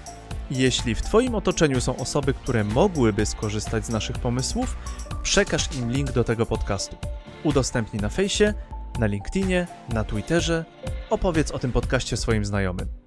Jeśli 0.50 0.94
w 0.94 1.02
Twoim 1.02 1.34
otoczeniu 1.34 1.80
są 1.80 1.96
osoby, 1.96 2.34
które 2.34 2.64
mogłyby 2.64 3.26
skorzystać 3.26 3.86
z 3.86 3.88
naszych 3.88 4.18
pomysłów, 4.18 4.76
przekaż 5.22 5.76
im 5.76 5.90
link 5.90 6.12
do 6.12 6.24
tego 6.24 6.46
podcastu. 6.46 6.96
Udostępnij 7.44 8.02
na 8.02 8.08
fejsie, 8.08 8.54
na 8.98 9.06
LinkedInie, 9.06 9.66
na 9.88 10.04
Twitterze, 10.04 10.64
opowiedz 11.10 11.50
o 11.50 11.58
tym 11.58 11.72
podcaście 11.72 12.16
swoim 12.16 12.44
znajomym. 12.44 13.01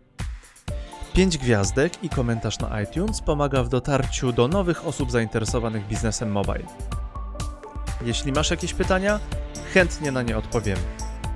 5 1.16 1.38
gwiazdek 1.38 2.04
i 2.04 2.10
komentarz 2.10 2.60
na 2.60 2.82
iTunes 2.82 3.22
pomaga 3.22 3.64
w 3.64 3.70
dotarciu 3.70 4.32
do 4.32 4.48
nowych 4.48 4.88
osób 4.88 5.12
zainteresowanych 5.12 5.88
biznesem 5.88 6.32
mobile. 6.32 6.66
Jeśli 8.02 8.32
masz 8.32 8.52
jakieś 8.52 8.74
pytania, 8.74 9.20
chętnie 9.74 10.12
na 10.12 10.22
nie 10.22 10.38
odpowiemy. 10.38 10.82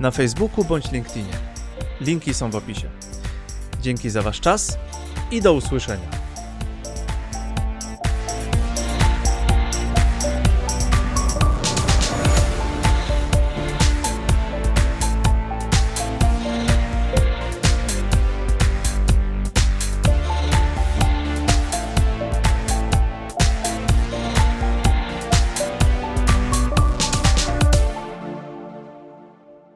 Na 0.00 0.10
Facebooku 0.10 0.64
bądź 0.64 0.92
LinkedInie. 0.92 1.32
Linki 2.00 2.34
są 2.34 2.50
w 2.50 2.56
opisie. 2.56 2.88
Dzięki 3.80 4.10
za 4.10 4.22
Wasz 4.22 4.40
czas 4.40 4.78
i 5.30 5.42
do 5.42 5.52
usłyszenia. 5.52 6.19